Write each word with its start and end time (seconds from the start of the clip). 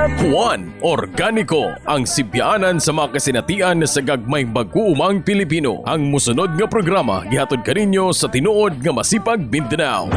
Juan 0.00 0.72
Organiko 0.80 1.76
ang 1.84 2.08
sibyanan 2.08 2.80
sa 2.80 2.88
mga 2.88 3.20
kasinatian 3.20 3.84
sa 3.84 4.00
gagmay 4.00 4.48
mag-uumang 4.48 5.20
Pilipino. 5.20 5.84
Ang 5.84 6.08
musunod 6.08 6.56
nga 6.56 6.64
programa 6.64 7.20
gihatod 7.28 7.60
kaninyo 7.60 8.08
sa 8.16 8.32
tinuod 8.32 8.80
nga 8.80 8.96
masipag 8.96 9.44
Mindanao. 9.44 10.08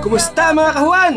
Kumusta 0.00 0.56
mga 0.56 0.72
kahuan? 0.72 1.14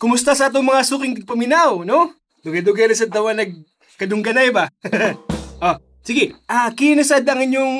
Kumusta 0.00 0.32
sa 0.32 0.48
atong 0.48 0.64
mga 0.64 0.80
suking 0.88 1.28
paminaw, 1.28 1.84
no? 1.84 2.16
Dugay-dugay 2.40 2.88
na 2.88 2.96
sa 2.96 3.04
tawa 3.04 3.36
nag 3.36 3.52
kadungganay 4.00 4.48
ba? 4.48 4.72
oh, 5.60 5.76
sige. 6.00 6.40
Ah, 6.48 6.72
kinasad 6.72 7.28
ang 7.28 7.44
inyong 7.44 7.74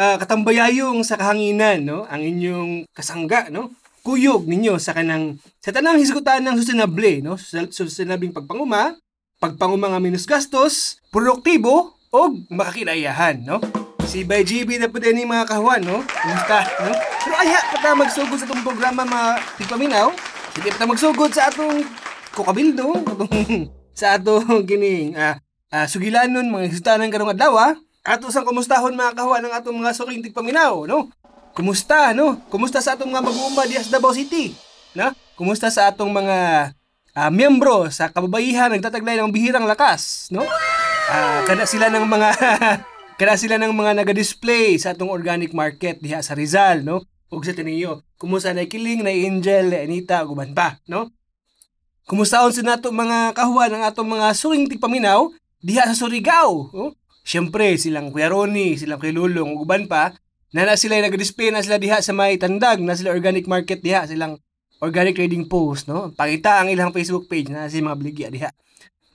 ah, 0.00 0.16
katambayayong 0.16 1.04
sa 1.04 1.20
kahanginan, 1.20 1.84
no? 1.84 2.08
Ang 2.08 2.24
inyong 2.24 2.72
kasangga, 2.96 3.52
no? 3.52 3.68
Kuyog 4.00 4.48
ninyo 4.48 4.80
sa 4.80 4.96
kanang 4.96 5.36
sa 5.60 5.76
tanang 5.76 6.00
hisgutan 6.00 6.40
ng 6.40 6.56
sustainable, 6.56 7.20
no? 7.20 7.36
Sus- 7.36 7.76
Sustainabling 7.76 8.32
pagpanguma, 8.32 8.96
pagpanguma 9.36 9.92
nga 9.92 10.00
minus 10.00 10.24
gastos, 10.24 11.00
produktibo 11.12 11.92
o 12.08 12.20
makakinayahan, 12.48 13.44
no? 13.44 13.60
Si 14.08 14.24
Bay 14.24 14.42
GB 14.42 14.80
na 14.80 14.90
po 14.90 14.98
din 14.98 15.22
mga 15.22 15.46
kahuan, 15.46 15.84
no? 15.84 16.00
Kumusta, 16.00 16.64
no? 16.82 16.96
Pero 16.96 17.34
aya, 17.36 17.60
pata 17.76 17.92
magsugod 17.92 18.38
sa 18.40 18.48
itong 18.48 18.64
programa 18.64 19.04
mga 19.04 19.28
tipaminaw. 19.60 20.08
Hindi 20.56 20.68
pata 20.72 20.88
magsugod 20.88 21.30
sa 21.30 21.52
atong 21.52 21.84
kukabildo, 22.32 23.04
atong, 23.04 23.32
sa 24.00 24.16
atong 24.16 24.64
gining 24.64 25.12
ah, 25.14 25.36
ah, 25.68 25.84
sugilanon, 25.84 26.48
mga 26.48 26.72
isutanan 26.72 27.12
karong 27.12 27.36
adlaw, 27.36 27.52
ah. 27.60 27.72
Ato 28.00 28.32
sang 28.32 28.48
kumustahon 28.48 28.96
mga 28.96 29.12
kahuan 29.12 29.44
ng 29.44 29.52
atong 29.52 29.76
mga 29.76 29.92
suking 29.92 30.24
tigpaminaw, 30.24 30.88
no? 30.88 31.12
Kumusta, 31.60 32.16
no? 32.16 32.40
Kumusta 32.48 32.80
sa 32.80 32.96
atong 32.96 33.12
mga 33.12 33.20
mag-uuma 33.20 33.68
dias 33.68 33.92
Davao 33.92 34.16
City? 34.16 34.56
Na? 34.96 35.12
Kumusta 35.36 35.68
sa 35.68 35.92
atong 35.92 36.08
mga 36.08 36.72
ah, 37.12 37.28
miyembro 37.28 37.84
sa 37.92 38.08
kababayihan 38.08 38.72
nagtataglay 38.72 39.20
ng 39.20 39.28
bihirang 39.28 39.68
lakas, 39.68 40.32
no? 40.32 40.40
Ah, 41.12 41.44
kada 41.44 41.68
sila 41.68 41.92
ng 41.92 42.08
mga 42.08 42.28
kada 43.20 43.36
sila 43.36 43.60
ng 43.60 43.76
mga 43.76 43.92
naga-display 43.92 44.80
sa 44.80 44.96
atong 44.96 45.12
organic 45.12 45.52
market 45.52 46.00
diha 46.00 46.24
sa 46.24 46.32
Rizal, 46.32 46.80
no? 46.80 47.04
Ug 47.28 47.44
sa 47.44 47.52
Tinio. 47.52 48.08
Kumusta 48.16 48.56
na 48.56 48.64
Kiling, 48.64 49.04
na 49.04 49.12
Angel, 49.12 49.68
na 49.68 49.84
Anita, 49.84 50.24
ug 50.24 50.32
uban 50.32 50.56
pa, 50.56 50.80
no? 50.88 51.12
Kumustaon 52.08 52.56
sa 52.56 52.64
nato 52.64 52.88
mga 52.88 53.36
kahuan 53.36 53.68
ang 53.76 53.84
atong 53.84 54.08
mga 54.08 54.32
suwing 54.32 54.64
tigpaminaw 54.64 55.28
diha 55.60 55.84
sa 55.84 55.92
Surigao, 55.92 56.72
no? 56.72 56.96
Siyempre, 57.20 57.76
silang 57.76 58.16
Kuya 58.16 58.32
Ronnie, 58.32 58.80
silang 58.80 58.96
Kuya 58.96 59.12
Lulong, 59.12 59.60
ug 59.60 59.68
pa, 59.84 60.16
na 60.50 60.66
na 60.66 60.74
sila 60.74 60.98
nag-display 60.98 61.54
na 61.54 61.62
sila 61.62 61.78
diha 61.78 62.02
sa 62.02 62.10
may 62.10 62.34
tandag, 62.34 62.82
na 62.82 62.98
sila 62.98 63.14
organic 63.14 63.46
market 63.46 63.78
diha, 63.82 64.06
silang 64.06 64.38
organic 64.82 65.14
trading 65.14 65.46
post, 65.46 65.86
no? 65.86 66.10
Pakita 66.16 66.64
ang 66.64 66.68
ilang 66.72 66.90
Facebook 66.90 67.28
page 67.30 67.52
na 67.52 67.70
si 67.70 67.78
mga 67.78 67.96
bligya 68.00 68.28
diha. 68.32 68.50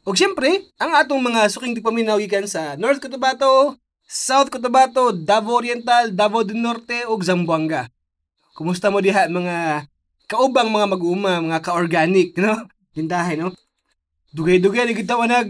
Ug 0.05 0.13
siyempre, 0.13 0.69
ang 0.77 0.93
atong 0.93 1.19
mga 1.19 1.49
suking 1.49 1.73
tigpaminaw 1.73 2.21
gikan 2.21 2.45
sa 2.45 2.77
North 2.77 3.01
Cotabato, 3.01 3.75
South 4.05 4.53
Cotabato, 4.53 5.09
Davao 5.09 5.57
Oriental, 5.57 6.13
Davao 6.13 6.45
del 6.45 6.61
Norte 6.61 7.09
ug 7.09 7.25
Zamboanga. 7.25 7.89
Kumusta 8.53 8.93
mo 8.93 9.01
diha 9.01 9.25
mga 9.27 9.89
kaubang 10.29 10.69
mga 10.69 10.87
mag-uuma, 10.93 11.41
mga 11.41 11.59
ka-organic, 11.65 12.37
no? 12.37 12.69
Tindahay, 12.93 13.35
no? 13.35 13.51
Dugay-dugay 14.31 14.85
ni 14.85 14.93
kita 14.93 15.17
nag 15.17 15.49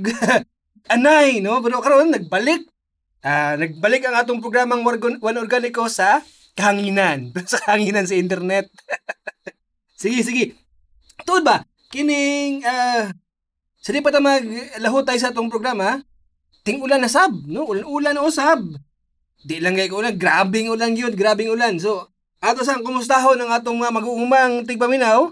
anay, 0.96 1.44
no? 1.44 1.60
Pero 1.60 1.84
karon 1.84 2.16
nagbalik. 2.16 2.64
Ah, 3.26 3.58
nagbalik 3.58 4.06
ang 4.06 4.22
atong 4.22 4.38
programang 4.38 4.86
One 4.86 5.42
Organico 5.42 5.90
sa 5.90 6.22
kahanginan. 6.54 7.34
sa 7.50 7.58
kahanginan 7.58 8.06
sa 8.06 8.14
internet. 8.14 8.70
sige, 10.02 10.22
sige. 10.22 10.54
Tuod 11.26 11.42
ba? 11.42 11.66
Kining 11.90 12.62
ah 12.62 13.10
sa 13.86 13.94
pa 14.02 14.10
ta 14.10 14.18
maglaho 14.18 15.06
tayo 15.06 15.20
sa 15.22 15.30
atong 15.30 15.46
programa, 15.46 16.02
ting 16.66 16.82
ulan 16.82 17.02
na 17.02 17.10
sab, 17.10 17.30
no? 17.46 17.70
Ulan, 17.70 17.86
ulan 17.86 18.18
o 18.18 18.34
sab. 18.34 18.62
Di 19.46 19.62
lang 19.62 19.78
kay 19.78 19.94
ulan, 19.94 20.18
grabing 20.18 20.74
ulan 20.74 20.98
yun, 20.98 21.14
grabing 21.14 21.54
ulan. 21.54 21.78
So, 21.78 22.10
ato 22.42 22.66
sang 22.66 22.82
kumustahon 22.82 23.38
ang 23.38 23.54
atong 23.54 23.78
mga 23.78 23.94
mag-uumang 23.94 24.66
tigpaminaw, 24.66 25.30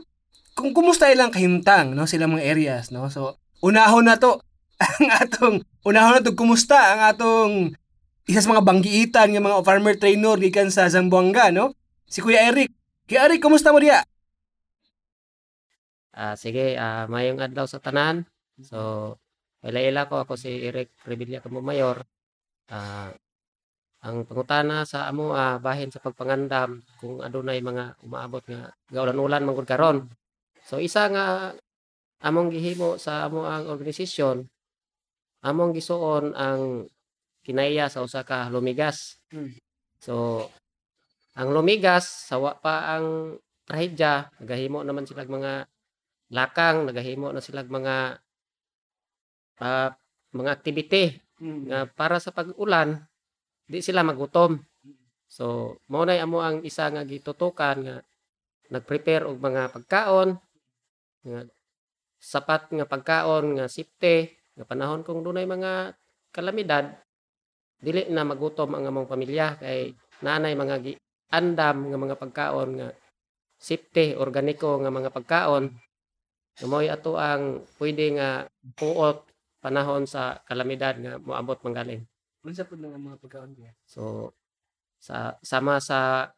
kung 0.54 0.70
kumusta 0.70 1.10
ilang 1.10 1.34
kahimtang, 1.34 1.98
no, 1.98 2.06
sila 2.06 2.30
mga 2.30 2.46
areas, 2.46 2.94
no? 2.94 3.10
So, 3.10 3.42
unahon 3.66 4.06
na 4.06 4.22
to 4.22 4.38
ang 4.86 5.10
atong 5.10 5.56
unahon 5.82 6.22
na 6.22 6.26
to 6.26 6.38
kumusta 6.38 6.78
ang 6.78 7.02
atong 7.10 7.54
isa 8.24 8.40
sa 8.40 8.52
mga 8.56 8.64
banggiitan 8.64 9.36
nga 9.36 9.44
mga 9.44 9.66
farmer 9.68 9.96
trainer 10.00 10.38
gikan 10.40 10.72
sa 10.72 10.88
Zamboanga, 10.88 11.52
no? 11.52 11.76
Si 12.08 12.24
Kuya 12.24 12.48
Eric. 12.48 12.72
Kuya 13.08 13.28
Eric, 13.28 13.44
kumusta 13.44 13.76
mo 13.76 13.84
diya? 13.84 14.04
Ah, 16.14 16.38
sige, 16.40 16.78
ah, 16.80 17.10
mayong 17.10 17.42
adlaw 17.42 17.68
sa 17.68 17.84
tanan. 17.84 18.24
So, 18.62 19.18
ila-ila 19.66 20.08
ko 20.08 20.24
ako 20.24 20.38
si 20.40 20.64
Eric 20.64 20.94
Revilla 21.04 21.44
Kamo 21.44 21.60
Mayor. 21.60 22.06
Ah, 22.72 23.12
ang 24.04 24.28
pangutana 24.28 24.84
sa 24.84 25.08
amo 25.08 25.32
ah, 25.32 25.58
bahin 25.64 25.88
sa 25.88 26.04
pagpangandam 26.04 26.84
kung 27.00 27.24
adunay 27.24 27.64
mga 27.64 28.04
umaabot 28.04 28.44
nga 28.44 28.76
gaulan-ulan 28.92 29.48
mangud 29.48 29.64
karon. 29.64 30.12
So 30.68 30.80
isa 30.80 31.08
nga 31.08 31.56
among 32.24 32.52
gihimo 32.52 33.00
sa 33.00 33.28
amo 33.28 33.48
ang 33.48 33.68
organisasyon 33.72 34.48
among 35.44 35.76
gisuon 35.76 36.36
ang 36.36 36.88
kinaiya 37.44 37.92
sa 37.92 38.02
usa 38.02 38.24
ka 38.24 38.48
lumigas. 38.48 39.20
Hmm. 39.30 39.52
So 40.00 40.48
ang 41.36 41.52
lumigas 41.52 42.08
sawa 42.08 42.56
pa 42.58 42.96
ang 42.98 43.38
trahedya 43.68 44.32
nagahimo 44.40 44.84
naman 44.84 45.08
sila 45.08 45.28
mga 45.28 45.68
lakang 46.34 46.88
nagahimo 46.88 47.30
na 47.30 47.44
sila 47.44 47.64
mga 47.64 47.96
ah, 49.62 49.92
mga 50.34 50.50
activity 50.50 51.20
nga 51.44 51.86
para 51.86 52.18
sa 52.24 52.32
pag-ulan 52.32 53.04
di 53.68 53.84
sila 53.84 54.04
magutom. 54.04 54.60
So 55.28 55.78
mao 55.92 56.08
nay 56.08 56.24
amo 56.24 56.40
ang 56.40 56.64
isa 56.64 56.88
nga 56.88 57.04
gitutukan 57.04 57.78
nga 57.84 57.98
nag-prepare 58.72 59.28
og 59.28 59.38
mga 59.38 59.70
pagkaon 59.76 60.40
nga 61.28 61.40
sapat 62.24 62.72
nga 62.72 62.86
pagkaon 62.88 63.60
nga 63.60 63.66
safety 63.68 64.32
nga 64.56 64.64
panahon 64.64 65.04
kung 65.04 65.26
dunay 65.26 65.44
mga 65.44 65.98
kalamidad 66.32 66.96
dili 67.84 68.08
na 68.08 68.24
magutom 68.24 68.72
ang 68.74 68.88
among 68.88 69.12
pamilya 69.12 69.60
kay 69.60 69.92
nanay 70.24 70.56
mga 70.56 70.76
gi 70.80 70.94
andam 71.36 71.92
nga 71.92 72.00
mga 72.00 72.16
pagkaon 72.16 72.70
nga 72.80 72.88
safety 73.60 74.16
organiko 74.16 74.80
nga 74.80 74.88
mga 74.88 75.12
pagkaon 75.12 75.66
nga 76.54 76.66
mo'y 76.70 76.88
ato 76.88 77.20
ang 77.20 77.66
pwede 77.82 78.16
nga 78.16 78.48
puot 78.80 79.28
panahon 79.60 80.08
sa 80.08 80.40
kalamidad 80.44 80.96
nga 81.00 81.16
moabot 81.20 81.60
manggaling. 81.64 82.04
Unsa 82.44 82.68
pud 82.68 82.80
nga 82.80 83.00
mga 83.00 83.20
pagkaon 83.20 83.52
diya? 83.56 83.72
So 83.88 84.32
sa 85.00 85.36
sama 85.44 85.84
sa 85.84 86.32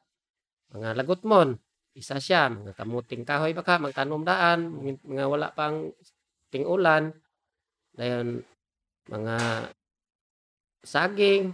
mga 0.74 0.98
lagutmon, 0.98 1.58
isa 1.94 2.18
siya 2.18 2.50
mga 2.50 2.74
kamuting 2.74 3.26
kahoy 3.26 3.54
baka 3.54 3.78
magtanom 3.78 4.26
daan, 4.26 4.74
mga 4.82 5.02
mga 5.06 5.26
wala 5.30 5.48
pang 5.54 5.94
ting-ulan. 6.50 7.14
Dayon 7.96 8.42
mga 9.10 9.36
saging, 10.86 11.52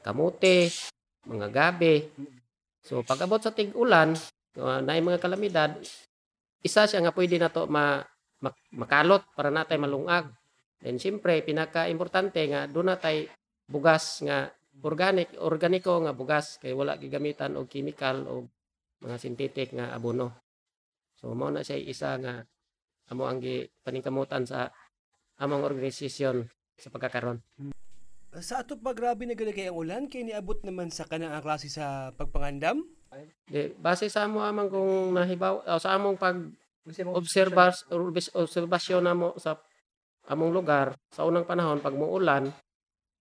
kamote, 0.00 0.72
mga 1.28 1.48
gabi. 1.52 2.08
So 2.80 3.04
pag 3.04 3.20
abot 3.20 3.38
sa 3.38 3.52
tig-ulan, 3.52 4.16
uh, 4.56 4.80
na 4.80 4.96
mga 4.96 5.20
kalamidad, 5.20 5.76
isa 6.64 6.88
siya 6.88 7.04
nga 7.04 7.14
pwede 7.14 7.36
na 7.36 7.52
to 7.52 7.68
ma, 7.68 8.00
mak- 8.40 8.72
makalot 8.72 9.22
para 9.36 9.52
natay 9.52 9.76
malungag. 9.76 10.32
Then 10.80 10.96
siyempre 10.96 11.44
pinaka-importante 11.44 12.40
nga 12.48 12.64
doon 12.64 12.94
natay 12.94 13.28
bugas 13.68 14.24
nga 14.24 14.48
organic 14.82 15.34
organiko 15.42 15.98
nga 16.06 16.14
bugas 16.14 16.56
kay 16.62 16.70
wala 16.70 16.94
gigamitan 16.96 17.58
og 17.58 17.66
chemical 17.66 18.24
o 18.30 18.34
mga 19.02 19.16
synthetic 19.18 19.74
nga 19.74 19.92
abono. 19.92 20.38
So 21.18 21.34
mao 21.34 21.50
na 21.50 21.66
siya 21.66 21.76
isa 21.82 22.14
nga 22.16 22.46
amo 23.10 23.26
ang 23.26 23.42
paningkamutan 23.82 24.46
sa 24.46 24.70
among 25.42 25.66
organisasyon 25.66 26.46
sa 26.78 26.88
pagkakaron. 26.94 27.42
Sa 28.38 28.62
ato 28.62 28.78
pa 28.78 28.94
grabe 28.94 29.26
na 29.26 29.34
gani 29.34 29.50
kay 29.50 29.68
ang 29.68 29.78
ulan? 29.78 30.02
Kay 30.06 30.30
niabot 30.30 30.62
naman 30.62 30.94
sa 30.94 31.04
kanang 31.04 31.34
ang 31.34 31.42
klase 31.42 31.66
sa 31.66 32.14
pagpangandam. 32.14 32.86
Di, 33.48 33.74
base 33.74 34.06
sa 34.06 34.28
amo 34.28 34.44
amang 34.44 34.68
kung 34.70 35.16
nahibaw 35.16 35.64
o 35.64 35.80
sa 35.80 35.96
among 35.96 36.20
pag 36.20 36.38
obserbas 37.12 37.88
orbis- 37.88 38.32
obserbasyon 38.32 39.02
namo 39.04 39.36
sa 39.40 39.56
among 40.28 40.52
lugar 40.52 40.92
sa 41.08 41.24
unang 41.24 41.48
panahon 41.48 41.80
pag 41.80 41.96
muulan 41.96 42.52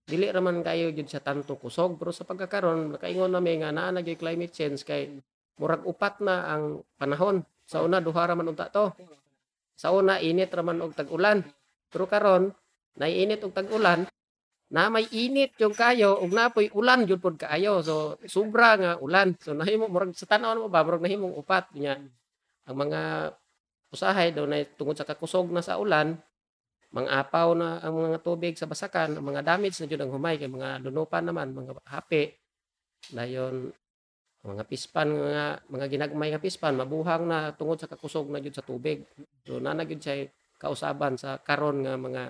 dili 0.07 0.31
raman 0.31 0.63
kayo 0.63 0.87
jud 0.95 1.11
sa 1.11 1.19
tanto 1.19 1.59
kusog. 1.59 1.99
Pero 1.99 2.15
sa 2.15 2.23
pagkakaron 2.23 2.95
nakaingon 2.95 3.31
nami 3.31 3.59
nga 3.59 3.75
naa 3.75 3.91
na 3.91 4.01
climate 4.03 4.55
change 4.55 4.87
kay 4.87 5.19
murag 5.59 5.83
upat 5.83 6.23
na 6.23 6.47
ang 6.47 6.81
panahon. 6.95 7.43
Sa 7.67 7.83
una 7.83 7.99
duha 7.99 8.23
raman 8.23 8.47
unta 8.47 8.71
to. 8.71 8.95
Sa 9.75 9.91
una 9.91 10.23
init 10.23 10.47
raman 10.47 10.79
og 10.79 10.95
tag-ulan. 10.95 11.43
Pero 11.91 12.07
karon 12.07 12.55
naiinit 12.97 13.45
og 13.45 13.53
tag-ulan 13.53 14.09
na 14.67 14.91
may 14.91 15.07
init 15.15 15.55
yung 15.63 15.71
kayo 15.71 16.19
ug 16.19 16.35
napoy 16.35 16.67
ulan 16.75 17.07
jud 17.07 17.23
pod 17.23 17.39
kaayo. 17.39 17.79
So 17.79 18.19
sobra 18.27 18.75
nga 18.75 18.91
ulan. 18.99 19.39
So 19.39 19.55
nahimo 19.55 19.87
murag 19.87 20.11
sa 20.11 20.27
tan-aw 20.27 20.59
mo 20.59 20.67
ba 20.67 20.83
murag 20.83 21.03
nahimong 21.03 21.31
upat 21.39 21.71
niya. 21.71 22.03
Ang 22.67 22.77
mga 22.87 23.31
usahay 23.95 24.35
daw 24.35 24.43
na 24.43 24.67
tungod 24.75 24.99
sa 24.99 25.07
kakusog 25.07 25.47
na 25.55 25.63
sa 25.63 25.79
ulan 25.79 26.19
mga 26.91 27.09
apaw 27.19 27.51
na 27.55 27.83
ang 27.83 27.95
mga 27.95 28.19
tubig 28.23 28.55
sa 28.55 28.67
basakan 28.67 29.19
ang 29.19 29.25
mga 29.27 29.43
damage 29.43 29.79
na 29.79 29.87
jud 29.87 30.01
ang 30.03 30.11
humay 30.11 30.35
kay 30.39 30.51
mga 30.51 30.83
lunupan 30.83 31.23
naman 31.23 31.55
mga 31.55 31.79
hapi. 31.87 32.35
Dayon 33.15 33.71
mga 34.43 34.63
pispan 34.67 35.09
nga 35.15 35.63
mga 35.71 35.85
ginagmay 35.87 36.31
nga 36.35 36.43
pispan 36.43 36.75
mabuhang 36.75 37.23
na 37.23 37.55
tungod 37.55 37.79
sa 37.79 37.87
kakusog 37.87 38.27
na 38.27 38.43
jud 38.43 38.55
sa 38.55 38.67
tubig. 38.67 39.07
So 39.47 39.63
na 39.63 39.79
gyud 39.79 40.03
siya 40.03 40.27
kausaban 40.59 41.15
sa 41.15 41.39
karon 41.39 41.87
nga 41.87 41.95
mga 41.95 42.23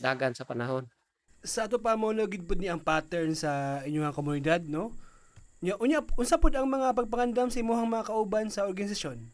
dagan 0.00 0.32
sa 0.32 0.46
panahon 0.46 0.86
sa 1.42 1.66
ato 1.66 1.82
pa 1.82 1.98
mo 1.98 2.14
gid 2.14 2.46
ni 2.56 2.70
ang 2.70 2.78
pattern 2.78 3.34
sa 3.34 3.82
inyong 3.82 4.14
komunidad 4.14 4.62
no 4.64 4.94
Nya 5.62 5.78
unya 5.78 6.02
unsa 6.18 6.42
pud 6.42 6.58
ang 6.58 6.66
mga 6.66 6.90
pagpangandam 6.90 7.46
sa 7.46 7.62
imong 7.62 7.86
mga 7.86 8.10
kauban 8.10 8.50
sa 8.50 8.66
organisasyon? 8.66 9.30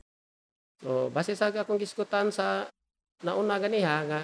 So, 0.85 1.09
base 1.09 1.33
sa 1.33 1.49
akong 1.49 1.81
giskutan 1.81 2.29
sa 2.29 2.69
nauna 3.25 3.57
ganiha 3.57 4.05
nga 4.05 4.21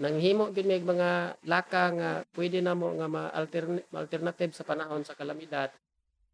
nanghimo 0.00 0.50
gid 0.50 0.66
mig 0.66 0.82
mga 0.82 1.38
laka 1.46 1.92
nga 1.94 2.10
pwede 2.34 2.58
na 2.64 2.72
mo 2.72 2.90
nga 2.96 3.06
ma-altern- 3.06 3.84
alternative 3.92 4.56
sa 4.56 4.64
panahon 4.64 5.04
sa 5.04 5.14
kalamidad. 5.14 5.68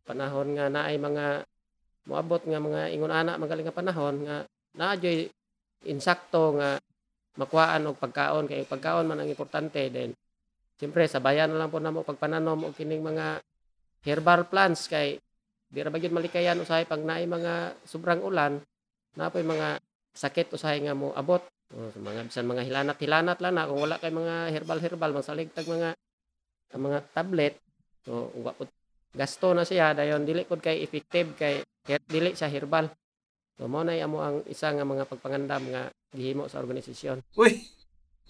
Panahon 0.06 0.54
nga 0.54 0.70
naay 0.70 0.96
mga 0.96 1.42
moabot 2.06 2.40
nga 2.46 2.62
mga 2.62 2.94
ingon 2.94 3.12
ana 3.12 3.34
magaling 3.34 3.66
nga 3.66 3.74
panahon 3.74 4.22
nga 4.24 4.46
naadyoy 4.78 5.26
insakto 5.90 6.54
nga 6.54 6.78
makuhaan 7.36 7.84
og 7.88 7.96
pagkaon 8.00 8.48
kay 8.48 8.64
pagkaon 8.64 9.04
man 9.08 9.22
ang 9.22 9.28
importante 9.28 9.80
then 9.92 10.12
siyempre 10.76 11.08
sabayan 11.08 11.52
na 11.52 11.60
lang 11.64 11.72
po 11.72 11.80
namo 11.80 12.04
pagpananom 12.04 12.68
og 12.68 12.72
kining 12.76 13.00
mga 13.00 13.40
herbal 14.04 14.48
plants 14.48 14.88
kay 14.88 15.20
di 15.66 15.80
ra 15.82 15.90
ba 15.90 15.98
gyud 15.98 16.14
malikayan 16.14 16.62
usahay 16.62 16.86
pag 16.86 17.02
naay 17.02 17.26
mga 17.26 17.74
sobrang 17.84 18.22
ulan 18.22 18.60
napoy 19.16 19.42
mga 19.42 19.80
sakit 20.16 20.56
usahay 20.56 20.80
nga 20.80 20.96
mo 20.96 21.12
abot. 21.12 21.44
O, 21.74 21.90
sa 21.90 21.98
mga 21.98 22.30
bisan 22.30 22.46
mga 22.46 22.62
hilanat-hilanat 22.62 23.42
lang 23.42 23.58
na 23.58 23.66
kung 23.66 23.82
wala 23.82 23.98
kay 23.98 24.14
mga 24.14 24.54
herbal-herbal 24.54 25.10
masalig 25.10 25.50
tag 25.50 25.66
mga 25.66 25.98
mga 26.78 26.98
tablet 27.10 27.58
so 28.06 28.30
wa 28.38 28.54
pud 28.54 28.70
gasto 29.10 29.50
na 29.50 29.66
siya 29.66 29.90
dayon 29.90 30.22
dili 30.22 30.46
pud 30.46 30.62
kay 30.62 30.78
effective 30.86 31.34
kay 31.34 31.66
dili 32.06 32.38
siya 32.38 32.46
herbal. 32.46 32.86
So 33.58 33.66
mo 33.66 33.82
na 33.82 33.98
amo 33.98 34.22
ang 34.22 34.46
isa 34.46 34.70
nga 34.70 34.86
mga 34.86 35.10
pagpangandam 35.10 35.62
nga 35.74 35.82
gihimo 36.16 36.48
sa 36.48 36.58
organisasyon 36.64 37.20
Uy, 37.36 37.68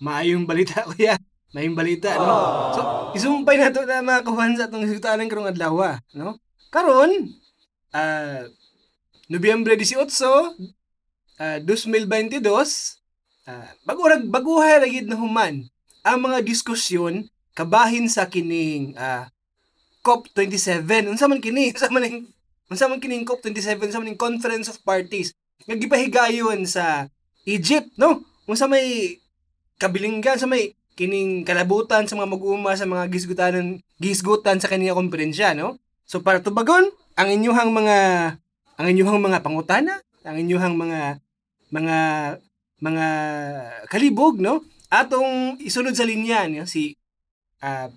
maayong 0.03 0.45
balita 0.45 0.83
kuya. 0.91 1.17
Maayong 1.55 1.79
balita, 1.79 2.11
no? 2.21 2.37
So, 2.75 2.81
isumpay 3.17 3.57
na 3.57 3.73
to 3.73 3.87
na 3.87 4.05
mga 4.05 4.27
kawan 4.27 4.59
sa 4.59 4.69
itong 4.69 4.85
sigutaan 4.85 5.25
karong 5.25 5.55
adlaw, 5.55 5.95
ah, 5.95 5.97
no? 6.13 6.37
Karon, 6.75 7.33
ah, 7.97 8.45
Nobyembre 9.31 9.79
18, 9.79 10.05
ah, 11.41 11.59
2022, 11.65 12.45
ah, 13.49 13.69
bagurag 13.89 14.27
baguhay 14.29 14.83
lagi 14.83 15.01
na 15.07 15.17
human 15.17 15.65
ang 16.07 16.19
mga 16.23 16.45
diskusyon 16.45 17.31
kabahin 17.57 18.11
sa 18.11 18.29
kining 18.29 18.93
ah, 19.01 19.31
COP27. 20.05 21.11
Unsa 21.11 21.27
man 21.27 21.41
kini? 21.41 21.71
Unsa 21.75 21.89
man 21.91 22.05
ning 22.05 22.19
unsa 22.69 22.87
man 22.87 23.01
kining 23.03 23.27
COP27? 23.27 23.91
Unsa 23.91 23.99
man 23.99 24.13
ning 24.13 24.21
Conference 24.21 24.71
of 24.71 24.79
Parties 24.85 25.35
nga 25.67 25.75
gipahigayon 25.75 26.63
sa 26.69 27.11
Egypt, 27.47 27.95
no? 27.97 28.27
Unsa 28.51 28.67
may 28.67 29.19
kabilinggan 29.81 30.37
sa 30.37 30.51
may 30.51 30.75
kining 30.97 31.45
kalabutan 31.45 32.09
sa 32.09 32.17
mga 32.17 32.33
mag-uuma 32.33 32.73
sa 32.75 32.89
mga 32.89 33.07
gisgutanan 33.13 33.85
gisgutan 34.01 34.59
sa 34.59 34.69
kaniya 34.69 34.99
komperensya, 34.99 35.55
no? 35.55 35.79
So 36.05 36.21
para 36.21 36.43
tubagon 36.43 36.91
ang 37.17 37.29
inyuhang 37.33 37.73
mga 37.73 37.99
ang 38.77 38.87
inyuhang 38.87 39.23
mga 39.23 39.41
pangutana, 39.41 40.03
ang 40.27 40.37
inyuhang 40.37 40.77
mga 40.77 41.23
mga 41.73 41.99
mga 42.83 43.07
kalibog, 43.89 44.37
no? 44.43 44.61
Atong 44.93 45.59
isunod 45.65 45.97
sa 45.97 46.07
linya 46.07 46.47
no? 46.47 46.69
si 46.69 46.95
ah, 47.59 47.91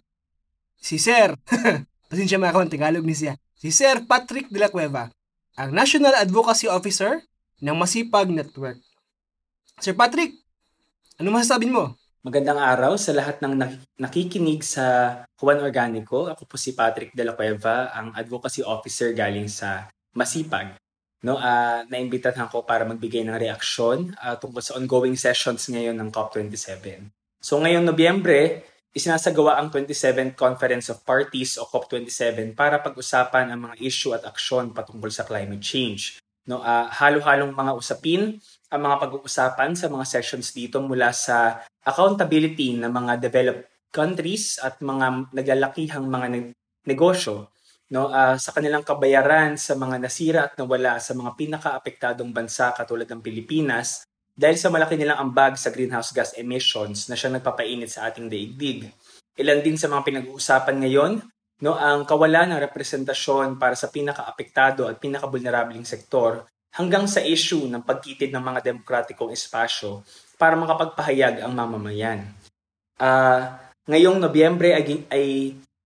si 0.80 0.98
Sir 0.98 1.36
Pasensya 2.10 2.42
mga 2.42 2.58
kawan, 2.58 2.74
Tagalog 2.74 3.06
ni 3.06 3.14
siya. 3.14 3.38
Si 3.54 3.70
Sir 3.70 4.02
Patrick 4.10 4.50
de 4.50 4.58
la 4.58 4.74
Cueva, 4.74 5.14
ang 5.54 5.70
National 5.70 6.18
Advocacy 6.18 6.66
Officer 6.66 7.22
ng 7.62 7.76
Masipag 7.78 8.34
Network. 8.34 8.82
Sir 9.80 9.96
Patrick, 9.96 10.36
ano 11.16 11.32
masasabi 11.32 11.72
mo? 11.72 11.96
Magandang 12.20 12.60
araw 12.60 13.00
sa 13.00 13.16
lahat 13.16 13.40
ng 13.40 13.56
nak- 13.56 13.80
nakikinig 13.96 14.60
sa 14.60 15.16
Juan 15.40 15.64
Organico. 15.64 16.28
Ako 16.28 16.44
po 16.44 16.60
si 16.60 16.76
Patrick 16.76 17.16
De 17.16 17.24
La 17.24 17.32
Cueva, 17.32 17.88
ang 17.96 18.12
advocacy 18.12 18.60
officer 18.60 19.16
galing 19.16 19.48
sa 19.48 19.88
Masipag. 20.12 20.76
No, 21.24 21.40
ah 21.40 21.88
naimbitahan 21.88 22.52
ko 22.52 22.68
para 22.68 22.84
magbigay 22.84 23.24
ng 23.24 23.40
reaksyon 23.40 24.20
ah, 24.20 24.36
tungkol 24.36 24.60
sa 24.60 24.76
ongoing 24.76 25.16
sessions 25.16 25.72
ngayon 25.72 25.96
ng 25.96 26.12
COP27. 26.12 27.08
So 27.40 27.56
ngayong 27.64 27.88
Nobyembre, 27.88 28.68
isinasagawa 28.92 29.64
ang 29.64 29.72
27th 29.72 30.36
Conference 30.36 30.92
of 30.92 31.08
Parties 31.08 31.56
o 31.56 31.64
COP27 31.64 32.52
para 32.52 32.84
pag-usapan 32.84 33.48
ang 33.48 33.72
mga 33.72 33.80
issue 33.80 34.12
at 34.12 34.28
aksyon 34.28 34.76
patungkol 34.76 35.08
sa 35.08 35.24
climate 35.24 35.64
change. 35.64 36.20
No, 36.44 36.60
ah, 36.60 36.92
halo-halong 36.92 37.56
mga 37.56 37.72
usapin 37.80 38.44
ang 38.70 38.82
mga 38.86 38.96
pag-uusapan 39.02 39.74
sa 39.74 39.90
mga 39.90 40.06
sessions 40.06 40.54
dito 40.54 40.78
mula 40.78 41.10
sa 41.10 41.66
accountability 41.82 42.78
ng 42.78 42.90
mga 42.90 43.14
developed 43.18 43.66
countries 43.90 44.62
at 44.62 44.78
mga 44.78 45.34
naglalakihang 45.34 46.06
mga 46.06 46.28
neg- 46.30 46.56
negosyo 46.86 47.50
no 47.90 48.14
ah, 48.14 48.38
sa 48.38 48.54
kanilang 48.54 48.86
kabayaran 48.86 49.58
sa 49.58 49.74
mga 49.74 49.98
nasira 49.98 50.42
at 50.46 50.54
nawala 50.62 51.02
sa 51.02 51.18
mga 51.18 51.34
pinakaapektadong 51.34 52.30
bansa 52.30 52.70
katulad 52.78 53.10
ng 53.10 53.26
Pilipinas 53.26 54.06
dahil 54.38 54.62
sa 54.62 54.70
malaki 54.70 54.94
nilang 54.94 55.18
ambag 55.18 55.58
sa 55.58 55.74
greenhouse 55.74 56.14
gas 56.14 56.38
emissions 56.38 57.10
na 57.10 57.18
siyang 57.18 57.42
nagpapainit 57.42 57.92
sa 57.92 58.08
ating 58.08 58.30
daigdig. 58.30 58.88
Ilan 59.36 59.60
din 59.66 59.76
sa 59.76 59.90
mga 59.90 60.06
pinag-uusapan 60.06 60.78
ngayon 60.86 61.12
no 61.66 61.74
ang 61.76 62.06
kawalan 62.06 62.54
ng 62.54 62.62
representasyon 62.70 63.58
para 63.58 63.74
sa 63.74 63.90
pinakaapektado 63.90 64.86
at 64.86 65.02
pinakabulnerabling 65.02 65.84
sektor 65.84 66.46
hanggang 66.76 67.10
sa 67.10 67.22
issue 67.24 67.66
ng 67.66 67.82
pagkitid 67.82 68.30
ng 68.30 68.44
mga 68.44 68.60
demokratikong 68.74 69.34
espasyo 69.34 70.06
para 70.38 70.54
makapagpahayag 70.56 71.42
ang 71.44 71.54
mamamayan. 71.54 72.30
Ah, 73.00 73.60
ngayong 73.90 74.22
Nobyembre 74.22 74.76
ay, 74.76 74.84
ay, 75.10 75.26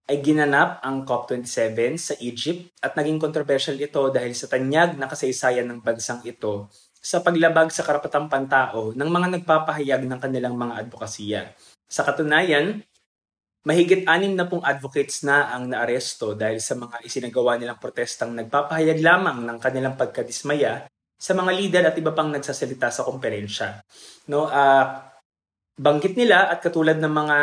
ay 0.09 0.18
ginanap 0.19 0.83
ang 0.83 1.07
COP27 1.07 1.77
sa 1.95 2.13
Egypt 2.19 2.74
at 2.83 2.94
naging 3.00 3.18
controversial 3.21 3.77
ito 3.80 4.01
dahil 4.12 4.36
sa 4.36 4.51
tanyag 4.51 5.00
na 5.00 5.07
kasaysayan 5.07 5.69
ng 5.72 5.79
bansang 5.79 6.22
ito 6.27 6.67
sa 7.03 7.19
paglabag 7.19 7.67
sa 7.67 7.84
karapatang 7.84 8.31
pantao 8.31 8.96
ng 8.96 9.10
mga 9.12 9.27
nagpapahayag 9.39 10.07
ng 10.07 10.19
kanilang 10.24 10.55
mga 10.55 10.88
advokasya. 10.88 11.51
Sa 11.91 12.07
katunayan, 12.07 12.79
mahigit 13.63 14.03
anim 14.03 14.36
na 14.36 14.43
pong 14.48 14.63
advocates 14.63 15.24
na 15.24 15.55
ang 15.55 15.72
naaresto 15.72 16.36
dahil 16.36 16.60
sa 16.60 16.75
mga 16.75 17.00
isinagawa 17.08 17.55
nilang 17.55 17.79
protestang 17.79 18.36
nagpapahayag 18.36 19.00
lamang 19.00 19.48
ng 19.48 19.58
kanilang 19.60 19.96
pagkadismaya 19.96 20.84
sa 21.15 21.32
mga 21.32 21.51
lider 21.55 21.84
at 21.88 21.96
iba 21.96 22.12
pang 22.12 22.27
nagsasalita 22.27 22.91
sa 22.91 23.08
komperensya. 23.08 23.79
No, 24.27 24.51
ah, 24.51 25.08
banggit 25.79 26.20
nila 26.20 26.51
at 26.51 26.60
katulad 26.60 27.00
ng 27.00 27.08
mga 27.08 27.38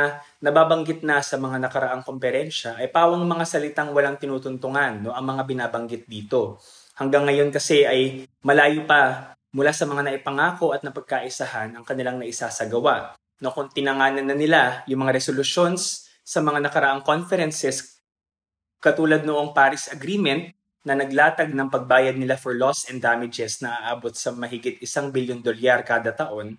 nababanggit 0.44 1.00
na 1.08 1.24
sa 1.24 1.40
mga 1.40 1.56
nakaraang 1.56 2.04
komperensya 2.04 2.76
ay 2.76 2.92
pawang 2.92 3.24
mga 3.24 3.48
salitang 3.48 3.90
walang 3.96 4.20
tinutuntungan 4.20 5.00
no 5.00 5.16
ang 5.16 5.24
mga 5.24 5.42
binabanggit 5.48 6.04
dito. 6.04 6.60
Hanggang 7.00 7.24
ngayon 7.24 7.48
kasi 7.48 7.88
ay 7.88 8.28
malayo 8.44 8.84
pa 8.84 9.32
mula 9.56 9.72
sa 9.72 9.88
mga 9.88 10.04
naipangako 10.04 10.76
at 10.76 10.84
napagkaisahan 10.84 11.72
ang 11.72 11.82
kanilang 11.82 12.20
naisasagawa. 12.20 13.16
No, 13.40 13.56
kung 13.56 13.72
tinanganan 13.72 14.28
na 14.28 14.36
nila 14.36 14.84
yung 14.84 15.00
mga 15.00 15.16
resolutions 15.16 16.09
sa 16.24 16.44
mga 16.44 16.64
nakaraang 16.68 17.02
conferences 17.02 18.00
katulad 18.80 19.22
noong 19.22 19.52
Paris 19.52 19.92
Agreement 19.92 20.48
na 20.80 20.96
naglatag 20.96 21.52
ng 21.52 21.68
pagbayad 21.68 22.16
nila 22.16 22.40
for 22.40 22.56
loss 22.56 22.88
and 22.88 23.04
damages 23.04 23.60
na 23.60 23.76
aabot 23.84 24.16
sa 24.16 24.32
mahigit 24.32 24.80
isang 24.80 25.12
bilyon 25.12 25.44
dolyar 25.44 25.84
kada 25.84 26.16
taon, 26.16 26.56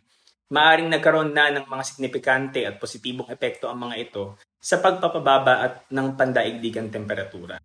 maaring 0.54 0.94
nagkaroon 0.94 1.34
na 1.34 1.50
ng 1.50 1.66
mga 1.66 1.84
signifikante 1.84 2.62
at 2.62 2.78
positibong 2.78 3.26
epekto 3.34 3.66
ang 3.66 3.90
mga 3.90 3.96
ito 3.98 4.38
sa 4.62 4.78
pagpapababa 4.78 5.54
at 5.66 5.74
ng 5.90 6.14
pandaigdigang 6.14 6.94
temperatura. 6.94 7.58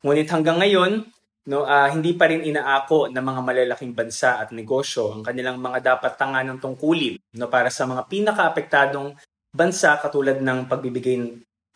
Ngunit 0.00 0.28
hanggang 0.32 0.64
ngayon, 0.64 1.04
no, 1.52 1.68
ah, 1.68 1.92
hindi 1.92 2.16
pa 2.16 2.32
rin 2.32 2.40
inaako 2.40 3.12
ng 3.12 3.20
mga 3.20 3.40
malalaking 3.44 3.92
bansa 3.92 4.40
at 4.40 4.48
negosyo 4.56 5.12
ang 5.12 5.20
kanilang 5.20 5.60
mga 5.60 5.84
dapat 5.84 6.16
tanganang 6.16 6.56
tungkulin 6.56 7.20
no, 7.36 7.52
para 7.52 7.68
sa 7.68 7.84
mga 7.84 8.08
pinakaapektadong 8.08 9.12
bansa 9.52 9.96
katulad 9.98 10.40
ng 10.40 10.68
pagbibigay 10.68 11.16
ng 11.18 11.28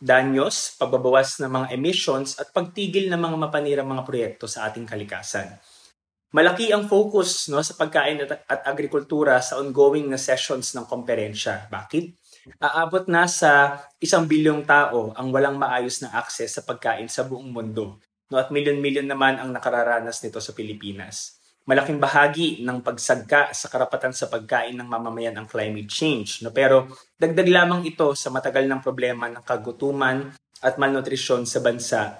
danyos, 0.03 0.75
pagbabawas 0.77 1.39
ng 1.39 1.51
mga 1.51 1.67
emissions 1.79 2.35
at 2.37 2.51
pagtigil 2.51 3.07
ng 3.07 3.21
mga 3.21 3.37
mapanirang 3.39 3.87
mga 3.87 4.03
proyekto 4.03 4.51
sa 4.51 4.67
ating 4.67 4.85
kalikasan. 4.85 5.47
Malaki 6.33 6.73
ang 6.73 6.89
focus 6.89 7.53
no, 7.53 7.61
sa 7.61 7.77
pagkain 7.77 8.25
at, 8.25 8.43
at 8.49 8.61
agrikultura 8.65 9.39
sa 9.45 9.61
ongoing 9.61 10.09
na 10.09 10.17
sessions 10.17 10.73
ng 10.73 10.89
komperensya. 10.89 11.69
Bakit? 11.69 12.23
aabot 12.59 13.07
na 13.07 13.31
sa 13.31 13.79
isang 14.03 14.27
bilyong 14.27 14.67
tao 14.67 15.15
ang 15.15 15.31
walang 15.31 15.55
maayos 15.55 16.03
na 16.03 16.11
access 16.19 16.59
sa 16.59 16.67
pagkain 16.67 17.07
sa 17.07 17.23
buong 17.23 17.55
mundo. 17.55 18.03
No, 18.33 18.41
at 18.41 18.49
milyon-milyon 18.49 19.07
naman 19.07 19.37
ang 19.37 19.53
nakararanas 19.53 20.25
nito 20.25 20.41
sa 20.41 20.57
Pilipinas. 20.57 21.42
Malaking 21.63 22.03
bahagi 22.03 22.59
ng 22.67 22.83
pagsagka 22.83 23.55
sa 23.55 23.71
karapatan 23.71 24.11
sa 24.11 24.27
pagkain 24.27 24.75
ng 24.75 24.89
mamamayan 24.89 25.39
ang 25.39 25.47
climate 25.47 25.87
change. 25.87 26.43
No? 26.43 26.51
Pero 26.51 26.91
dagdag 27.15 27.47
lamang 27.47 27.87
ito 27.87 28.19
sa 28.19 28.35
matagal 28.35 28.67
ng 28.67 28.83
problema 28.83 29.31
ng 29.31 29.47
kagutuman 29.47 30.35
at 30.59 30.75
malnutrisyon 30.75 31.47
sa 31.47 31.63
bansa. 31.63 32.19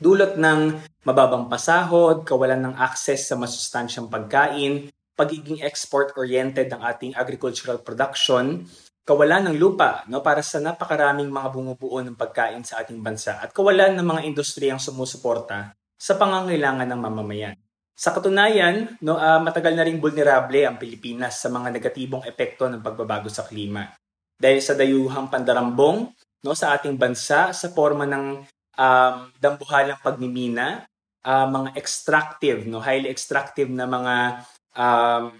Dulot 0.00 0.40
ng 0.40 0.80
mababang 1.04 1.52
pasahod, 1.52 2.24
kawalan 2.24 2.72
ng 2.72 2.74
access 2.80 3.28
sa 3.28 3.36
masustansyang 3.36 4.08
pagkain, 4.08 4.88
pagiging 5.12 5.60
export-oriented 5.60 6.72
ng 6.72 6.80
ating 6.80 7.12
agricultural 7.12 7.84
production, 7.84 8.64
kawalan 9.04 9.52
ng 9.52 9.56
lupa 9.60 10.08
no, 10.08 10.24
para 10.24 10.40
sa 10.40 10.56
napakaraming 10.56 11.28
mga 11.28 11.48
bumubuo 11.52 12.00
ng 12.00 12.16
pagkain 12.16 12.64
sa 12.64 12.80
ating 12.80 13.04
bansa 13.04 13.44
at 13.44 13.52
kawalan 13.52 13.92
ng 13.92 14.06
mga 14.08 14.24
industriyang 14.32 14.80
sumusuporta 14.80 15.76
sa 16.00 16.16
pangangailangan 16.16 16.88
ng 16.88 17.00
mamamayan. 17.04 17.56
Sa 18.00 18.16
katunayan, 18.16 18.96
no, 19.04 19.20
uh, 19.20 19.36
matagal 19.44 19.76
na 19.76 19.84
ring 19.84 20.00
vulnerable 20.00 20.64
ang 20.64 20.80
Pilipinas 20.80 21.36
sa 21.36 21.52
mga 21.52 21.68
negatibong 21.68 22.24
epekto 22.24 22.64
ng 22.64 22.80
pagbabago 22.80 23.28
sa 23.28 23.44
klima. 23.44 23.92
Dahil 24.40 24.64
sa 24.64 24.72
dayuhang 24.72 25.28
pandarambong 25.28 26.08
no, 26.40 26.56
sa 26.56 26.72
ating 26.72 26.96
bansa 26.96 27.52
sa 27.52 27.68
forma 27.68 28.08
ng 28.08 28.40
um, 28.80 29.16
dambuhalang 29.36 30.00
pagmimina, 30.00 30.88
uh, 31.28 31.44
mga 31.44 31.76
extractive, 31.76 32.64
no, 32.64 32.80
highly 32.80 33.12
extractive 33.12 33.68
na 33.68 33.84
mga 33.84 34.48
um, 34.80 35.36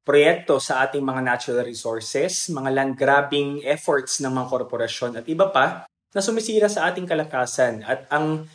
proyekto 0.00 0.56
sa 0.64 0.88
ating 0.88 1.04
mga 1.04 1.20
natural 1.20 1.60
resources, 1.60 2.48
mga 2.48 2.72
land 2.72 2.96
grabbing 2.96 3.60
efforts 3.68 4.24
ng 4.24 4.32
mga 4.32 4.48
korporasyon 4.48 5.20
at 5.20 5.28
iba 5.28 5.52
pa 5.52 5.84
na 5.84 6.24
sumisira 6.24 6.72
sa 6.72 6.88
ating 6.88 7.04
kalakasan 7.04 7.84
at 7.84 8.08
ang 8.08 8.48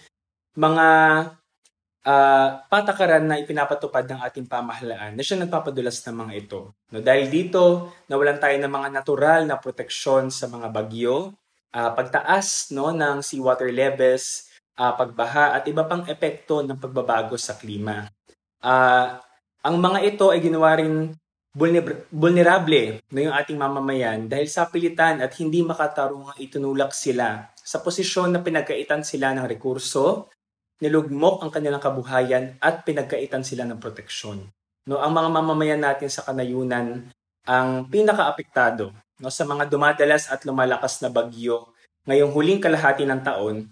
mga 0.57 0.87
uh, 2.03 2.47
patakaran 2.67 3.23
na 3.23 3.39
ipinapatupad 3.39 4.03
ng 4.07 4.19
ating 4.23 4.47
pamahalaan 4.47 5.15
na 5.15 5.23
siya 5.23 5.39
nagpapadulas 5.39 6.03
ng 6.03 6.15
mga 6.15 6.33
ito. 6.35 6.59
No, 6.91 6.99
dahil 6.99 7.31
dito, 7.31 7.91
nawalan 8.11 8.39
tayo 8.39 8.55
ng 8.59 8.71
mga 8.71 8.89
natural 8.91 9.41
na 9.47 9.57
proteksyon 9.57 10.29
sa 10.29 10.47
mga 10.51 10.67
bagyo, 10.69 11.33
uh, 11.73 11.91
pagtaas 11.95 12.71
no, 12.75 12.91
ng 12.91 13.23
seawater 13.23 13.71
levels, 13.71 14.51
uh, 14.77 14.93
pagbaha 14.93 15.57
at 15.57 15.63
iba 15.65 15.87
pang 15.87 16.03
epekto 16.05 16.61
ng 16.61 16.77
pagbabago 16.77 17.39
sa 17.39 17.55
klima. 17.57 18.07
Uh, 18.63 19.19
ang 19.63 19.75
mga 19.79 19.99
ito 20.03 20.27
ay 20.31 20.43
ginawa 20.43 20.75
rin 20.75 21.15
vulnerable 22.09 22.97
na 23.13 23.19
yung 23.29 23.35
ating 23.37 23.61
mamamayan 23.61 24.25
dahil 24.25 24.49
sa 24.49 24.65
pilitan 24.65 25.21
at 25.21 25.37
hindi 25.37 25.61
makatarungang 25.61 26.41
itunulak 26.41 26.97
sila 26.97 27.53
sa 27.53 27.77
posisyon 27.79 28.33
na 28.33 28.41
pinagkaitan 28.41 29.05
sila 29.05 29.31
ng 29.37 29.45
rekurso, 29.45 30.33
nilugmok 30.83 31.39
ang 31.39 31.51
kanilang 31.55 31.79
kabuhayan 31.79 32.59
at 32.59 32.83
pinagkaitan 32.83 33.47
sila 33.47 33.63
ng 33.63 33.79
proteksyon. 33.79 34.51
No, 34.83 34.99
ang 34.99 35.15
mga 35.15 35.29
mamamayan 35.31 35.79
natin 35.79 36.11
sa 36.11 36.27
kanayunan 36.27 37.07
ang 37.47 37.87
pinakaapektado 37.87 38.91
no, 39.23 39.31
sa 39.31 39.47
mga 39.47 39.71
dumadalas 39.71 40.27
at 40.27 40.43
lumalakas 40.43 40.99
na 40.99 41.07
bagyo 41.07 41.71
ngayong 42.03 42.35
huling 42.35 42.59
kalahati 42.59 43.07
ng 43.07 43.23
taon, 43.23 43.71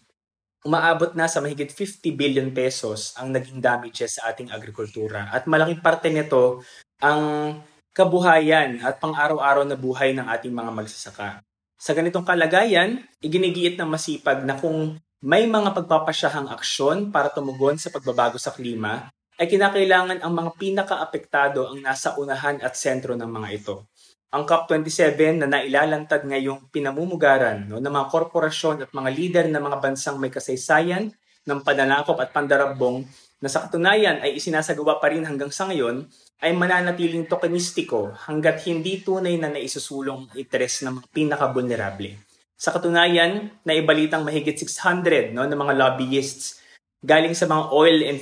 umaabot 0.63 1.11
na 1.19 1.27
sa 1.27 1.43
mahigit 1.43 1.67
50 1.67 2.15
billion 2.15 2.47
pesos 2.55 3.11
ang 3.19 3.35
naging 3.35 3.59
damages 3.59 4.15
sa 4.15 4.31
ating 4.31 4.55
agrikultura. 4.55 5.27
At 5.35 5.51
malaking 5.51 5.83
parte 5.83 6.07
nito 6.07 6.63
ang 7.03 7.59
kabuhayan 7.91 8.79
at 8.87 9.03
pang-araw-araw 9.03 9.67
na 9.67 9.75
buhay 9.75 10.15
ng 10.15 10.31
ating 10.31 10.53
mga 10.55 10.71
magsasaka. 10.71 11.43
Sa 11.75 11.91
ganitong 11.91 12.23
kalagayan, 12.23 13.03
iginigiit 13.19 13.75
ng 13.75 13.89
masipag 13.89 14.47
na 14.47 14.55
kung 14.55 14.95
may 15.21 15.45
mga 15.45 15.77
pagpapasyahang 15.77 16.49
aksyon 16.49 17.13
para 17.13 17.29
tumugon 17.29 17.77
sa 17.77 17.93
pagbabago 17.93 18.41
sa 18.41 18.49
klima, 18.49 19.13
ay 19.37 19.45
kinakailangan 19.45 20.17
ang 20.17 20.33
mga 20.33 20.57
pinaka-apektado 20.57 21.69
ang 21.69 21.77
nasa 21.77 22.17
unahan 22.17 22.57
at 22.57 22.73
sentro 22.73 23.13
ng 23.13 23.29
mga 23.29 23.47
ito. 23.53 23.85
Ang 24.33 24.49
COP27 24.49 25.37
na 25.37 25.45
nailalantad 25.45 26.25
ngayong 26.25 26.73
pinamumugaran 26.73 27.69
no, 27.69 27.77
ng 27.77 27.93
mga 27.93 28.07
korporasyon 28.09 28.75
at 28.81 28.89
mga 28.89 29.09
lider 29.13 29.45
ng 29.53 29.61
mga 29.61 29.77
bansang 29.77 30.17
may 30.17 30.33
kasaysayan 30.33 31.13
ng 31.45 31.59
pananakop 31.61 32.17
at 32.17 32.33
pandarabong 32.33 33.05
na 33.41 33.49
sa 33.49 33.69
katunayan 33.69 34.25
ay 34.25 34.41
isinasagawa 34.41 34.97
pa 34.97 35.13
rin 35.13 35.21
hanggang 35.21 35.53
sa 35.53 35.69
ngayon 35.69 36.09
ay 36.41 36.49
mananatiling 36.57 37.29
tokenistiko 37.29 38.09
hanggat 38.25 38.65
hindi 38.65 39.05
tunay 39.05 39.37
na 39.37 39.53
naisusulong 39.53 40.33
ang 40.33 40.37
interes 40.37 40.81
ng 40.81 40.97
mga 40.97 41.07
pinaka-vulnerable. 41.13 42.30
Sa 42.61 42.69
katunayan, 42.69 43.49
naibalitang 43.65 44.21
mahigit 44.21 44.53
600 44.53 45.33
no, 45.33 45.49
ng 45.49 45.57
mga 45.57 45.73
lobbyists 45.81 46.61
galing 47.01 47.33
sa 47.33 47.49
mga 47.49 47.73
oil 47.73 47.97
and 48.05 48.21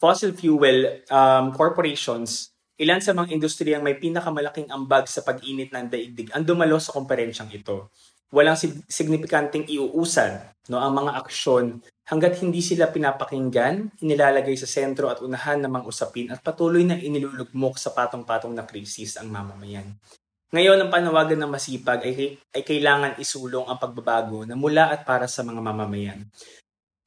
fossil 0.00 0.32
fuel 0.32 1.04
um, 1.12 1.52
corporations, 1.52 2.48
ilan 2.80 3.04
sa 3.04 3.12
mga 3.12 3.36
industriyang 3.36 3.84
may 3.84 4.00
pinakamalaking 4.00 4.72
ambag 4.72 5.04
sa 5.04 5.20
pag-init 5.20 5.68
ng 5.68 5.92
daigdig 5.92 6.32
ang 6.32 6.48
dumalo 6.48 6.80
sa 6.80 6.96
komperensyang 6.96 7.52
ito. 7.52 7.92
Walang 8.32 8.56
sig- 8.56 8.80
signifikanteng 8.88 9.68
iuusan 9.68 10.40
no, 10.72 10.80
ang 10.80 11.04
mga 11.04 11.20
aksyon 11.20 11.84
hanggat 12.08 12.40
hindi 12.40 12.64
sila 12.64 12.88
pinapakinggan, 12.88 14.00
inilalagay 14.00 14.56
sa 14.56 14.64
sentro 14.64 15.12
at 15.12 15.20
unahan 15.20 15.60
ng 15.60 15.68
mga 15.68 15.84
usapin 15.84 16.32
at 16.32 16.40
patuloy 16.40 16.88
na 16.88 16.96
inilulugmok 16.96 17.76
sa 17.76 17.92
patong-patong 17.92 18.56
na 18.56 18.64
krisis 18.64 19.20
ang 19.20 19.28
mamamayan. 19.28 19.92
Ngayon, 20.54 20.86
ang 20.86 20.90
panawagan 20.94 21.34
ng 21.42 21.50
masipag 21.50 22.06
ay, 22.06 22.38
ay 22.54 22.62
kailangan 22.62 23.18
isulong 23.18 23.66
ang 23.66 23.74
pagbabago 23.74 24.46
na 24.46 24.54
mula 24.54 24.94
at 24.94 25.02
para 25.02 25.26
sa 25.26 25.42
mga 25.42 25.58
mamamayan. 25.58 26.30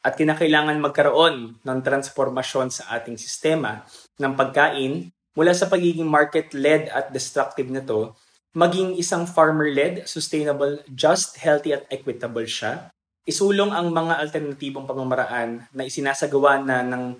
At 0.03 0.19
kinakailangan 0.19 0.83
magkaroon 0.83 1.55
ng 1.63 1.79
transformasyon 1.79 2.75
sa 2.75 2.91
ating 2.99 3.15
sistema 3.15 3.87
ng 4.19 4.35
pagkain 4.35 5.07
mula 5.31 5.55
sa 5.55 5.71
pagiging 5.71 6.03
market-led 6.03 6.91
at 6.91 7.15
destructive 7.15 7.71
na 7.71 7.79
to, 7.79 8.11
maging 8.51 8.99
isang 8.99 9.23
farmer-led, 9.23 10.03
sustainable, 10.03 10.83
just, 10.91 11.39
healthy 11.39 11.71
at 11.71 11.87
equitable 11.87 12.43
siya 12.43 12.91
isulong 13.27 13.75
ang 13.75 13.91
mga 13.91 14.23
alternatibong 14.23 14.87
pamamaraan 14.87 15.67
na 15.75 15.83
isinasagawa 15.83 16.63
na 16.63 16.79
ng 16.79 17.19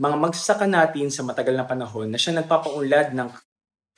mga 0.00 0.16
magsasaka 0.16 0.64
natin 0.64 1.12
sa 1.12 1.20
matagal 1.28 1.52
na 1.52 1.68
panahon 1.68 2.08
na 2.08 2.16
siya 2.16 2.40
nagpapaunlad 2.40 3.12
ng 3.12 3.28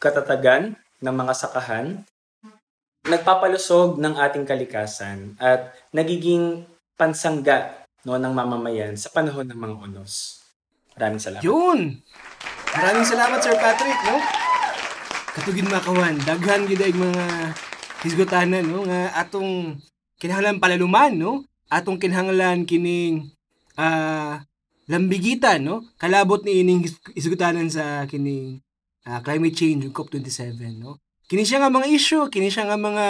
katatagan 0.02 0.74
ng 0.98 1.14
mga 1.14 1.34
sakahan, 1.34 2.02
nagpapalusog 3.06 3.96
ng 3.96 4.14
ating 4.18 4.44
kalikasan 4.44 5.38
at 5.38 5.72
nagiging 5.94 6.66
pansangga 6.98 7.86
no, 8.02 8.18
ng 8.18 8.34
mamamayan 8.34 8.98
sa 8.98 9.08
panahon 9.08 9.46
ng 9.46 9.58
mga 9.58 9.74
unos. 9.88 10.42
Maraming 10.98 11.22
salamat. 11.22 11.44
Yun! 11.46 12.02
Maraming 12.74 13.06
salamat, 13.06 13.38
Sir 13.38 13.54
Patrick, 13.56 13.98
no? 14.04 14.18
Katugin 15.38 15.70
makawan, 15.70 16.18
daghan 16.26 16.66
gid 16.66 16.82
mga 16.82 17.54
hisgutanan, 18.02 18.66
no? 18.66 18.82
Nga 18.82 19.14
atong 19.14 19.78
kinahanglan 20.18 20.58
palaluman 20.58 21.14
no 21.14 21.32
atong 21.70 21.96
kinahanglan 22.02 22.66
kining 22.66 23.30
uh, 23.78 24.42
lambigitan 24.90 25.62
no 25.62 25.86
kalabot 25.94 26.42
ni 26.42 26.66
ining 26.66 26.82
isgutanan 27.14 27.70
sa 27.70 28.04
kining 28.10 28.58
uh, 29.08 29.20
climate 29.24 29.56
change 29.56 29.88
COP27 29.88 30.76
no? 30.76 31.00
Kini 31.24 31.48
siya 31.48 31.64
nga 31.64 31.72
mga 31.72 31.88
issue 31.88 32.28
kini 32.28 32.52
siya 32.52 32.68
nga 32.68 32.76
mga 32.76 33.06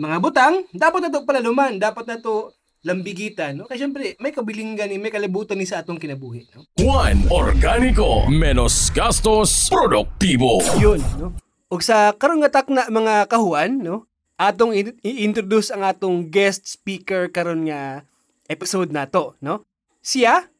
mga 0.00 0.16
butang 0.24 0.64
dapat 0.72 1.04
nato 1.04 1.28
palaluman 1.28 1.76
dapat 1.76 2.08
nato 2.08 2.56
lambigitan 2.82 3.60
no? 3.60 3.68
Kay 3.68 3.78
syempre 3.78 4.16
may 4.18 4.32
kabilinggan 4.32 4.88
ni 4.88 4.96
may 4.96 5.12
kalibutan 5.12 5.60
ni 5.60 5.68
sa 5.68 5.84
atong 5.84 6.00
kinabuhi 6.00 6.48
no? 6.56 6.64
Juan 6.80 7.28
Organico 7.28 8.24
menos 8.32 8.88
gastos 8.90 9.68
produktibo. 9.68 10.64
Yun 10.80 11.00
no? 11.20 11.36
Ug 11.68 11.80
sa 11.84 12.16
karon 12.16 12.40
nga 12.40 12.64
takna 12.64 12.88
mga 12.88 13.28
kahuan 13.28 13.84
no? 13.84 14.08
Atong 14.40 14.74
i-introduce 14.74 15.70
ang 15.70 15.86
atong 15.86 16.26
guest 16.26 16.66
speaker 16.66 17.30
karon 17.30 17.68
nga 17.68 18.02
episode 18.50 18.90
nato, 18.90 19.38
no? 19.38 19.62
Siya 20.02 20.50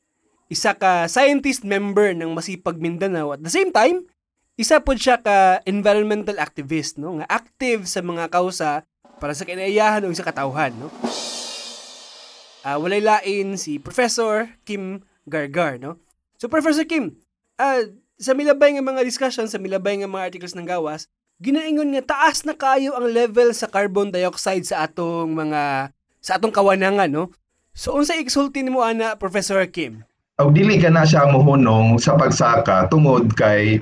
isa 0.53 0.77
ka 0.77 1.09
scientist 1.09 1.65
member 1.65 2.13
ng 2.13 2.37
Masipag 2.37 2.77
Mindanao. 2.77 3.35
At 3.35 3.41
the 3.41 3.53
same 3.53 3.73
time 3.73 4.05
isa 4.61 4.85
po 4.85 4.93
siya 4.93 5.21
ka 5.21 5.65
environmental 5.65 6.37
activist 6.37 7.01
no? 7.01 7.17
Nga 7.21 7.27
active 7.29 7.81
sa 7.89 8.05
mga 8.05 8.29
kausa 8.29 8.85
para 9.17 9.33
sa 9.33 9.49
kinaiyahan 9.49 10.05
o 10.05 10.13
sa 10.13 10.27
katawhan 10.27 10.77
no? 10.77 10.89
Uh, 12.63 12.79
walay 12.79 13.03
lain 13.03 13.59
si 13.59 13.81
Professor 13.81 14.53
Kim 14.69 15.03
Gargar 15.25 15.81
no? 15.81 15.97
So 16.37 16.53
Professor 16.53 16.85
Kim 16.85 17.17
uh, 17.57 17.83
sa 18.21 18.37
milabay 18.37 18.77
nga 18.77 18.85
mga 18.85 19.03
discussion 19.03 19.49
sa 19.49 19.57
milabay 19.57 19.99
nga 19.99 20.11
mga 20.11 20.31
articles 20.31 20.55
ng 20.55 20.69
gawas 20.69 21.09
ginaingon 21.43 21.91
nga 21.97 22.05
taas 22.15 22.45
na 22.47 22.55
kayo 22.55 22.95
ang 22.95 23.09
level 23.11 23.51
sa 23.57 23.67
carbon 23.67 24.13
dioxide 24.13 24.69
sa 24.69 24.87
atong 24.87 25.33
mga 25.33 25.91
sa 26.23 26.39
atong 26.39 26.55
kawanangan 26.55 27.11
no? 27.11 27.33
So 27.73 27.97
unsa 27.97 28.21
igsulti 28.21 28.61
nimo 28.61 28.85
ana 28.85 29.17
professor 29.17 29.65
Kim? 29.65 30.05
Og 30.39 30.53
dili 30.53 30.77
ka 30.77 30.93
na 30.93 31.09
siya 31.09 31.25
mohunong 31.25 31.97
sa 31.97 32.15
pagsaka 32.21 32.93
tungod 32.93 33.33
kay 33.33 33.81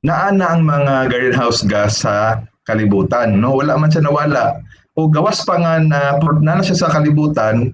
naana 0.00 0.56
ang 0.56 0.64
mga 0.64 1.12
greenhouse 1.12 1.60
gas 1.68 2.04
sa 2.04 2.40
kalibutan 2.64 3.36
no? 3.36 3.60
Wala 3.60 3.76
man 3.76 3.92
siya 3.92 4.04
nawala. 4.04 4.60
O 4.96 5.08
gawas 5.08 5.44
pa 5.44 5.60
nga 5.60 5.80
na 5.80 6.16
na 6.40 6.64
siya 6.64 6.86
sa 6.86 6.92
kalibutan 6.92 7.72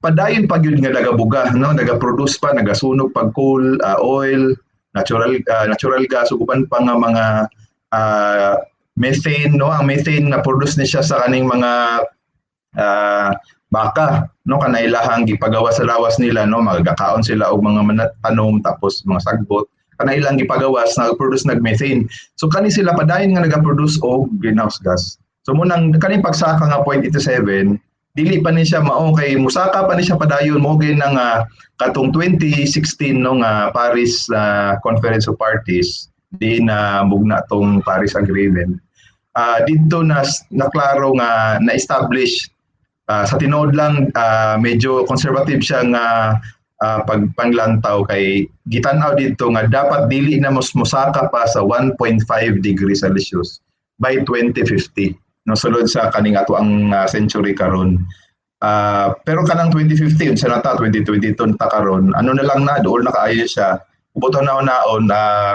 padayon 0.00 0.46
pag 0.46 0.64
yun 0.64 0.80
nga 0.80 0.92
nagabuga 0.92 1.52
no? 1.52 1.72
Nagaproduce 1.72 2.40
pa 2.40 2.56
nagasunog 2.56 3.12
pag 3.12 3.32
coal 3.36 3.76
uh, 3.84 3.98
oil 4.00 4.56
natural 4.96 5.36
uh, 5.36 5.66
natural 5.68 6.04
gas 6.08 6.32
ug 6.32 6.44
uban 6.44 6.64
pa 6.68 6.80
nga 6.80 6.96
mga 6.96 7.24
uh, 7.92 8.54
methane 8.96 9.56
no? 9.56 9.68
Ang 9.68 9.92
methane 9.92 10.32
nga 10.32 10.40
produce 10.40 10.80
ni 10.80 10.88
siya 10.88 11.04
sa 11.04 11.20
kaning 11.24 11.44
mga 11.44 11.72
uh, 12.80 13.30
baka 13.68 14.32
no? 14.48 14.56
Kanailahang 14.56 15.28
gipagawa 15.28 15.68
sa 15.76 15.84
lawas 15.84 16.16
nila 16.16 16.48
no? 16.48 16.64
Magakaon 16.64 17.20
sila 17.20 17.52
og 17.52 17.60
mga 17.60 17.82
manatanom 17.84 18.64
tapos 18.64 19.04
mga 19.04 19.20
sagbot 19.28 19.68
kanailang 20.00 20.40
gipagawas 20.40 20.96
nag-produce 20.96 21.48
nag-methane. 21.48 22.08
So 22.36 22.48
kani 22.48 22.72
sila 22.72 22.96
padayon 22.96 23.36
nga 23.36 23.44
nagaproduce 23.44 24.00
og 24.04 24.28
greenhouse 24.40 24.80
gas. 24.80 25.16
So 25.46 25.54
munang 25.54 25.94
kaning 25.96 26.24
pagsaka 26.24 26.66
nga 26.66 26.82
0.87 26.82 27.78
dili 28.16 28.40
pa 28.40 28.48
ni 28.48 28.64
siya 28.64 28.80
mao 28.80 29.12
kay 29.12 29.36
musaka 29.36 29.84
pa 29.84 29.92
ni 29.92 30.02
siya 30.02 30.16
padayon. 30.16 30.64
Mo 30.64 30.80
gay 30.80 30.96
nang 30.96 31.20
uh, 31.20 31.44
katong 31.78 32.10
2016 32.10 33.12
no 33.12 33.44
nga 33.44 33.70
Paris 33.76 34.24
uh, 34.32 34.80
Conference 34.80 35.28
of 35.28 35.36
Parties 35.36 36.08
di 36.40 36.58
na 36.58 37.04
mugna 37.04 37.44
tong 37.52 37.84
Paris 37.84 38.16
Agreement. 38.16 38.80
Uh, 39.36 39.60
dito 39.68 40.00
na 40.00 40.24
naklaro 40.48 41.12
nga 41.20 41.60
na-establish 41.60 42.48
uh, 43.12 43.24
sa 43.28 43.36
tinood 43.36 43.76
lang 43.76 44.08
uh, 44.16 44.56
medyo 44.56 45.04
conservative 45.04 45.60
siya 45.60 45.84
nga 45.92 46.04
uh, 46.82 47.00
pagpanglantaw 47.04 48.04
kay 48.08 48.48
gitanaw 48.68 49.16
dito 49.16 49.48
nga 49.52 49.64
dapat 49.64 50.10
dili 50.12 50.36
na 50.40 50.52
mos 50.52 50.74
mosaka 50.76 51.28
pa 51.32 51.48
sa 51.48 51.62
1.5 51.64 51.96
degrees 52.60 53.00
Celsius 53.00 53.60
by 54.02 54.20
2050 54.24 55.16
no 55.46 55.54
sulod 55.54 55.86
sa 55.86 56.10
kaning 56.10 56.36
ato 56.36 56.58
ang 56.58 56.90
uh, 56.90 57.06
century 57.06 57.54
karon. 57.54 58.02
Uh, 58.64 59.14
pero 59.22 59.46
kanang 59.46 59.70
2050 59.70 60.34
unsa 60.34 60.50
na 60.50 60.58
ta 60.58 60.74
2022 60.74 61.54
ta 61.54 61.70
karon. 61.70 62.10
Ano 62.18 62.34
na 62.34 62.42
lang 62.42 62.66
na 62.66 62.82
dool 62.82 63.06
na 63.06 63.14
kaayo 63.14 63.46
siya. 63.46 63.78
Buto 64.16 64.42
na 64.42 64.58
naon 64.58 65.06
na 65.06 65.20
uh, 65.20 65.52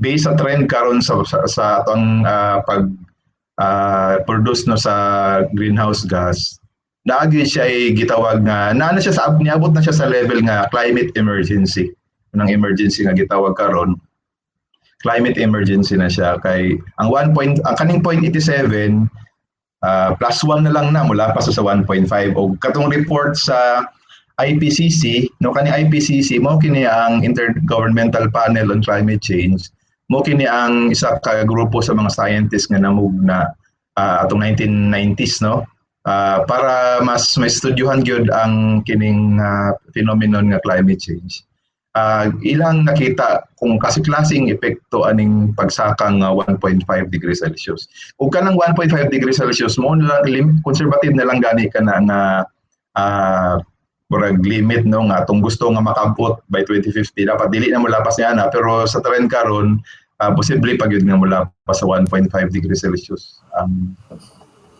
based 0.00 0.24
sa 0.24 0.32
trend 0.34 0.72
karon 0.72 1.04
sa 1.04 1.20
sa, 1.28 1.44
sa 1.44 1.64
atong 1.84 2.24
uh, 2.24 2.64
pag 2.64 2.88
uh, 3.60 4.24
produce 4.24 4.64
no 4.64 4.80
sa 4.80 4.94
greenhouse 5.52 6.08
gas 6.08 6.59
naagi 7.08 7.48
siya 7.48 7.64
ay 7.64 7.96
gitawag 7.96 8.44
nga 8.44 8.76
na 8.76 9.00
siya 9.00 9.16
sa 9.16 9.32
niabot 9.32 9.72
na 9.72 9.80
siya 9.80 9.96
sa 9.96 10.10
level 10.10 10.44
nga 10.44 10.68
climate 10.68 11.12
emergency. 11.16 11.88
Ng 12.36 12.48
emergency 12.52 13.02
nga 13.02 13.16
gitawag 13.16 13.56
karon. 13.56 13.96
Climate 15.00 15.40
emergency 15.40 15.96
na 15.96 16.12
siya. 16.12 16.36
Kay 16.44 16.76
ang 17.00 17.08
1 17.08 17.32
point 17.32 17.56
ang 17.64 17.76
kaning 17.80 18.04
0.87 18.04 19.08
uh, 19.80 20.10
plus 20.20 20.38
1 20.44 20.68
na 20.68 20.72
lang 20.76 20.92
na 20.92 21.02
mula 21.02 21.32
pa 21.32 21.40
sa 21.40 21.50
1.5 21.56 21.88
o 22.36 22.52
katong 22.60 22.92
report 22.92 23.34
sa 23.34 23.88
IPCC 24.40 25.28
no 25.44 25.52
kani 25.52 25.68
IPCC 25.68 26.40
mo 26.40 26.56
kini 26.56 26.88
ang 26.88 27.24
Intergovernmental 27.24 28.28
Panel 28.32 28.72
on 28.72 28.84
Climate 28.84 29.24
Change. 29.24 29.68
Mo 30.12 30.20
kini 30.20 30.44
ang 30.44 30.92
isa 30.92 31.16
ka 31.22 31.44
grupo 31.48 31.80
sa 31.80 31.96
mga 31.96 32.12
scientists 32.12 32.68
nga 32.68 32.80
namug 32.80 33.12
na 33.24 33.52
uh, 33.96 34.24
atong 34.24 34.44
1990s 34.44 35.40
no 35.40 35.64
uh, 36.06 36.44
para 36.48 37.00
mas 37.04 37.34
maistudyuhan 37.36 38.04
gyud 38.04 38.28
ang 38.32 38.84
kining 38.84 39.40
uh, 39.40 39.74
phenomenon 39.92 40.52
nga 40.52 40.62
climate 40.62 41.00
change. 41.00 41.44
Uh, 41.90 42.30
ilang 42.46 42.86
nakita 42.86 43.42
kung 43.58 43.74
kasi-klaseng 43.74 44.46
epekto 44.46 45.02
aning 45.10 45.50
pagsakang 45.58 46.22
uh, 46.22 46.30
1.5 46.30 46.86
degrees 47.10 47.42
Celsius. 47.42 47.90
Kung 48.14 48.30
kanang 48.30 48.54
1.5 48.54 49.10
degrees 49.10 49.42
Celsius 49.42 49.74
mo 49.74 49.98
lang 49.98 50.62
conservative 50.62 51.18
na 51.18 51.26
lang 51.26 51.42
gani 51.42 51.66
ka 51.66 51.82
na 51.82 51.98
nga 51.98 52.20
uh, 52.94 53.58
murag 54.10 54.42
limit 54.42 54.86
no 54.86 55.06
nga 55.06 55.22
atong 55.22 55.42
gusto 55.42 55.70
nga 55.70 55.82
makabot 55.82 56.42
by 56.50 56.66
2050 56.66 57.30
dapat 57.30 57.48
dili 57.54 57.70
na 57.70 57.78
mo 57.78 57.86
lapas 57.86 58.18
niya 58.18 58.34
na 58.34 58.50
pero 58.50 58.82
sa 58.86 58.98
trend 58.98 59.30
karon 59.30 59.78
uh, 60.18 60.30
posible 60.34 60.74
pag 60.74 60.90
yun 60.90 61.06
nga 61.06 61.18
mula 61.18 61.38
pa 61.62 61.74
sa 61.74 61.86
1.5 61.86 62.26
degrees 62.50 62.82
Celsius 62.82 63.38
um, 63.54 63.94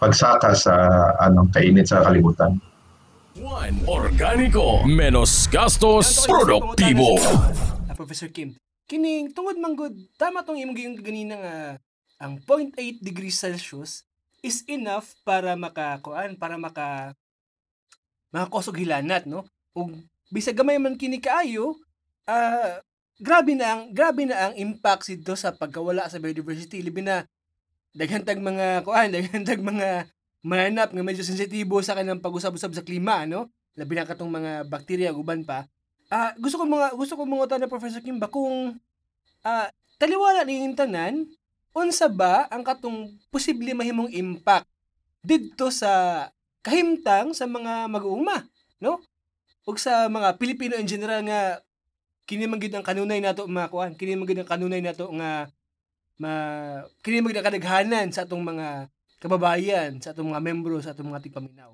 pagsaka 0.00 0.56
sa 0.56 0.74
anong 1.20 1.52
kainit 1.52 1.84
sa 1.84 2.00
kalibutan. 2.00 2.56
One, 3.36 3.84
organiko, 3.84 4.82
menos 4.88 5.44
gastos, 5.52 6.24
produktibo. 6.24 7.20
Uh, 7.20 7.94
Professor 7.94 8.32
Kim, 8.32 8.56
kining 8.88 9.36
tungod 9.36 9.60
manggod, 9.60 9.92
tama 10.16 10.40
tong 10.40 10.56
imong 10.56 10.74
giyong 10.74 10.96
ganina 11.04 11.36
nga 11.36 11.56
ang 12.16 12.40
0.8 12.42 13.00
degrees 13.04 13.36
Celsius 13.36 14.08
is 14.40 14.64
enough 14.66 15.12
para 15.20 15.52
makakuan, 15.52 16.34
para 16.40 16.56
maka 16.56 17.12
makakosog 18.32 18.80
hilanat, 18.80 19.28
no? 19.28 19.44
Ug 19.76 20.00
bisag 20.32 20.56
gamay 20.56 20.80
man 20.80 20.96
kini 20.96 21.20
kaayo, 21.20 21.76
uh, 22.24 22.80
grabe 23.20 23.52
na 23.52 23.76
ang 23.76 23.82
grabe 23.92 24.24
na 24.24 24.48
ang 24.48 24.54
impact 24.56 25.12
dito 25.12 25.36
sa 25.36 25.52
pagkawala 25.52 26.08
sa 26.08 26.16
biodiversity 26.16 26.80
libi 26.80 27.04
na 27.04 27.28
daghantag 27.94 28.38
mga 28.38 28.86
kuan, 28.86 29.10
daghantag 29.16 29.60
mga 29.60 30.10
manap 30.40 30.90
nga 30.92 31.04
medyo 31.04 31.20
sensitibo 31.20 31.82
sa 31.84 31.92
kanang 31.92 32.22
pag-usab-usab 32.22 32.72
sa 32.72 32.86
klima, 32.86 33.28
no? 33.28 33.52
Labi 33.76 33.96
na 33.96 34.08
katong 34.08 34.32
mga 34.32 34.52
bakterya 34.66 35.12
uban 35.12 35.44
pa. 35.44 35.68
Ah, 36.10 36.32
uh, 36.34 36.42
gusto 36.42 36.58
ko 36.58 36.64
mga 36.66 36.96
gusto 36.98 37.14
ko 37.14 37.22
mga 37.22 37.60
na 37.60 37.70
Professor 37.70 38.02
Kim 38.02 38.18
ba 38.18 38.26
kung 38.26 38.74
ah 39.46 39.64
uh, 39.64 39.68
taliwala 40.00 40.42
ning 40.42 40.74
tanan 40.74 41.28
unsa 41.70 42.10
ba 42.10 42.50
ang 42.50 42.66
katong 42.66 43.14
posible 43.30 43.70
mahimong 43.78 44.10
impact 44.10 44.66
didto 45.22 45.70
sa 45.70 46.26
kahimtang 46.66 47.32
sa 47.36 47.46
mga 47.46 47.86
mag-uuma, 47.86 48.42
no? 48.82 48.98
Ug 49.68 49.76
sa 49.78 50.08
mga 50.08 50.34
Pilipino 50.40 50.74
in 50.74 50.88
general 50.88 51.22
nga 51.22 51.60
kini 52.26 52.48
man 52.48 52.58
ang 52.58 52.86
kanunay 52.86 53.20
nato 53.20 53.46
mga 53.46 53.70
kuan, 53.70 53.92
kini 53.94 54.16
man 54.16 54.26
ang 54.26 54.48
kanunay 54.48 54.80
nato 54.82 55.06
nga 55.14 55.46
ma 56.20 56.32
kini 57.00 57.24
magda 57.24 57.40
kadaghanan 57.40 58.12
sa 58.12 58.28
atong 58.28 58.44
mga 58.44 58.92
kababayan, 59.16 59.96
sa 60.04 60.12
atong 60.12 60.28
mga 60.28 60.44
membro, 60.44 60.76
sa 60.84 60.92
atong 60.92 61.08
mga 61.08 61.24
tipaminaw. 61.24 61.72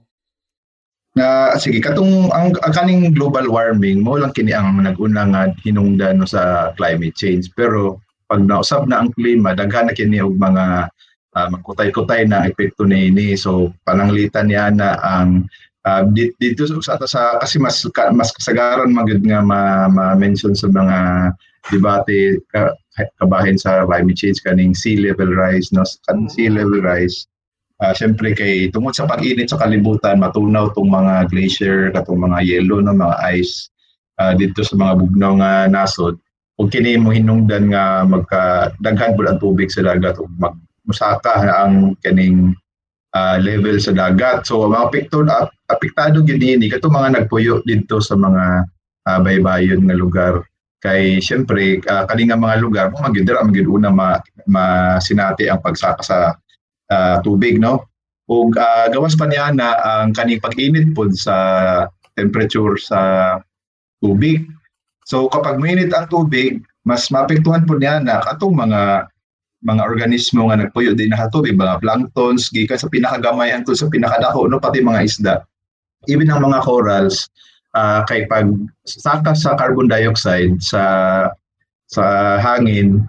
Na 1.17 1.51
uh, 1.51 1.59
sige 1.59 1.83
katong 1.83 2.31
ang, 2.31 2.55
ang 2.61 2.75
kaning 2.77 3.11
global 3.17 3.49
warming 3.51 4.05
mo 4.05 4.21
lang 4.21 4.31
kini 4.37 4.53
ang 4.53 4.79
nag-una 4.79 5.25
nga 5.33 5.43
hinungdan 5.65 6.21
no, 6.21 6.29
sa 6.29 6.71
climate 6.77 7.17
change 7.17 7.49
pero 7.57 8.05
pag 8.29 8.45
nausab 8.45 8.85
na 8.85 9.01
ang 9.01 9.09
klima 9.17 9.57
daghan 9.57 9.89
na 9.89 9.97
kini 9.97 10.21
og 10.21 10.37
mga 10.37 10.93
uh, 11.33 11.49
magkutay-kutay 11.57 12.29
na 12.29 12.45
epekto 12.45 12.85
ni 12.85 13.09
ini 13.09 13.33
so 13.33 13.73
pananglitan 13.89 14.53
niya 14.53 14.69
na 14.69 15.01
ang 15.01 15.49
uh, 15.87 16.03
dito 16.13 16.67
sa 16.83 16.99
sa 17.07 17.39
kasi 17.39 17.63
mas 17.63 17.79
mas 18.13 18.35
kasagaran 18.35 18.91
magud 18.91 19.23
nga 19.23 19.41
ma-mention 19.41 20.53
ma 20.53 20.61
sa 20.61 20.69
mga 20.69 20.99
debate 21.71 22.43
ka, 22.51 22.75
kabahin 23.23 23.59
sa 23.59 23.87
climate 23.87 24.19
change 24.19 24.43
kaning 24.43 24.75
sea 24.75 24.99
level 24.99 25.31
rise 25.31 25.71
no? 25.71 25.87
Kan 26.11 26.27
sea 26.27 26.51
mm-hmm. 26.51 26.59
level 26.59 26.83
rise. 26.83 27.27
Uh, 27.77 27.93
syempre 27.93 28.33
kay 28.33 28.73
tungod 28.73 28.97
sa 28.97 29.05
pag-init 29.05 29.53
sa 29.53 29.61
kalibutan 29.61 30.17
matunaw 30.17 30.73
tong 30.73 30.89
mga 30.89 31.29
glacier 31.29 31.93
katong 31.93 32.25
mga 32.25 32.39
yellow 32.43 32.81
no? 32.83 32.97
Mga 32.97 33.17
ice 33.37 33.71
uh, 34.19 34.33
dito 34.35 34.65
sa 34.67 34.75
mga 34.75 34.95
bugnaw 34.99 35.33
nga 35.39 35.53
nasod. 35.71 36.17
Ug 36.57 36.73
kini 36.73 36.97
mo 36.97 37.13
hinungdan 37.13 37.69
nga 37.69 38.01
magkadaghan 38.09 39.13
pud 39.13 39.29
ang 39.29 39.41
tubig 39.43 39.69
sa 39.69 39.85
dagat 39.85 40.17
ug 40.17 40.31
magmusaka 40.41 41.53
ang 41.53 41.93
kaning 42.01 42.57
uh, 43.13 43.37
level 43.37 43.77
sa 43.77 43.93
dagat. 43.93 44.49
So 44.49 44.65
mga 44.65 44.89
apektado 44.89 45.53
apektado 45.67 46.23
gyud 46.23 46.39
ni 46.39 46.71
kato 46.71 46.87
mga 46.87 47.23
nagpuyo 47.23 47.63
dito 47.67 47.99
sa 47.99 48.15
mga 48.15 48.67
uh, 49.07 49.21
baybayon 49.23 49.87
nga 49.87 49.97
lugar. 49.99 50.35
Kay 50.83 51.19
syempre 51.19 51.83
uh, 51.89 52.05
kani 52.07 52.31
nga 52.31 52.39
mga 52.39 52.57
lugar 52.63 52.87
mo 52.93 53.03
magyud 53.03 53.27
dira 53.27 53.43
magyud 53.43 53.67
una 53.67 53.91
ma, 53.91 54.21
masinati 54.47 55.51
ang 55.51 55.63
pagsaka 55.63 56.03
sa 56.05 56.19
uh, 56.93 57.17
tubig 57.27 57.59
no? 57.59 57.87
Ug 58.27 58.55
uh, 58.59 58.87
gawas 58.91 59.15
pa 59.15 59.27
niya 59.27 59.55
na 59.55 59.79
ang 59.83 60.11
kaning 60.15 60.43
pag-init 60.43 60.91
pod 60.95 61.15
sa 61.15 61.35
temperature 62.19 62.75
sa 62.79 63.01
tubig. 64.03 64.47
So 65.07 65.31
kapag 65.31 65.63
mainit 65.63 65.95
ang 65.95 66.11
tubig 66.11 66.63
mas 66.87 67.11
maapektuhan 67.11 67.67
po 67.67 67.79
niya 67.79 67.99
na 67.99 68.23
katong 68.23 68.55
mga 68.55 69.11
mga 69.67 69.83
organismo 69.83 70.47
nga 70.47 70.63
nagpuyo 70.63 70.95
din 70.95 71.11
na 71.11 71.27
tubig 71.33 71.59
mga 71.59 71.83
planktons 71.83 72.55
gikan 72.55 72.79
sa 72.79 72.87
pinakagamay 72.87 73.51
anto 73.51 73.75
sa 73.75 73.91
pinakadako 73.91 74.47
no? 74.47 74.63
Pati 74.63 74.79
mga 74.79 75.03
isda 75.03 75.35
even 76.09 76.31
ang 76.31 76.43
mga 76.47 76.63
corals 76.63 77.29
uh, 77.77 78.03
kay 78.07 78.25
pag 78.27 78.51
saka 78.87 79.35
sa 79.37 79.55
carbon 79.59 79.91
dioxide 79.91 80.57
sa 80.63 80.83
sa 81.87 82.37
hangin 82.43 83.07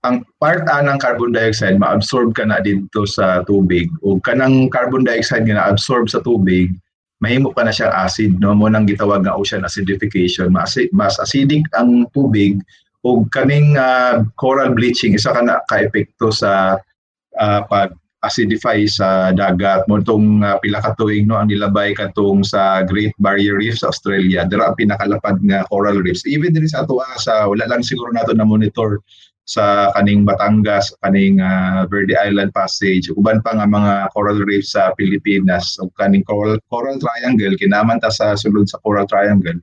ang 0.00 0.24
part 0.40 0.64
A 0.72 0.80
ng 0.80 0.96
carbon 0.96 1.32
dioxide 1.32 1.76
maabsorb 1.76 2.32
ka 2.32 2.48
na 2.48 2.64
dito 2.64 3.04
sa 3.04 3.44
tubig. 3.44 3.92
O 4.00 4.16
kanang 4.16 4.72
carbon 4.72 5.04
dioxide 5.04 5.44
nga 5.44 5.60
na-absorb 5.60 6.08
sa 6.08 6.24
tubig 6.24 6.72
mahimo 7.20 7.52
pa 7.52 7.68
na 7.68 7.72
siya 7.72 7.92
acid 7.92 8.40
no? 8.40 8.56
Mo 8.56 8.66
nang 8.66 8.88
gitawag 8.88 9.22
nga 9.22 9.36
ocean 9.36 9.62
acidification. 9.62 10.48
Mas, 10.48 10.74
mas 10.90 11.20
acidic 11.20 11.68
ang 11.76 12.08
tubig 12.16 12.56
o 13.04 13.24
kaning 13.32 13.76
uh, 13.76 14.24
coral 14.40 14.72
bleaching 14.72 15.16
isa 15.16 15.32
ka 15.32 15.40
na 15.40 15.60
ka 15.68 15.84
epekto 15.84 16.28
sa 16.32 16.76
ah, 17.40 17.60
pag 17.64 17.96
acidify 18.20 18.84
sa 18.84 19.32
dagat. 19.32 19.88
Mo 19.88 20.00
itong 20.00 20.44
ah, 20.44 20.60
pila 20.60 20.84
ka 20.84 20.92
tuig 20.96 21.24
no 21.24 21.40
ang 21.40 21.48
nilabay 21.48 21.96
katong 21.96 22.44
sa 22.44 22.84
Great 22.84 23.16
Barrier 23.16 23.56
Reef 23.56 23.80
sa 23.80 23.88
Australia. 23.88 24.44
Dira 24.44 24.72
ang 24.72 24.76
pinakalapad 24.76 25.40
nga 25.44 25.64
coral 25.72 26.04
reefs. 26.04 26.24
Even 26.28 26.52
diri 26.52 26.68
sa 26.68 26.84
ato 26.84 27.00
ah, 27.00 27.16
sa 27.16 27.48
wala 27.48 27.64
lang 27.64 27.80
siguro 27.80 28.12
nato 28.12 28.36
na 28.36 28.44
monitor 28.44 29.00
sa 29.48 29.90
kaning 29.96 30.28
Batangas 30.28 30.92
kaning 31.00 31.40
ah, 31.40 31.88
Verde 31.88 32.12
Island 32.20 32.52
Passage. 32.52 33.08
Uban 33.16 33.40
pa 33.40 33.56
nga 33.56 33.64
mga 33.64 34.12
coral 34.12 34.44
reefs 34.44 34.76
sa 34.76 34.92
Pilipinas. 35.00 35.80
Ug 35.80 35.88
kaning 35.96 36.24
coral, 36.28 36.60
coral 36.68 37.00
triangle 37.00 37.56
kinaman 37.56 38.04
ta 38.04 38.12
sa 38.12 38.36
sulod 38.36 38.68
sa 38.68 38.76
coral 38.84 39.08
triangle. 39.08 39.56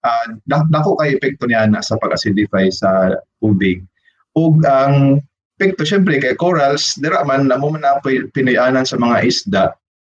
Uh, 0.00 0.40
dako 0.48 0.96
kay 0.96 1.20
epekto 1.20 1.44
niya 1.44 1.68
na 1.68 1.84
sa 1.84 2.00
pag-acidify 2.00 2.72
sa 2.72 3.12
tubig. 3.36 3.84
Ug 4.32 4.56
ang 4.64 5.20
epekto 5.60 5.84
syempre 5.84 6.16
kay 6.16 6.32
corals 6.40 6.96
dira 6.96 7.20
man 7.28 7.44
namo 7.44 7.68
man 7.68 7.84
na 7.84 8.00
pinayanan 8.32 8.88
sa 8.88 8.96
mga 8.96 9.28
isda. 9.28 9.64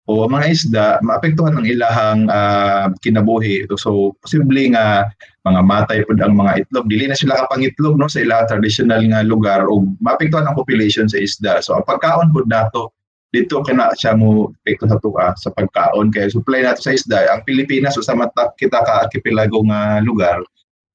O 0.08 0.24
ang 0.24 0.36
mga 0.36 0.46
isda 0.52 0.86
maapektuhan 1.00 1.56
ng 1.56 1.64
ilahang 1.64 2.28
ah, 2.28 2.92
kinabuhi. 3.00 3.64
So 3.80 4.12
posible 4.20 4.60
nga 4.76 5.08
mga 5.48 5.60
matay 5.64 6.04
pud 6.04 6.20
ang 6.20 6.36
mga 6.36 6.68
itlog. 6.68 6.84
Dili 6.84 7.08
na 7.08 7.16
sila 7.16 7.40
kapangitlog 7.48 7.96
no 7.96 8.12
sa 8.12 8.20
ilang 8.20 8.44
traditional 8.44 9.00
nga 9.08 9.24
lugar. 9.24 9.64
O 9.64 9.88
maapektuhan 10.04 10.44
ang 10.44 10.56
population 10.56 11.08
sa 11.08 11.16
isda. 11.16 11.64
So 11.64 11.80
ang 11.80 11.88
pagkaon 11.88 12.36
pud 12.36 12.44
nato 12.52 12.92
dito 13.32 13.60
kana 13.64 13.92
siya 13.96 14.16
mo 14.16 14.52
epekto 14.64 14.84
sa 14.84 15.00
tuwa 15.00 15.32
sa 15.32 15.48
pagkaon. 15.48 16.12
Kay 16.12 16.28
supply 16.28 16.60
nato 16.60 16.84
sa 16.84 16.92
isda 16.92 17.24
ang 17.32 17.40
Pilipinas 17.48 17.96
usa 17.96 18.12
mata 18.12 18.52
kita 18.60 18.84
ka 18.84 19.08
archipelago 19.08 19.64
nga 19.64 20.04
lugar 20.04 20.44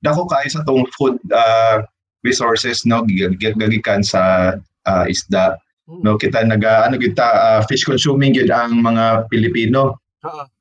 dako 0.04 0.28
kay 0.28 0.46
sa 0.52 0.62
tong 0.68 0.84
food 0.94 1.16
ah, 1.32 1.80
resources 2.24 2.88
no? 2.88 3.04
Gagikan 3.06 4.02
sa 4.02 4.56
ah, 4.88 5.06
isda. 5.06 5.60
No 5.84 6.16
kita 6.16 6.48
naga 6.48 6.88
ano 6.88 6.96
kita 6.96 7.24
ah, 7.24 7.62
fish 7.68 7.84
consuming 7.84 8.34
gyud 8.34 8.50
ang 8.50 8.80
mga 8.80 9.28
Pilipino. 9.28 10.00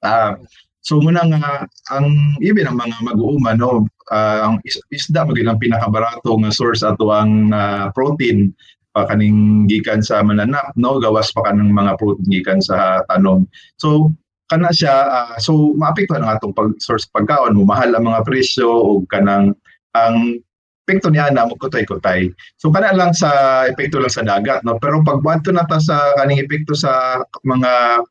Ah, 0.02 0.34
so 0.82 0.98
muna 0.98 1.22
nga 1.22 1.62
ang 1.94 2.36
even 2.42 2.66
ang 2.66 2.76
mga 2.82 2.98
mag-uuma 3.06 3.54
no? 3.54 3.86
Ah, 4.10 4.50
ang 4.50 4.58
is- 4.66 4.82
isda 4.90 5.22
magid 5.22 5.46
ang 5.46 5.62
pinakabarato 5.62 6.34
nga 6.42 6.50
source 6.50 6.82
ato 6.82 7.14
ang 7.14 7.54
ah, 7.54 7.88
protein 7.94 8.50
pa 8.92 9.08
kaning 9.08 9.64
gikan 9.70 10.04
sa 10.04 10.20
mananap 10.20 10.74
no? 10.74 10.98
Gawas 10.98 11.30
pa 11.30 11.46
kanang 11.46 11.70
mga 11.70 11.96
protein 11.96 12.28
gikan 12.28 12.58
sa 12.58 13.06
tanom 13.06 13.46
so 13.78 14.10
kana 14.50 14.68
siya 14.74 14.92
ah, 15.06 15.34
so 15.38 15.72
maapektuhan 15.78 16.26
ang 16.26 16.36
atong 16.36 16.52
pag 16.52 16.74
source 16.82 17.06
pagkaon 17.14 17.56
mahal 17.62 17.94
ang 17.94 18.04
mga 18.10 18.26
presyo 18.26 18.68
ug 18.68 19.06
kanang 19.08 19.54
ang 19.94 20.42
epekto 20.82 21.14
niya 21.14 21.30
na 21.30 21.46
mo 21.46 21.54
kutay-kutay. 21.54 22.34
So 22.58 22.74
kana 22.74 22.90
lang 22.90 23.14
sa 23.14 23.64
epekto 23.70 24.02
lang 24.02 24.10
sa 24.10 24.26
dagat 24.26 24.66
no 24.66 24.82
pero 24.82 24.98
pag 25.06 25.22
buadto 25.22 25.54
na 25.54 25.62
ta 25.62 25.78
sa 25.78 26.18
kaning 26.18 26.42
epekto 26.42 26.74
sa 26.74 27.22
mga 27.46 28.02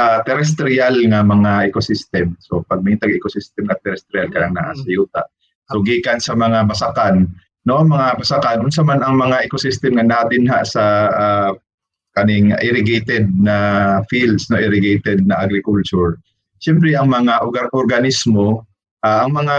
ah, 0.00 0.18
terrestrial 0.24 0.96
nga 1.12 1.20
mga 1.20 1.68
ecosystem. 1.68 2.32
So 2.40 2.64
pag 2.64 2.80
may 2.80 2.96
tag 2.96 3.12
ecosystem 3.12 3.68
na 3.68 3.76
terrestrial 3.84 4.32
kanang 4.32 4.56
naa 4.56 4.72
sa 4.72 4.88
yuta. 4.88 5.22
So 5.68 5.84
gikan 5.84 6.16
sa 6.16 6.32
mga 6.32 6.64
basakan 6.64 7.28
no 7.68 7.84
mga 7.84 8.16
basakan 8.24 8.64
unsa 8.64 8.80
man 8.80 9.04
ang 9.04 9.20
mga 9.20 9.44
ecosystem 9.44 10.00
nga 10.00 10.06
natin 10.08 10.48
ha 10.48 10.64
sa 10.64 10.84
ah, 11.12 11.52
kaning 12.16 12.56
irrigated 12.64 13.28
na 13.36 14.00
fields 14.08 14.48
no 14.48 14.56
irrigated 14.56 15.28
na 15.28 15.44
agriculture. 15.44 16.16
Siyempre 16.64 16.96
ang 16.96 17.12
mga 17.12 17.44
orga- 17.44 17.68
organismo 17.76 18.64
Ah, 19.04 19.28
ang 19.28 19.36
mga 19.36 19.56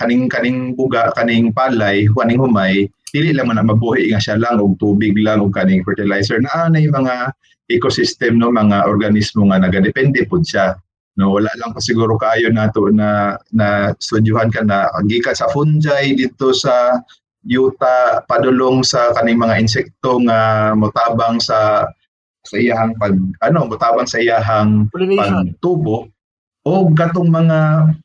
kaning 0.00 0.26
kaning 0.32 0.60
buga 0.72 1.12
kaning 1.12 1.52
palay 1.52 2.08
kaning 2.08 2.40
humay 2.40 2.88
dili 3.12 3.32
lang 3.32 3.48
man 3.48 3.60
na 3.60 3.64
mabuhi 3.64 4.12
nga 4.12 4.20
siya 4.20 4.36
lang 4.36 4.60
og 4.60 4.76
tubig 4.76 5.16
lang 5.16 5.40
og 5.40 5.52
kaning 5.52 5.84
fertilizer. 5.84 6.40
Na 6.40 6.68
yung 6.76 6.96
mga 6.96 7.32
ecosystem 7.68 8.40
no 8.40 8.52
mga 8.52 8.88
organismo 8.88 9.48
nga 9.48 9.60
nagadepende 9.60 10.24
pud 10.28 10.44
siya 10.44 10.76
no? 11.20 11.36
Wala 11.36 11.52
lang 11.60 11.72
pa 11.74 11.80
siguro 11.80 12.16
kaayo 12.16 12.48
nato 12.48 12.88
na 12.88 13.36
na 13.52 13.92
studyuhan 13.96 14.48
ka 14.48 14.64
na 14.64 14.88
gikan 15.08 15.36
sa 15.36 15.50
fungi 15.52 16.16
dito 16.16 16.52
sa 16.54 16.96
yuta 17.44 18.24
padulong 18.24 18.84
sa 18.84 19.12
kaning 19.16 19.40
mga 19.40 19.58
insekto 19.62 20.20
nga 20.24 20.72
motabang 20.76 21.40
sa 21.40 21.86
sa 22.44 22.56
iyahang 22.56 22.96
pag 22.96 23.14
ano 23.44 23.58
motabang 23.68 24.08
sa 24.08 24.20
iyahang 24.20 24.88
pagtubo 24.92 26.08
o 26.68 26.92
gatong 26.92 27.32
mga 27.32 27.58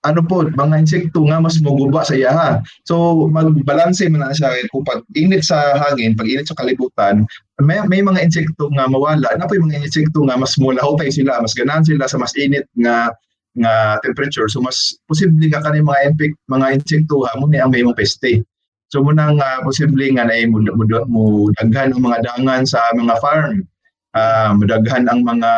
ano 0.07 0.21
po 0.23 0.47
mga 0.47 0.79
insekto 0.79 1.27
nga 1.27 1.43
mas 1.43 1.59
moguba 1.59 2.07
sa 2.07 2.15
iyaha 2.15 2.63
so 2.87 3.27
magbalanse 3.27 4.07
man 4.07 4.23
na 4.23 4.31
siya 4.31 4.55
kung 4.71 4.87
pag 4.87 5.03
init 5.19 5.43
sa 5.43 5.75
hangin 5.75 6.15
pag 6.15 6.31
init 6.31 6.47
sa 6.47 6.55
kalibutan 6.55 7.27
may, 7.61 7.77
may 7.85 8.01
mga 8.01 8.25
insekto 8.25 8.65
nga 8.73 8.89
mawala. 8.89 9.29
Na 9.37 9.45
po 9.45 9.53
yung 9.53 9.69
mga 9.69 9.85
insekto 9.85 10.25
nga 10.25 10.33
mas 10.33 10.57
mulahutay 10.57 11.13
sila 11.13 11.37
mas 11.37 11.53
ganahan 11.53 11.85
sila 11.85 12.09
sa 12.09 12.17
mas 12.17 12.33
init 12.33 12.65
nga 12.81 13.13
nga 13.61 14.01
temperature. 14.01 14.49
So 14.49 14.57
mas 14.57 14.97
posible 15.05 15.45
nga 15.53 15.61
kanay 15.61 15.85
mga 15.85 16.01
infect 16.09 16.35
mga 16.49 16.67
insekto 16.81 17.21
ha 17.29 17.37
mo 17.37 17.45
ni 17.45 17.61
ang 17.61 17.69
may 17.69 17.85
mga 17.85 17.97
peste. 18.01 18.41
So 18.89 19.05
muna 19.05 19.33
nga 19.37 19.61
posible 19.61 20.05
nga 20.17 20.25
na 20.25 20.37
mo, 20.49 20.65
mo, 20.65 20.83
mo 21.05 21.21
daghan 21.61 21.93
ang 21.93 22.01
mga 22.01 22.19
dangan 22.25 22.63
sa 22.65 22.81
mga 22.97 23.15
farm. 23.21 23.61
Ah 24.17 24.53
madaghan 24.57 25.05
ang 25.05 25.21
mga 25.21 25.51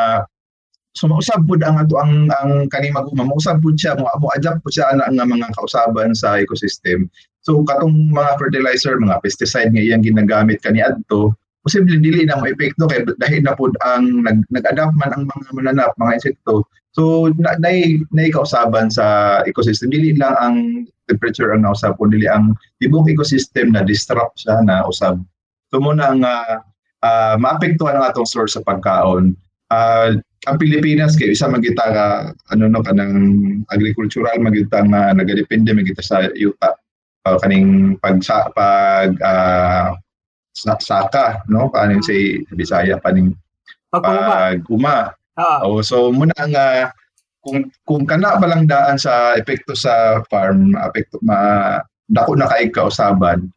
so 0.96 1.12
mausab 1.12 1.44
pud 1.44 1.62
ang 1.62 1.78
ato 1.78 2.00
ang 2.00 2.32
ang 2.42 2.72
kani 2.72 2.90
maguma. 2.96 3.28
Mausab 3.28 3.60
pud 3.60 3.76
siya 3.76 4.00
mo 4.00 4.08
mo 4.18 4.32
adapt 4.32 4.64
pud 4.64 4.74
siya 4.74 4.96
ana 4.96 5.12
nga 5.12 5.28
mga 5.28 5.52
kausaban 5.60 6.16
sa 6.16 6.40
ecosystem. 6.40 7.12
So 7.46 7.62
katong 7.68 8.16
mga 8.16 8.40
fertilizer 8.40 8.98
mga 8.98 9.22
pesticide 9.22 9.76
nga 9.76 9.84
iyang 9.84 10.02
ginagamit 10.02 10.64
kani 10.64 10.82
adto 10.82 11.36
posible 11.66 11.98
dili 11.98 12.30
na 12.30 12.38
mo 12.38 12.46
epekto 12.46 12.86
kay 12.86 13.02
dahil 13.18 13.42
na 13.42 13.58
pud 13.58 13.74
ang 13.82 14.22
nag, 14.22 14.46
nag-adapt 14.54 14.94
man 15.02 15.10
ang 15.18 15.26
mga 15.26 15.50
mananap 15.58 15.92
mga 15.98 16.22
insekto. 16.22 16.62
So 16.94 17.28
na 17.42 17.58
nay 17.58 18.06
nay 18.14 18.30
kausaban 18.30 18.94
sa 18.94 19.42
ecosystem. 19.50 19.90
Dili 19.90 20.14
lang 20.14 20.38
ang 20.38 20.56
temperature 21.10 21.52
ang 21.52 21.66
nausab 21.66 21.98
kundi 21.98 22.22
dili 22.22 22.30
ang 22.30 22.54
tibok 22.78 23.10
ecosystem 23.10 23.74
na 23.74 23.82
disrupt 23.82 24.46
siya 24.46 24.62
na 24.62 24.86
usab. 24.86 25.18
So 25.74 25.82
muna 25.82 26.14
ang 26.14 26.22
uh, 26.22 26.62
uh, 27.02 27.36
maapektuhan 27.42 27.98
ang 27.98 28.14
atong 28.14 28.30
source 28.30 28.54
sa 28.56 28.62
pagkaon. 28.62 29.34
Uh, 29.74 30.22
ang 30.46 30.58
Pilipinas 30.62 31.18
kay 31.18 31.34
isa 31.34 31.50
magita 31.50 31.84
ka 31.90 32.06
ano 32.54 32.64
no 32.70 32.86
kanang 32.86 33.18
agricultural 33.74 34.38
magita 34.38 34.86
nga 34.86 35.12
nagadepende 35.12 35.74
magita 35.74 36.06
sa 36.06 36.26
yuta. 36.34 36.78
Uh, 37.26 37.42
kaning 37.42 37.98
pag 37.98 38.22
sa 38.22 38.46
pag 38.54 39.18
uh, 39.18 39.90
sa, 40.54 40.78
saka 40.78 41.42
no 41.50 41.74
kaning 41.74 42.06
say 42.06 42.46
sa 42.46 42.54
Bisaya 42.54 42.96
paning 43.02 43.34
pag 43.90 44.62
uma. 44.70 45.10
Oo. 45.36 45.80
oh, 45.80 45.82
so 45.82 46.14
muna 46.14 46.38
nga 46.38 46.94
kung 47.42 47.66
kung 47.84 48.06
kana 48.06 48.38
ba 48.38 48.48
lang 48.48 48.70
daan 48.70 48.96
sa 49.02 49.34
epekto 49.36 49.74
sa 49.74 50.22
farm 50.30 50.78
epekto 50.78 51.18
ma 51.26 51.82
dako 52.06 52.38
na 52.38 52.48
kay 52.48 52.70
kausaban 52.70 53.50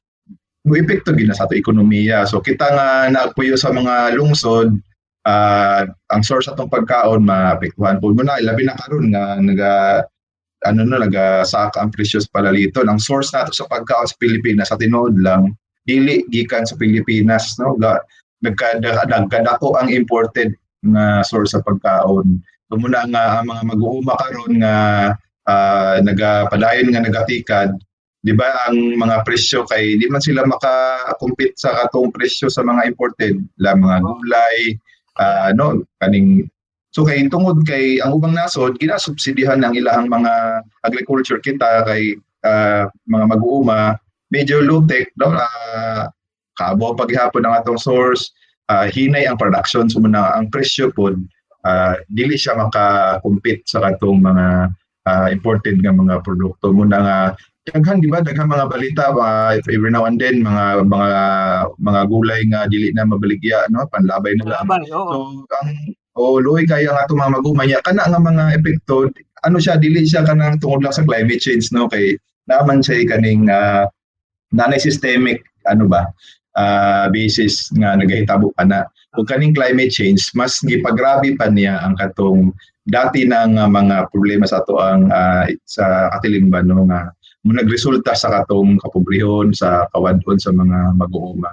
mo 0.69 0.73
epekto 0.77 1.17
gina 1.17 1.33
sa 1.33 1.49
ato 1.49 1.57
ekonomiya. 1.57 2.29
So 2.29 2.45
kita 2.45 2.69
nga 2.69 2.89
naagpuyo 3.09 3.57
sa 3.57 3.73
mga 3.73 4.17
lungsod 4.17 4.77
ah, 5.27 5.83
ang 6.13 6.23
source 6.23 6.47
atong 6.47 6.71
pagkaon 6.71 7.25
maapektuhan 7.25 7.99
po 7.99 8.15
muna 8.15 8.39
labi 8.39 8.69
na 8.69 8.79
karon 8.79 9.11
nga 9.11 9.25
naga 9.41 9.73
ano 10.67 10.83
no 10.83 10.99
naga 10.99 11.47
saka 11.47 11.83
ang 11.83 11.91
precious 11.95 12.27
palalito 12.27 12.83
ang 12.83 12.99
source 12.99 13.31
nato 13.35 13.55
sa 13.55 13.67
pagkaon 13.67 14.07
sa 14.07 14.19
Pilipinas 14.19 14.71
sa 14.71 14.79
tinuod 14.79 15.19
lang 15.19 15.55
dili 15.89 16.23
gikan 16.29 16.69
sa 16.69 16.77
Pilipinas 16.77 17.57
no? 17.63 17.75
Ga 17.81 17.99
nagkadako 18.45 19.75
ang 19.81 19.91
imported 19.91 20.55
nga 20.87 21.27
source 21.27 21.59
sa 21.59 21.65
pagkaon. 21.65 22.39
Muna 22.71 23.03
nga 23.11 23.41
ang 23.41 23.51
mga 23.51 23.63
mag-uuma 23.67 24.15
karon 24.15 24.53
nga 24.63 24.77
ah, 25.49 25.97
nagapadayon 26.05 26.93
nga 26.93 27.03
nagatikad 27.03 27.73
di 28.19 28.35
ba 28.35 28.51
ang 28.67 28.99
mga 28.99 29.23
presyo 29.23 29.63
kay 29.65 29.95
di 29.95 30.11
man 30.11 30.19
sila 30.19 30.43
maka-compete 30.43 31.55
sa 31.55 31.71
katong 31.71 32.11
presyo 32.11 32.51
sa 32.51 32.67
mga 32.67 32.91
imported 32.91 33.39
la 33.63 33.79
mga 33.79 34.03
gulay 34.03 34.75
ah, 35.19 35.51
no 35.55 35.83
kaning 36.03 36.47
so 36.95 37.05
kay 37.05 37.21
tungod 37.29 37.63
kay 37.69 38.01
ang 38.01 38.17
ubang 38.17 38.35
nasod 38.35 38.79
ginasubsidihan 38.81 39.61
ng 39.61 39.77
ilahang 39.77 40.09
mga 40.09 40.63
agriculture 40.87 41.39
kita 41.43 41.85
kay 41.85 42.17
ah, 42.47 42.89
mga 43.07 43.25
mag-uuma 43.39 43.99
medyo 44.33 44.63
low 44.65 44.83
tech 44.87 45.11
no 45.21 45.35
uh, 45.35 46.07
kabo 46.59 46.97
paghapon 46.97 47.45
ang 47.45 47.61
atong 47.61 47.79
source 47.79 48.33
ah, 48.73 48.89
hinay 48.89 49.29
ang 49.29 49.37
production 49.39 49.87
so 49.87 50.01
muna 50.01 50.35
ang 50.35 50.49
presyo 50.49 50.91
pod 50.95 51.19
ah, 51.67 51.99
dili 52.09 52.39
siya 52.39 52.57
maka-compete 52.57 53.67
sa 53.67 53.83
katong 53.83 54.23
mga 54.23 54.47
ah, 55.09 55.29
imported 55.33 55.81
nga 55.81 55.93
mga 55.93 56.21
produkto. 56.21 56.71
Muna 56.71 56.97
nga 57.01 57.19
daghan 57.69 58.01
di 58.01 58.09
ba 58.09 58.25
daghang 58.25 58.49
mga 58.49 58.67
balita 58.73 59.05
uh, 59.13 59.55
every 59.69 59.93
now 59.93 60.09
and 60.09 60.17
then 60.17 60.41
mga 60.41 60.89
mga 60.89 61.21
mga 61.79 62.01
gulay 62.09 62.41
nga 62.49 62.65
dili 62.67 62.89
na 62.97 63.05
mabaligya 63.05 63.69
no 63.69 63.85
panlabay 63.93 64.33
na 64.41 64.57
lang 64.57 64.65
Laban, 64.65 64.83
oo. 64.89 65.13
So 65.13 65.19
ang 65.61 65.71
o 66.19 66.43
luoy 66.43 66.67
kaya 66.67 66.91
nga 66.91 67.07
itong 67.07 67.21
mga 67.21 67.35
magumanya 67.39 67.79
kana 67.87 68.09
nga 68.09 68.19
mga 68.19 68.45
epekto 68.59 69.07
ano 69.47 69.57
siya 69.63 69.79
dili 69.79 70.03
siya 70.03 70.27
kanang 70.27 70.59
tungod 70.59 70.83
lang 70.83 70.97
sa 70.97 71.07
climate 71.07 71.39
change 71.39 71.71
no 71.71 71.87
kay 71.87 72.19
naman 72.51 72.83
siya 72.83 73.07
kaning 73.07 73.47
uh, 73.47 73.87
nanay 74.51 74.81
systemic 74.81 75.45
ano 75.69 75.87
ba 75.87 76.09
uh, 76.59 77.07
basis 77.13 77.71
nga 77.79 77.95
nagahitabo 77.95 78.51
pa 78.57 78.65
na. 78.67 78.83
Ug 79.17 79.29
kaning 79.29 79.57
climate 79.57 79.95
change 79.95 80.31
mas 80.35 80.59
gipagrabe 80.65 81.35
pa 81.39 81.49
niya 81.49 81.81
ang 81.81 81.95
katong 81.97 82.53
dati 82.89 83.29
nang 83.29 83.57
uh, 83.61 83.69
mga 83.69 84.09
problema 84.11 84.49
sa 84.49 84.61
ato 84.65 84.81
ang 84.81 85.09
uh, 85.13 85.45
sa 85.69 86.13
katilingban 86.19 86.67
no 86.69 86.89
nga 86.89 87.13
nagresulta 87.53 88.13
sa 88.13 88.29
katong 88.31 88.81
kapobrehon 88.81 89.53
sa 89.55 89.87
kawadon 89.93 90.39
sa 90.39 90.51
mga 90.53 90.97
mag-uuma. 90.97 91.53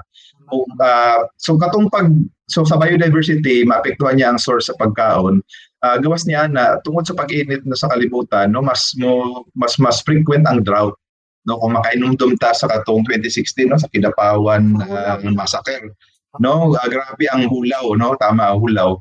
O, 0.53 0.61
uh, 0.77 1.25
so 1.41 1.57
katong 1.57 1.89
pag 1.89 2.05
so 2.45 2.61
sa 2.61 2.77
biodiversity 2.77 3.65
maapektuhan 3.65 4.17
niya 4.17 4.29
ang 4.33 4.39
source 4.41 4.69
sa 4.69 4.77
pagkaon. 4.77 5.41
Uh, 5.81 5.97
gawas 6.01 6.25
niya 6.25 6.49
na 6.49 6.77
tungod 6.81 7.05
sa 7.05 7.17
pag-init 7.17 7.61
na 7.65 7.77
sa 7.77 7.89
kalibutan 7.89 8.49
no 8.49 8.61
mas 8.61 8.93
mo 8.97 9.45
mas 9.53 9.77
mas 9.77 10.01
frequent 10.01 10.45
ang 10.49 10.61
drought 10.65 10.97
no 11.45 11.61
kung 11.61 11.77
makainumdum 11.77 12.33
ta 12.41 12.53
sa 12.57 12.65
katong 12.65 13.05
2016 13.05 13.69
no 13.69 13.77
sa 13.77 13.89
Kidapawan 13.93 14.81
uh, 14.81 15.21
massacre 15.33 15.93
no 16.41 16.73
uh, 16.73 16.87
grabe 16.89 17.25
ang 17.29 17.45
hulaw 17.45 17.93
no 17.93 18.17
tama 18.17 18.57
hulaw 18.57 18.97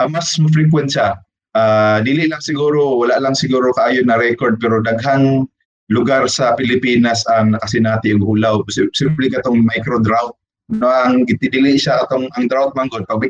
uh, 0.00 0.08
mas 0.08 0.32
frequent 0.56 0.88
siya 0.88 1.20
uh, 1.52 2.00
dili 2.00 2.28
lang 2.28 2.40
siguro 2.40 2.96
wala 3.04 3.20
lang 3.20 3.36
siguro 3.36 3.72
kaayo 3.76 4.00
na 4.04 4.16
record 4.16 4.56
pero 4.56 4.80
daghang 4.80 5.44
lugar 5.92 6.24
sa 6.26 6.56
Pilipinas 6.56 7.22
ang 7.28 7.52
nakasinati 7.52 8.16
og 8.16 8.24
hulaw. 8.24 8.64
Simple 8.72 9.28
katong 9.28 9.60
micro 9.62 10.00
drought. 10.00 10.34
No 10.72 10.88
ang 10.88 11.28
gitidili 11.28 11.76
siya 11.76 12.00
atong 12.08 12.32
ang 12.34 12.48
drought 12.48 12.72
manggod 12.72 13.04
pag 13.04 13.20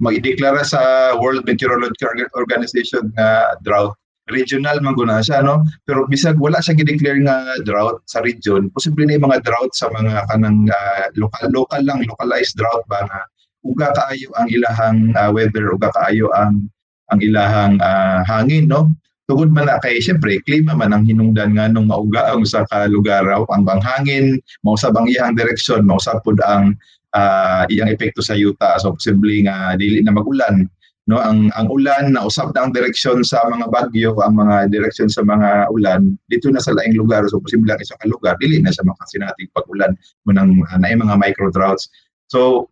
mag-ideklara 0.00 0.64
sa 0.64 1.12
World 1.20 1.44
Meteorological 1.44 2.24
Organization 2.32 3.12
nga 3.14 3.52
drought 3.60 4.00
regional 4.32 4.78
man 4.80 4.96
siya 5.20 5.42
no? 5.44 5.66
Pero 5.84 6.06
bisag 6.06 6.38
wala 6.38 6.62
siya 6.62 6.78
gi-declare 6.78 7.20
nga 7.26 7.36
drought 7.66 8.00
sa 8.06 8.22
region 8.24 8.70
posible 8.72 9.04
na 9.04 9.20
mga 9.20 9.42
drought 9.44 9.74
sa 9.74 9.90
mga 9.92 10.24
kanang 10.30 10.70
uh, 10.70 11.06
local 11.18 11.46
local 11.52 11.82
lang 11.84 12.00
localized 12.06 12.56
drought 12.56 12.86
ba 12.86 13.04
nga 13.04 13.20
uga 13.66 13.92
kaayo 13.92 14.30
ang 14.40 14.48
ilahang 14.48 15.00
uh, 15.18 15.30
weather 15.34 15.68
uga 15.74 15.92
kaayo 15.92 16.32
ang 16.32 16.70
ang 17.12 17.20
ilahang 17.20 17.76
uh, 17.82 18.24
hangin 18.24 18.70
no 18.70 18.88
tungod 19.30 19.54
man 19.54 19.70
na 19.70 19.78
kay 19.78 20.02
syempre 20.02 20.42
klima 20.42 20.74
man 20.74 20.90
ang 20.90 21.06
hinungdan 21.06 21.54
nga 21.54 21.70
nung 21.70 21.86
mauga 21.86 22.34
ang 22.34 22.42
usa 22.42 22.66
ka 22.66 22.90
lugar 22.90 23.22
ang 23.30 23.62
bang 23.62 23.78
hangin 23.78 24.26
mausab 24.66 24.98
ang 24.98 25.06
iyang 25.06 25.38
direksyon 25.38 25.86
mausab 25.86 26.18
pud 26.26 26.42
ang 26.42 26.74
uh, 27.14 27.62
iyang 27.70 27.90
epekto 27.90 28.22
sa 28.22 28.38
yuta. 28.38 28.78
So 28.78 28.94
posible 28.94 29.42
nga 29.46 29.74
dili 29.74 30.02
na 30.02 30.14
magulan 30.14 30.66
no? 31.10 31.18
Ang 31.18 31.50
ang 31.58 31.66
ulan 31.70 32.14
na 32.14 32.26
usab 32.26 32.54
na 32.54 32.66
ang 32.66 32.72
direksyon 32.74 33.26
sa 33.26 33.42
mga 33.46 33.66
bagyo 33.70 34.14
ang 34.22 34.38
mga 34.38 34.70
direksyon 34.70 35.10
sa 35.10 35.26
mga 35.26 35.70
ulan 35.74 36.14
dito 36.30 36.50
na 36.50 36.62
sa 36.62 36.74
laing 36.74 36.94
lugar. 36.94 37.26
So 37.30 37.42
posible 37.42 37.70
lang 37.70 37.82
isa 37.82 37.98
lugar 38.06 38.38
dili 38.38 38.62
na 38.62 38.74
sa 38.74 38.86
makasinatig 38.86 39.50
pag-ulan 39.54 39.94
mo 40.26 40.30
nang 40.34 40.54
uh, 40.70 40.78
mga 40.78 41.14
micro 41.18 41.50
droughts. 41.50 41.90
So 42.30 42.70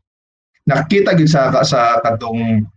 nakita 0.68 1.16
gid 1.18 1.32
sa 1.32 1.50
sa 1.64 1.98
katong 2.04 2.68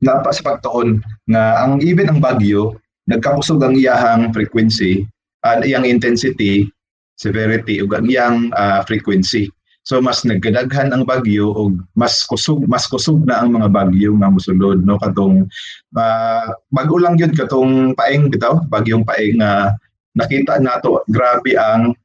na 0.00 0.24
sa 0.32 0.42
pagtuon 0.42 1.04
nga 1.28 1.60
ang 1.60 1.84
even 1.84 2.08
ang 2.08 2.24
bagyo 2.24 2.79
nagkapusog 3.10 3.58
ang 3.60 3.74
iyahang 3.74 4.30
frequency 4.30 5.04
ang 5.42 5.66
iyang 5.66 5.84
intensity 5.84 6.70
severity 7.18 7.82
ug 7.82 7.90
ang 7.92 8.06
iyang 8.06 8.36
uh, 8.54 8.80
frequency 8.86 9.50
So 9.90 9.98
mas 9.98 10.22
nagkadaghan 10.28 10.92
ang 10.92 11.08
bagyo 11.08 11.56
o 11.56 11.72
mas 11.96 12.20
kusog 12.28 12.68
mas 12.68 12.84
kusog 12.84 13.24
na 13.24 13.40
ang 13.40 13.56
mga 13.56 13.72
bagyo 13.72 14.12
nga 14.20 14.28
mosulod 14.28 14.84
no 14.84 15.00
katong 15.00 15.48
uh, 15.96 16.46
bago 16.68 17.00
yun 17.00 17.32
katong 17.32 17.96
paeng 17.96 18.28
bitaw 18.28 18.60
bagyong 18.68 19.08
paeng 19.08 19.40
nga 19.40 19.50
uh, 19.50 19.66
nakita 20.14 20.60
nato 20.60 21.00
grabe 21.08 21.56
ang 21.56 21.96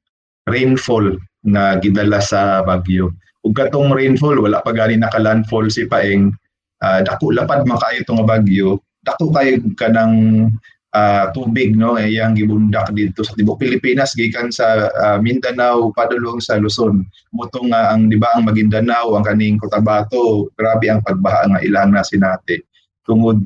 rainfall 0.48 1.20
na 1.46 1.78
gidala 1.78 2.24
sa 2.24 2.64
bagyo. 2.64 3.12
Ug 3.44 3.54
katong 3.54 3.92
rainfall 3.92 4.40
wala 4.40 4.64
pa 4.64 4.72
gani 4.72 4.96
naka-landfall 4.96 5.68
si 5.68 5.84
paeng 5.86 6.32
uh, 6.80 7.00
dako 7.04 7.36
lapad 7.36 7.68
makaayo 7.68 8.02
tong 8.08 8.24
bagyo 8.24 8.80
dako 9.04 9.30
kay 9.36 9.60
kanang 9.78 10.48
uh, 10.96 11.28
tubig 11.36 11.76
no? 11.76 12.00
Iyang 12.00 12.40
gibundak 12.40 12.96
dito 12.96 13.28
sa 13.28 13.36
tibok 13.36 13.60
Pilipinas 13.60 14.16
gikan 14.16 14.48
sa 14.48 14.88
uh, 14.88 15.18
Mindanao 15.20 15.92
padulong 15.92 16.40
sa 16.40 16.56
Luzon. 16.56 17.04
Motong 17.36 17.76
uh, 17.76 17.92
ang 17.92 18.08
di 18.08 18.16
ba 18.16 18.32
ang 18.32 18.48
Maguindanao 18.48 19.20
ang 19.20 19.28
kaning 19.28 19.60
Cotabato 19.60 20.48
grabe 20.56 20.88
ang 20.88 21.04
pagbaha 21.04 21.52
nga 21.52 21.60
ilang 21.60 21.92
na 21.92 22.08
sinati 22.08 22.64
tungod 23.06 23.38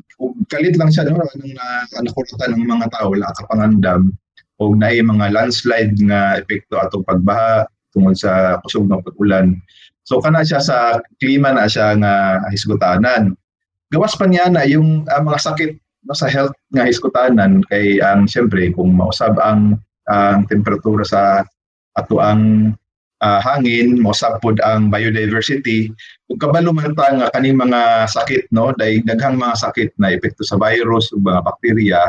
kalit 0.48 0.74
lang 0.80 0.88
siya 0.88 1.04
no 1.06 1.20
nang 1.20 1.52
uh, 1.52 2.00
nakuratan 2.00 2.56
ng 2.56 2.64
mga 2.64 2.88
tao 2.96 3.12
wala 3.12 3.28
ka 3.36 3.44
pangandam 3.44 4.08
og 4.60 4.76
naay 4.76 5.04
mga 5.04 5.32
landslide 5.32 5.96
nga 6.08 6.40
epekto 6.40 6.80
atong 6.80 7.04
pagbaha 7.04 7.68
tungod 7.92 8.16
sa 8.16 8.60
kusog 8.62 8.86
ng 8.86 9.02
pag-ulan. 9.02 9.56
So 10.04 10.20
kana 10.20 10.44
siya 10.44 10.60
sa 10.60 11.00
klima 11.16 11.52
na 11.56 11.66
siya 11.66 11.96
nga 11.96 12.44
hisgutanan. 12.52 13.36
Gawas 13.90 14.14
pa 14.14 14.28
niya 14.28 14.52
na 14.52 14.62
yung 14.68 15.08
uh, 15.08 15.22
mga 15.24 15.38
sakit 15.40 15.70
no, 16.04 16.16
sa 16.16 16.28
health 16.28 16.54
nga 16.72 16.88
iskutanan 16.88 17.64
kay 17.68 18.00
ang 18.00 18.24
siyempre 18.24 18.72
kung 18.72 18.96
mausab 18.96 19.36
ang 19.40 19.76
ang 20.10 20.48
temperatura 20.50 21.04
sa 21.06 21.44
ato 21.94 22.18
ang 22.18 22.72
uh, 23.20 23.40
hangin 23.40 24.00
mausab 24.00 24.40
pod 24.40 24.58
ang 24.64 24.88
biodiversity. 24.88 25.92
Ug 26.32 26.40
kabalo 26.40 26.72
man 26.72 26.96
ta 26.96 27.12
nga 27.12 27.28
kaning 27.34 27.58
mga 27.58 28.08
sakit 28.08 28.50
no 28.54 28.72
dai 28.74 29.04
daghang 29.04 29.36
mga 29.36 29.56
sakit 29.60 29.90
na 30.00 30.14
epekto 30.16 30.42
sa 30.42 30.56
virus 30.56 31.12
ug 31.12 31.22
mga 31.22 31.40
bakterya 31.44 32.00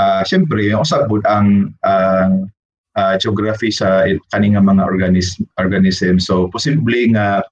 uh, 0.00 0.22
siyempre 0.24 0.72
usab 0.72 1.06
pod 1.06 1.22
ang 1.28 1.72
ang 1.84 2.48
uh, 2.96 3.14
geography 3.20 3.68
sa 3.68 4.08
kaning 4.32 4.56
mga 4.56 4.82
organism 4.82 5.44
organism. 5.60 6.16
So 6.18 6.48
posible 6.48 7.12
nga 7.12 7.44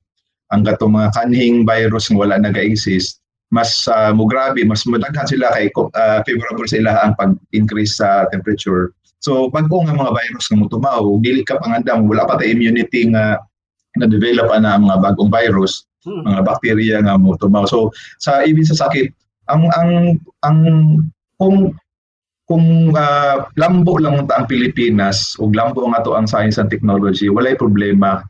ang 0.52 0.62
katong 0.64 0.96
mga 0.96 1.10
kanhing 1.16 1.56
virus 1.64 2.08
nga 2.08 2.20
wala 2.20 2.36
naga-exist 2.40 3.23
mas 3.54 3.86
uh, 3.86 4.10
mo 4.10 4.26
grabe, 4.26 4.66
mas 4.66 4.82
madaghan 4.90 5.30
sila 5.30 5.54
kay 5.54 5.70
uh, 5.70 6.18
favorable 6.26 6.66
sa 6.66 6.82
ila 6.82 6.92
ang 7.06 7.14
pag-increase 7.14 8.02
sa 8.02 8.26
temperature. 8.34 8.90
So 9.22 9.46
pag 9.54 9.70
ko 9.70 9.86
nga 9.86 9.94
mga 9.94 10.10
virus 10.10 10.50
nga 10.50 10.58
mutumaw, 10.58 11.00
dili 11.22 11.46
ka 11.46 11.62
pangandam, 11.62 12.10
wala 12.10 12.26
pa 12.26 12.34
ta 12.34 12.42
immunity 12.42 13.06
nga 13.14 13.38
na 13.94 14.10
develop 14.10 14.50
ana 14.50 14.74
mga 14.74 14.98
bagong 14.98 15.30
virus, 15.30 15.86
hmm. 16.02 16.26
mga 16.26 16.40
bacteria 16.42 16.96
nga 16.98 17.14
mutumaw. 17.14 17.62
So 17.70 17.94
sa 18.18 18.42
even 18.42 18.66
sa 18.66 18.74
sakit, 18.74 19.14
ang 19.46 19.70
ang 19.78 19.90
ang 20.42 20.58
kung 21.38 21.78
kung 22.44 22.92
uh, 22.92 23.36
lambo 23.54 23.96
lang 24.02 24.26
ta 24.26 24.42
ang 24.42 24.50
Pilipinas 24.50 25.38
ug 25.38 25.54
lambo 25.54 25.86
nga 25.94 26.02
to 26.02 26.18
ang 26.18 26.26
science 26.26 26.58
and 26.58 26.68
technology, 26.68 27.30
walay 27.30 27.54
problema 27.54 28.20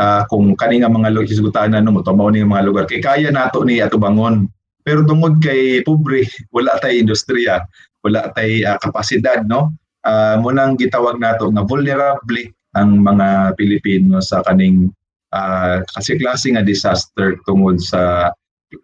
uh, 0.00 0.22
kung 0.26 0.56
kani 0.56 0.80
nga 0.80 0.90
mga 0.90 1.22
hisgutanan 1.28 1.84
no 1.84 1.94
mutumaw 1.94 2.32
ni 2.32 2.42
mga 2.42 2.64
lugar 2.64 2.84
kay 2.88 3.02
kaya 3.02 3.28
nato 3.28 3.62
ni 3.62 3.78
ato 3.78 4.00
bangon 4.00 4.48
pero 4.82 5.06
tungod 5.06 5.38
kay 5.42 5.82
pobre, 5.86 6.26
wala 6.56 6.78
tay 6.82 6.98
industriya, 7.02 7.62
wala 8.02 8.30
tay 8.34 8.62
uh, 8.66 8.78
kapasidad, 8.82 9.46
no? 9.46 9.74
Uh, 10.02 10.34
munang 10.42 10.74
gitawag 10.74 11.22
nato 11.22 11.46
nga 11.54 11.62
vulnerable 11.62 12.50
ang 12.74 13.06
mga 13.06 13.54
Pilipino 13.54 14.18
sa 14.18 14.42
kaning 14.42 14.90
uh, 15.30 15.78
kasi 15.94 16.18
klase 16.18 16.50
nga 16.50 16.66
disaster 16.66 17.38
tungod 17.46 17.78
sa 17.78 18.34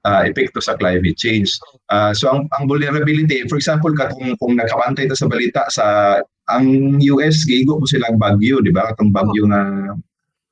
uh, 0.07 0.23
epekto 0.23 0.63
sa 0.63 0.79
climate 0.79 1.17
change. 1.19 1.59
Uh, 1.91 2.15
so 2.15 2.31
ang, 2.31 2.47
ang 2.55 2.71
vulnerability, 2.71 3.43
for 3.49 3.59
example, 3.59 3.91
kung, 3.97 4.37
kung 4.39 4.55
nakabantay 4.55 5.09
ito 5.09 5.17
sa 5.19 5.27
balita 5.27 5.67
sa 5.73 5.87
ang 6.49 6.97
US 7.13 7.45
gigo 7.45 7.77
po 7.77 7.85
silang 7.85 8.17
bagyo, 8.17 8.65
di 8.65 8.73
ba? 8.73 8.89
Katong 8.93 9.13
bagyo 9.13 9.45
nga 9.51 9.63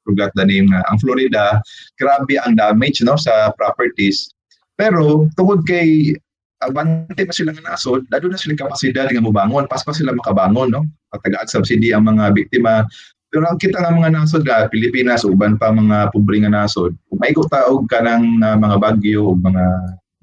forgot 0.06 0.30
the 0.38 0.46
name 0.46 0.70
nga 0.70 0.86
ang 0.86 1.02
Florida, 1.02 1.58
grabe 1.98 2.38
ang 2.38 2.54
damage 2.54 3.02
no 3.02 3.18
sa 3.18 3.50
properties. 3.58 4.30
Pero 4.76 5.26
tungod 5.34 5.64
kay 5.64 6.12
abante 6.60 7.24
pa 7.24 7.32
sila 7.32 7.52
nga 7.52 7.74
nasod, 7.74 8.04
dado 8.08 8.28
na 8.28 8.40
silang 8.40 8.60
kapasidad 8.60 9.08
nga 9.08 9.24
mobangon, 9.24 9.68
pas 9.68 9.84
pa 9.84 9.92
sila 9.92 10.16
makabangon, 10.16 10.72
no? 10.72 10.84
Patagaan 11.12 11.48
subsidy 11.48 11.92
ang 11.92 12.08
mga 12.08 12.32
biktima. 12.32 12.84
Pero 13.28 13.44
ang 13.48 13.60
kita 13.60 13.80
nga 13.80 13.92
mga 13.92 14.12
nasod 14.12 14.44
ga 14.44 14.68
Pilipinas 14.72 15.26
uban 15.26 15.60
pa 15.60 15.72
mga 15.72 16.12
pobre 16.12 16.40
nga 16.40 16.52
nasod, 16.52 16.96
kung 17.08 17.20
may 17.20 17.32
taog 17.36 17.84
ka 17.88 18.00
ng 18.00 18.40
uh, 18.40 18.56
mga 18.56 18.76
bagyo 18.80 19.32
o 19.32 19.36
mga, 19.36 19.64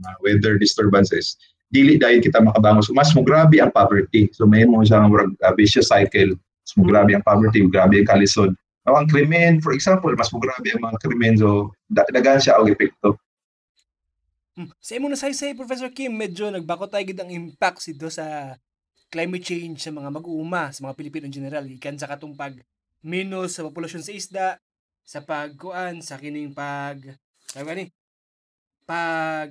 mga 0.01 0.11
weather 0.25 0.53
disturbances, 0.57 1.37
dili 1.73 1.97
dahil 1.97 2.21
kita 2.21 2.41
makabangon. 2.41 2.85
So 2.85 2.93
mas 2.93 3.13
mo 3.13 3.21
grabe 3.25 3.61
ang 3.61 3.73
poverty. 3.73 4.29
So 4.33 4.45
may 4.45 4.65
mo 4.65 4.81
siyang 4.81 5.09
uh, 5.13 5.53
vicious 5.57 5.89
cycle. 5.89 6.33
Mas 6.37 6.73
mo 6.77 6.85
grabe 6.87 7.13
ang 7.13 7.25
poverty, 7.25 7.65
grabe 7.69 8.01
ang 8.01 8.09
kalisod. 8.09 8.53
Now, 8.83 8.99
ang 8.99 9.07
krimen, 9.07 9.63
for 9.63 9.71
example, 9.71 10.11
mas 10.11 10.27
mo 10.35 10.43
grabe 10.43 10.67
ang 10.75 10.83
mga 10.83 10.97
krimen. 11.07 11.39
So, 11.39 11.71
dagan 11.87 12.39
siya 12.43 12.59
ang 12.59 12.67
epekto. 12.67 13.15
Hmm. 14.53 14.69
Sa 14.77 14.93
imo 14.93 15.09
na 15.09 15.17
say 15.17 15.57
Professor 15.57 15.89
Kim, 15.89 16.13
medyo 16.13 16.53
nagbako 16.53 16.85
tayo 16.85 17.01
gid 17.01 17.17
ang 17.17 17.33
impact 17.33 17.81
sito 17.81 18.05
sa 18.13 18.53
climate 19.09 19.41
change 19.41 19.81
sa 19.81 19.89
mga 19.89 20.13
mag-uuma, 20.13 20.69
sa 20.69 20.85
mga 20.85 20.93
Pilipino 20.93 21.25
in 21.25 21.33
general. 21.33 21.65
Ikan 21.65 21.97
sa 21.97 22.05
katong 22.05 22.37
pag 22.37 22.53
minus 23.01 23.57
sa 23.57 23.65
populasyon 23.65 24.05
sa 24.05 24.13
isda, 24.13 24.47
sa 25.01 25.25
pagkuan, 25.25 26.05
sa 26.05 26.21
kining 26.21 26.53
pag, 26.53 27.17
sabi 27.49 27.69
ni, 27.73 27.85
pag 28.85 29.49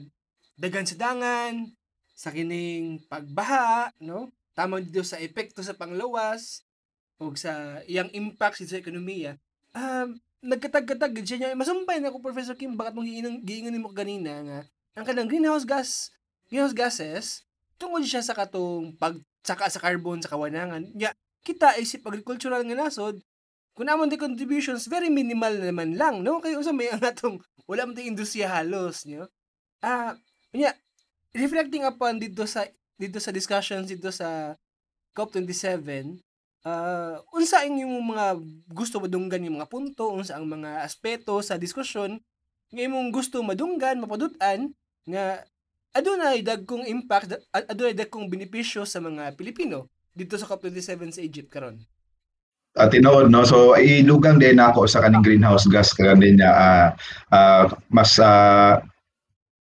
dagan 0.54 0.86
sa 0.86 0.94
dangan, 0.94 1.66
sa 2.14 2.30
kining 2.30 3.02
pagbaha, 3.10 3.90
no? 3.98 4.30
Tama 4.54 4.78
dito 4.78 5.02
sa 5.02 5.18
epekto 5.18 5.66
sa 5.66 5.74
panglawas, 5.74 6.62
o 7.18 7.34
sa 7.34 7.82
iyang 7.90 8.10
impact 8.14 8.62
sa 8.62 8.78
ekonomiya. 8.78 9.34
um, 9.74 10.14
nagkatag-katag 10.42 11.22
siya 11.22 11.38
niya 11.38 11.58
masumpay 11.58 12.02
na 12.02 12.10
ko 12.10 12.18
Professor 12.18 12.58
Kim 12.58 12.74
bakit 12.74 12.98
mong 12.98 13.06
giingon 13.46 13.70
nimo 13.70 13.94
ganina 13.94 14.42
nga 14.42 14.60
ang 14.92 15.04
kanang 15.08 15.28
greenhouse 15.28 15.64
gas 15.64 16.12
greenhouse 16.52 16.76
gases 16.76 17.24
tungod 17.80 18.04
siya 18.04 18.20
sa 18.20 18.36
katong 18.36 18.92
pagsaka 19.00 19.72
sa 19.72 19.80
carbon 19.80 20.20
sa 20.20 20.30
kawanangan 20.32 20.92
nya 20.92 21.16
kita 21.42 21.74
isip 21.82 22.06
agricultural 22.06 22.62
nga 22.62 22.86
nasod. 22.86 23.18
Kung 23.74 23.88
amon 23.88 24.06
di 24.06 24.20
contributions 24.20 24.86
very 24.86 25.10
minimal 25.10 25.58
naman 25.58 25.98
lang 25.98 26.22
no? 26.22 26.38
Kay 26.38 26.54
unsa 26.54 26.70
may 26.70 26.92
ang 26.92 27.02
atong 27.02 27.40
wala 27.66 27.88
man 27.88 27.96
industriya 27.98 28.52
halos 28.52 29.08
nyo 29.08 29.26
ah 29.82 30.14
nya 30.52 30.76
reflecting 31.32 31.82
upon 31.88 32.20
dito 32.20 32.44
sa 32.44 32.68
dito 33.00 33.18
sa 33.18 33.32
discussions 33.32 33.88
dito 33.88 34.12
sa 34.12 34.54
COP27 35.16 36.20
uh, 36.68 37.16
unsa 37.32 37.64
ang 37.64 37.80
yung 37.80 37.96
mga 38.04 38.38
gusto 38.70 39.00
madunggan 39.00 39.42
yung 39.42 39.56
mga 39.58 39.70
punto 39.72 40.12
unsa 40.12 40.36
ang 40.36 40.46
mga 40.46 40.84
aspeto 40.84 41.40
sa 41.40 41.56
diskusyon 41.56 42.20
nga 42.72 42.82
imong 42.84 43.08
gusto 43.08 43.40
madunggan 43.40 44.04
mapadutan 44.04 44.72
nga 45.06 45.42
adunay 45.92 46.40
dagkong 46.40 46.88
impact 46.88 47.36
ad- 47.52 47.68
adunay 47.68 47.94
dagkong 47.94 48.30
benepisyo 48.30 48.86
sa 48.88 49.02
mga 49.02 49.36
Pilipino 49.36 49.92
dito 50.12 50.36
sa 50.36 50.48
COP27 50.48 51.12
sa 51.12 51.24
Egypt 51.24 51.50
karon. 51.52 51.76
At 52.72 52.92
tinuod 52.92 53.28
no? 53.28 53.44
So 53.44 53.76
ilugang 53.76 54.40
din 54.40 54.56
ako 54.56 54.88
sa 54.88 55.04
kaning 55.04 55.24
greenhouse 55.24 55.68
gas 55.68 55.92
karon 55.92 56.24
din 56.24 56.40
niya 56.40 56.52
ah, 56.52 56.86
ah, 57.32 57.64
mas 57.92 58.16
ah, 58.16 58.80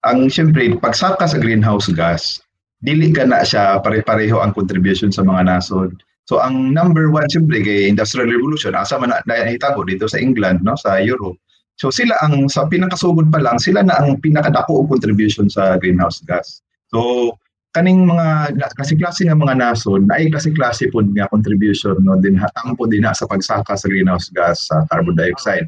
ang 0.08 0.32
syempre 0.32 0.71
pagsaka 0.80 1.27
sa 1.27 1.38
greenhouse 1.39 1.91
gas 1.91 2.39
dili 2.82 3.13
ka 3.13 3.27
na 3.27 3.45
siya 3.45 3.77
pare-pareho 3.84 4.41
ang 4.41 4.56
contribution 4.58 5.13
sa 5.13 5.21
mga 5.21 5.45
nasod. 5.45 5.93
So 6.25 6.39
ang 6.39 6.71
number 6.71 7.12
one 7.12 7.27
syempre 7.27 7.60
kay 7.60 7.91
industrial 7.91 8.32
revolution 8.32 8.73
asa 8.73 8.95
man 8.95 9.12
na 9.12 9.19
nahitabo 9.27 9.84
dito 9.84 10.08
sa 10.08 10.17
England 10.17 10.63
no? 10.63 10.80
Sa 10.80 10.95
Europe 11.04 11.36
so 11.82 11.89
sila 11.89 12.13
ang 12.22 12.46
sa 12.46 12.70
pinakasugod 12.70 13.34
pa 13.34 13.41
lang 13.41 13.58
sila 13.58 13.82
na 13.82 13.98
ang 13.98 14.22
pinakadako 14.22 14.86
contribution 14.86 15.50
sa 15.50 15.82
greenhouse 15.82 16.22
gas. 16.30 16.62
So 16.94 17.34
kaning 17.74 18.06
mga 18.06 18.54
klase-klase 18.78 19.26
nga 19.26 19.34
mga 19.34 19.58
nasod 19.58 20.06
na 20.06 20.22
ay 20.22 20.30
klase-klase 20.30 20.94
pud 20.94 21.10
nga 21.17 21.26
contribution 21.34 21.98
no 22.06 22.22
din 22.22 22.38
tampo 22.54 22.86
din 22.86 23.02
na 23.02 23.17
sa 23.17 23.26
pagsaka 23.26 23.74
sa 23.74 23.89
greenhouse 23.89 24.30
gas 24.30 24.70
sa 24.70 24.86
carbon 24.94 25.17
dioxide. 25.17 25.65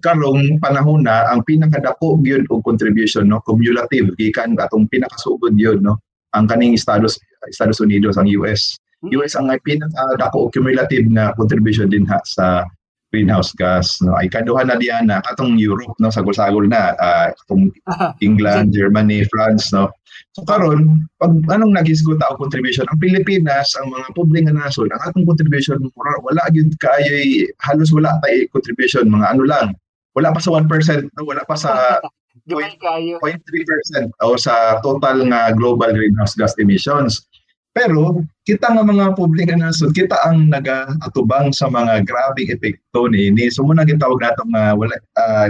Karong 0.00 0.56
panahon 0.56 1.04
na 1.04 1.28
ang 1.28 1.44
pinakadako 1.44 2.16
gyud 2.24 2.48
og 2.48 2.64
contribution 2.64 3.28
no 3.28 3.44
cumulative 3.44 4.08
gikan 4.16 4.56
atong 4.56 4.88
pinakasugod 4.88 5.52
yun 5.60 5.84
no 5.84 6.00
ang 6.32 6.48
kaning 6.48 6.72
Estados 6.72 7.20
Estados 7.44 7.76
Unidos 7.76 8.16
ang 8.16 8.24
US 8.40 8.80
US 9.04 9.36
ang 9.36 9.52
pinakadako 9.68 10.48
cumulative 10.48 11.04
nga 11.12 11.36
contribution 11.36 11.92
din 11.92 12.08
ha 12.08 12.16
sa 12.24 12.64
greenhouse 13.12 13.52
gas 13.54 14.00
no 14.00 14.16
ay 14.16 14.26
kaduha 14.32 14.64
na 14.64 14.80
diyan 14.80 15.12
na 15.12 15.20
katong 15.20 15.60
Europe 15.60 15.92
no 16.00 16.08
sagol-sagol 16.08 16.64
na 16.66 16.96
uh, 16.96 17.28
katong 17.44 17.68
England, 18.26 18.72
Germany, 18.72 19.28
France 19.28 19.70
no 19.70 19.92
So 20.32 20.48
karon 20.48 21.08
pag 21.20 21.32
anong 21.52 21.76
nagisgot 21.76 22.16
og 22.24 22.40
contribution 22.40 22.88
ang 22.88 22.96
Pilipinas 22.96 23.68
ang 23.76 23.92
mga 23.92 24.16
pobre 24.16 24.40
nga 24.40 24.56
nasod 24.56 24.88
ang 24.88 25.02
atong 25.04 25.28
contribution 25.28 25.76
mura 25.92 26.16
wala 26.24 26.40
gyud 26.56 26.72
kaayoy 26.80 27.44
halos 27.60 27.92
wala 27.92 28.16
tay 28.24 28.48
contribution 28.48 29.12
mga 29.12 29.36
ano 29.36 29.44
lang 29.44 29.68
wala 30.16 30.32
pa 30.32 30.40
sa 30.40 30.56
1% 30.56 30.68
no? 31.04 31.28
wala 31.28 31.44
pa 31.44 31.56
sa 31.56 31.72
Gabay 32.48 32.74
kayo 32.80 33.20
0.3% 33.22 34.08
o 34.24 34.34
sa 34.40 34.80
total 34.82 35.28
nga 35.30 35.52
global 35.54 35.94
greenhouse 35.94 36.34
gas 36.34 36.56
emissions. 36.58 37.28
Pero 37.72 38.20
kita 38.44 38.68
nga 38.68 38.84
mga 38.84 39.16
nga 39.16 39.56
nasod 39.56 39.96
kita 39.96 40.16
ang 40.28 40.52
nagaatubang 40.52 41.56
sa 41.56 41.72
mga 41.72 42.04
grabing 42.04 42.52
epekto 42.52 43.08
ni 43.08 43.32
ni 43.32 43.48
so 43.48 43.64
muna 43.64 43.88
gitawag 43.88 44.20
nato 44.20 44.44
nga 44.52 44.76
wala 44.76 44.92
uh, 45.16 45.48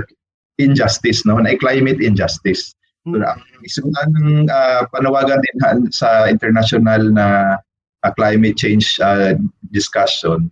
injustice 0.63 1.27
no 1.27 1.41
na 1.43 1.57
climate 1.59 1.99
injustice. 1.99 2.75
So, 3.03 3.19
Hmm. 3.19 3.27
ang 3.27 3.43
isunan 3.67 4.09
ng 4.15 4.31
uh, 4.47 4.87
panawagan 4.95 5.43
din 5.43 5.59
ha- 5.67 5.91
sa 5.91 6.31
international 6.31 7.11
na 7.11 7.59
uh, 8.07 8.13
climate 8.15 8.55
change 8.55 9.03
uh, 9.03 9.35
discussion 9.75 10.47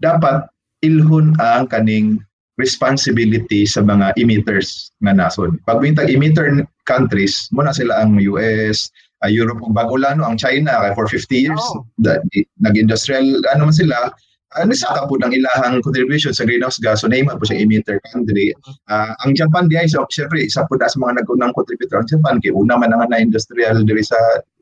dapat 0.00 0.48
ilhon 0.80 1.36
ang 1.36 1.68
kaning 1.68 2.16
responsibility 2.56 3.64
sa 3.64 3.84
mga 3.84 4.16
emitters 4.20 4.92
nga 5.04 5.12
nasod. 5.12 5.56
Pag 5.64 5.80
emitter 5.84 6.64
countries, 6.84 7.48
muna 7.52 7.72
sila 7.72 8.04
ang 8.04 8.20
US, 8.32 8.92
uh, 9.24 9.30
Europe, 9.30 9.60
bago 9.72 9.96
lang, 9.96 10.18
no, 10.18 10.26
ang 10.26 10.40
China, 10.40 10.92
for 10.96 11.06
50 11.06 11.32
years, 11.32 11.64
Oo. 11.74 11.84
da, 12.00 12.20
nag-industrial, 12.60 13.24
ano 13.52 13.68
man 13.68 13.76
sila, 13.76 14.10
ano 14.58 14.74
sa 14.74 15.06
po 15.06 15.14
ng 15.14 15.30
ilahang 15.30 15.78
contribution 15.78 16.34
sa 16.34 16.42
greenhouse 16.42 16.82
gas, 16.82 17.06
so 17.06 17.08
name 17.08 17.30
po 17.30 17.44
siya 17.46 17.62
emitter 17.62 18.02
country. 18.10 18.50
Ah, 18.90 19.14
ang 19.22 19.38
Japan 19.38 19.70
di 19.70 19.78
ay, 19.78 19.86
so, 19.86 20.02
syempre, 20.10 20.42
isa 20.42 20.66
po 20.66 20.74
na 20.74 20.90
sa 20.90 20.98
mga 20.98 21.22
nag-unang 21.22 21.54
contributor 21.54 22.02
ang 22.02 22.10
Japan, 22.10 22.42
kaya 22.42 22.50
una 22.58 22.74
man 22.74 22.90
nga 22.90 23.06
na 23.06 23.22
industrial 23.22 23.86
diri 23.86 24.02
sa 24.02 24.18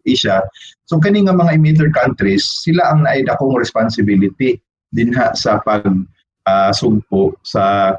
Asia. 0.09 0.45
So 0.89 0.97
kani 0.97 1.29
nga 1.29 1.37
mga 1.37 1.57
emitter 1.61 1.91
countries, 1.93 2.45
sila 2.65 2.85
ang 2.89 3.05
naay 3.05 3.29
dakong 3.29 3.57
responsibility 3.61 4.57
dinha 4.93 5.37
sa 5.37 5.61
pag 5.61 5.85
ah, 6.49 6.73
sugpo 6.73 7.37
sa 7.45 7.97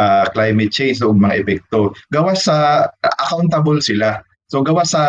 ah, 0.00 0.26
climate 0.32 0.72
change 0.72 1.04
o 1.04 1.12
mga 1.12 1.44
epekto. 1.44 1.92
Gawas 2.08 2.48
sa 2.48 2.88
accountable 3.04 3.80
sila. 3.84 4.20
So 4.46 4.62
gawas 4.62 4.94
sa 4.94 5.02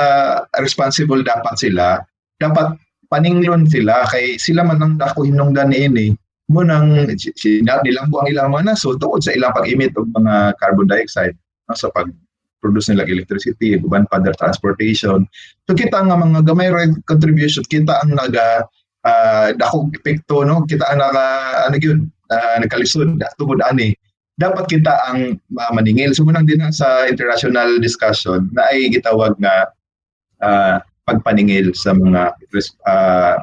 responsible 0.58 1.22
dapat 1.22 1.56
sila, 1.62 2.02
dapat 2.42 2.74
paninglon 3.08 3.70
sila 3.70 4.04
kay 4.10 4.36
sila 4.42 4.68
man 4.68 4.84
ang 4.84 4.96
dako 5.00 5.24
hinungdan 5.24 5.72
niini 5.72 6.12
mo 6.48 6.64
nang 6.64 7.12
sina 7.20 7.80
nilambo 7.84 8.24
ang 8.24 8.32
ilang 8.32 8.52
mga 8.56 8.72
naso 8.72 8.96
tungod 8.96 9.20
sa 9.20 9.36
ilang 9.36 9.52
pag-emit 9.52 9.92
og 10.00 10.08
mga 10.16 10.56
carbon 10.60 10.88
dioxide 10.88 11.36
no, 11.68 11.76
sa 11.76 11.92
pag 11.92 12.08
produce 12.64 12.90
nila 12.90 13.06
electricity, 13.06 13.78
uban 13.78 14.10
pa 14.10 14.18
their 14.18 14.34
transportation. 14.34 15.30
So 15.70 15.78
kita 15.78 16.02
nga 16.02 16.18
mga 16.18 16.42
gamay 16.48 16.74
contribution, 17.06 17.62
kita 17.68 18.02
ang 18.02 18.18
naga 18.18 18.66
uh, 19.06 19.54
dakong 19.54 19.94
epekto 19.94 20.42
no, 20.42 20.66
kita 20.66 20.88
ang 20.90 21.00
naka 21.04 21.26
ano 21.70 21.76
gyud, 21.78 22.02
uh, 22.34 22.58
nagkalisod 22.64 23.22
tungod 23.38 23.62
ani. 23.62 23.94
Dapat 24.38 24.70
kita 24.70 24.94
ang 25.10 25.42
uh, 25.58 25.72
maningil. 25.74 26.14
So 26.14 26.22
munang 26.22 26.46
din 26.46 26.62
sa 26.70 27.10
international 27.10 27.82
discussion 27.82 28.54
na 28.54 28.70
ay 28.70 28.94
gitawag 28.94 29.34
nga 29.42 29.74
uh, 30.46 30.78
pagpaningil 31.10 31.74
sa 31.74 31.98
mga 31.98 32.38
uh, 32.86 33.38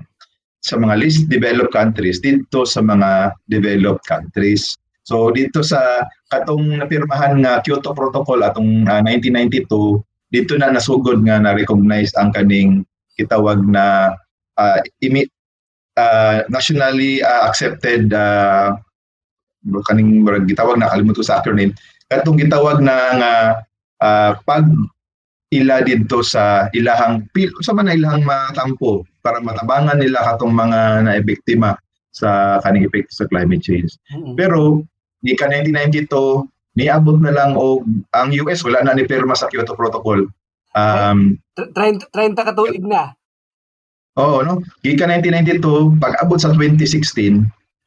sa 0.64 0.74
mga 0.80 0.94
least 0.96 1.28
developed 1.28 1.74
countries 1.74 2.22
dito 2.22 2.64
sa 2.64 2.80
mga 2.80 3.34
developed 3.50 4.06
countries. 4.06 4.78
So 5.04 5.28
dito 5.34 5.60
sa 5.60 6.06
katong 6.32 6.80
napirmahan 6.80 7.42
nga 7.44 7.60
Kyoto 7.60 7.92
Protocol 7.92 8.40
atong 8.46 8.88
uh, 8.88 9.02
1992 9.04 10.00
dito 10.32 10.52
na 10.56 10.72
nasugod 10.72 11.20
nga 11.22 11.38
na 11.38 11.52
recognize 11.52 12.10
ang 12.16 12.32
kaning 12.32 12.82
kitawag 13.14 13.62
na 13.66 14.16
uh, 14.58 14.78
imi, 14.98 15.28
uh, 15.94 16.42
nationally 16.50 17.22
uh, 17.22 17.46
accepted 17.46 18.10
uh, 18.10 18.74
kaning 19.88 20.24
murag 20.24 20.48
gitawag 20.48 20.76
na 20.76 20.90
kalimuto 20.92 21.24
sa 21.24 21.40
acronym 21.40 21.72
katong 22.12 22.40
gitawag 22.40 22.84
na 22.84 22.96
nga 23.16 23.32
uh, 24.04 24.32
pag 24.44 24.68
ila 25.54 25.80
dito 25.86 26.20
sa 26.20 26.68
ilahang 26.74 27.24
pil 27.30 27.50
sa 27.62 27.72
man 27.72 27.88
ilahang 27.88 28.26
matampo 28.26 29.06
para 29.24 29.40
matabangan 29.40 29.96
nila 29.96 30.20
katong 30.34 30.52
mga 30.52 31.08
naebiktima 31.08 31.78
sa 32.14 32.60
kaning 32.62 32.86
epekto 32.86 33.10
sa 33.10 33.26
climate 33.26 33.62
change. 33.62 33.98
Mm-mm. 34.12 34.38
Pero 34.38 34.86
ni 35.24 35.34
ka 35.34 35.50
1992 35.50 36.46
niabot 36.78 37.18
na 37.22 37.32
lang 37.34 37.54
og 37.54 37.86
ang 38.14 38.34
US 38.44 38.62
wala 38.66 38.82
na 38.82 38.98
ni 38.98 39.06
pirma 39.06 39.34
sa 39.34 39.46
Kyoto 39.46 39.78
Protocol. 39.78 40.26
Um, 40.74 41.38
Tr- 41.54 41.70
30 41.70 42.10
30 42.10 42.34
ka 42.34 42.52
tuig 42.54 42.82
na 42.82 43.14
Oo, 44.14 44.46
no? 44.46 44.62
Gika 44.86 45.10
1992, 45.10 45.98
pag 45.98 46.14
abot 46.22 46.38
sa 46.38 46.54
2016, 46.54 47.42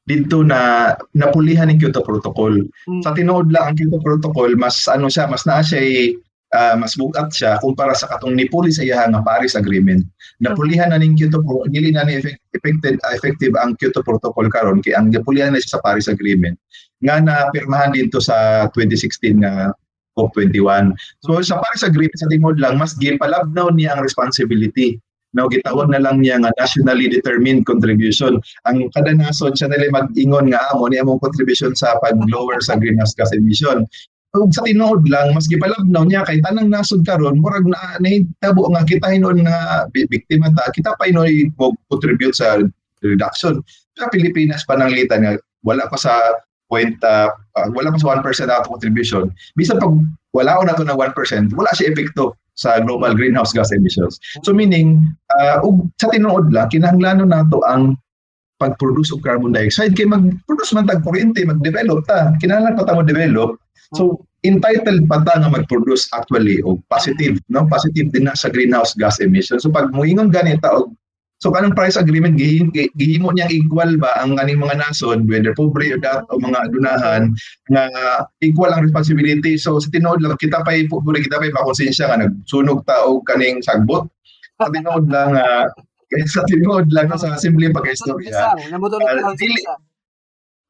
dito 0.07 0.39
na 0.39 0.91
napulihan 1.11 1.67
ng 1.67 1.83
Kyoto 1.83 1.99
Protocol. 1.99 2.63
Mm. 2.87 3.03
Sa 3.03 3.11
tinuod 3.11 3.51
lang 3.51 3.63
ang 3.71 3.75
Kyoto 3.75 3.99
Protocol, 3.99 4.55
mas 4.55 4.87
ano 4.87 5.11
siya, 5.11 5.27
mas 5.27 5.43
naa 5.43 5.59
siya 5.59 6.15
uh, 6.55 6.75
mas 6.79 6.95
bugat 6.95 7.27
siya 7.35 7.59
kumpara 7.59 7.91
sa 7.91 8.07
katong 8.15 8.39
nipuli 8.39 8.71
sa 8.71 8.87
iya 8.87 9.03
nga 9.11 9.19
Paris 9.19 9.59
Agreement. 9.59 10.07
Napulihan 10.39 10.95
na 10.95 11.01
ning 11.01 11.19
Kyoto 11.19 11.43
Protocol, 11.43 11.67
dili 11.75 11.91
na 11.91 12.07
ni 12.07 12.23
effect- 12.23 12.43
effective, 12.55 12.95
effective 13.11 13.53
ang 13.59 13.75
Kyoto 13.75 13.99
Protocol 13.99 14.47
karon 14.47 14.79
kay 14.79 14.95
ang 14.95 15.11
napulihan 15.11 15.51
na 15.51 15.59
siya 15.59 15.79
sa 15.79 15.83
Paris 15.83 16.07
Agreement 16.07 16.55
nga 17.03 17.21
na 17.21 17.51
pirmahan 17.53 17.93
dito 17.93 18.17
sa 18.17 18.65
2016 18.73 19.43
nga 19.43 19.69
COP21. 20.17 20.97
So 21.21 21.37
sa 21.45 21.61
Paris 21.61 21.85
Agreement 21.85 22.17
sa 22.17 22.31
tingod 22.31 22.57
lang 22.57 22.79
mas 22.79 22.97
gipalabnaw 22.97 23.69
niya 23.75 23.93
ang 23.93 24.01
responsibility 24.01 24.97
no 25.37 25.45
gitawag 25.45 25.93
na 25.93 26.01
lang 26.01 26.25
niya 26.25 26.41
nga 26.41 26.49
nationally 26.57 27.05
determined 27.05 27.69
contribution. 27.69 28.41
Ang 28.65 28.89
kada 28.97 29.13
nasod 29.13 29.53
siya 29.53 29.69
nila 29.69 29.93
mag-ingon 29.93 30.49
nga 30.49 30.59
amo 30.73 30.89
ni 30.89 30.97
among 30.97 31.21
contribution 31.21 31.77
sa 31.77 31.93
pag-lower 32.01 32.57
sa 32.65 32.81
greenhouse 32.81 33.13
gas 33.13 33.29
emission. 33.37 33.85
Ug 34.33 34.49
sa 34.49 34.65
tinuod 34.65 35.05
lang 35.07 35.37
mas 35.37 35.45
gipalabnaw 35.45 36.03
niya 36.09 36.25
kay 36.25 36.41
tanang 36.41 36.73
nasod 36.73 37.05
karon 37.05 37.37
murag 37.37 37.63
na 37.69 38.01
nahitabo 38.01 38.65
nga 38.73 38.83
kita 38.83 39.13
hinon 39.13 39.45
nga 39.45 39.85
bi- 39.93 40.09
biktima 40.09 40.49
ta. 40.57 40.73
Kita 40.73 40.97
pa 40.97 41.05
hinoy 41.05 41.53
mo 41.61 41.77
contribute 41.93 42.33
sa 42.33 42.57
reduction. 43.05 43.61
Sa 43.95 44.09
Pilipinas 44.09 44.65
pananglitan 44.65 45.21
nga 45.21 45.33
wala 45.61 45.85
pa 45.85 45.95
sa 45.95 46.17
point 46.67 46.97
uh, 47.05 47.31
uh, 47.55 47.67
wala 47.71 47.93
pa 47.93 47.97
sa 48.01 48.19
1% 48.19 48.51
ato 48.51 48.67
contribution. 48.73 49.31
Bisan 49.55 49.79
pag 49.79 49.93
wala 50.35 50.59
na 50.65 50.75
to 50.75 50.83
ng 50.83 50.97
1% 50.97 51.55
wala 51.55 51.69
siya 51.77 51.93
epekto 51.93 52.35
sa 52.57 52.81
global 52.81 53.13
greenhouse 53.13 53.53
gas 53.53 53.69
emissions. 53.69 54.17
So 54.41 54.51
meaning 54.51 55.05
uh, 55.37 55.61
sa 56.01 56.09
tinuod 56.09 56.49
lang 56.49 56.73
kinahanglanon 56.73 57.29
nato 57.29 57.61
ang 57.69 57.95
pag-produce 58.57 59.13
og 59.13 59.21
carbon 59.21 59.53
dioxide 59.53 59.93
kay 59.93 60.09
mag-produce 60.09 60.73
man 60.73 60.89
tag 60.89 61.05
kuryente 61.05 61.45
mag-develop 61.45 62.03
ta. 62.09 62.33
Kinahanglan 62.41 62.73
pa 62.73 62.83
ta 62.89 62.97
mo 62.97 63.05
develop 63.05 63.61
so 63.95 64.19
entitled 64.41 65.05
pa 65.05 65.21
ta 65.21 65.37
nga 65.37 65.53
mag-produce 65.53 66.09
actually 66.17 66.59
og 66.65 66.81
positive 66.89 67.37
no? 67.53 67.69
Positive 67.69 68.09
din 68.09 68.25
na 68.25 68.33
sa 68.33 68.49
greenhouse 68.49 68.97
gas 68.97 69.21
emissions. 69.21 69.61
So 69.61 69.69
pag 69.69 69.93
moingon 69.93 70.33
ganita 70.33 70.73
og 70.73 70.97
So 71.37 71.53
kanang 71.53 71.77
Paris 71.77 72.01
Agreement 72.01 72.33
gihimo, 72.33 72.73
gihimo 72.73 73.29
niyang 73.29 73.53
equal 73.53 73.93
ba 74.01 74.17
ang 74.17 74.33
kaning 74.33 74.57
mga 74.57 74.81
nason 74.81 75.29
whether 75.29 75.53
pobre 75.53 75.93
o 75.93 75.97
dat 76.01 76.25
o 76.33 76.41
mga 76.41 76.65
adunahan 76.65 77.29
nga 77.69 77.85
equal 78.41 78.73
ang 78.73 78.81
responsibility. 78.81 79.53
So 79.53 79.77
sa 79.77 79.85
tinuod 79.93 80.25
lang 80.25 80.33
kita 80.41 80.65
pay 80.65 80.89
pobre 80.89 81.21
kita 81.21 81.37
pay 81.37 81.53
makonsensya 81.53 82.09
nga 82.09 82.25
nagsunog 82.25 82.81
ta 82.89 83.05
og 83.05 83.21
kaning 83.29 83.61
sagbot. 83.61 84.09
Sa 84.57 84.73
tinuod 84.73 85.05
lang 85.13 85.37
uh, 85.37 85.69
sa 86.33 86.41
tinuod 86.49 86.89
lang 86.89 87.13
sa 87.13 87.37
simpleng 87.37 87.75
pagkaistorya. 87.75 88.57
Uh, 88.73 89.37
dili, 89.37 89.61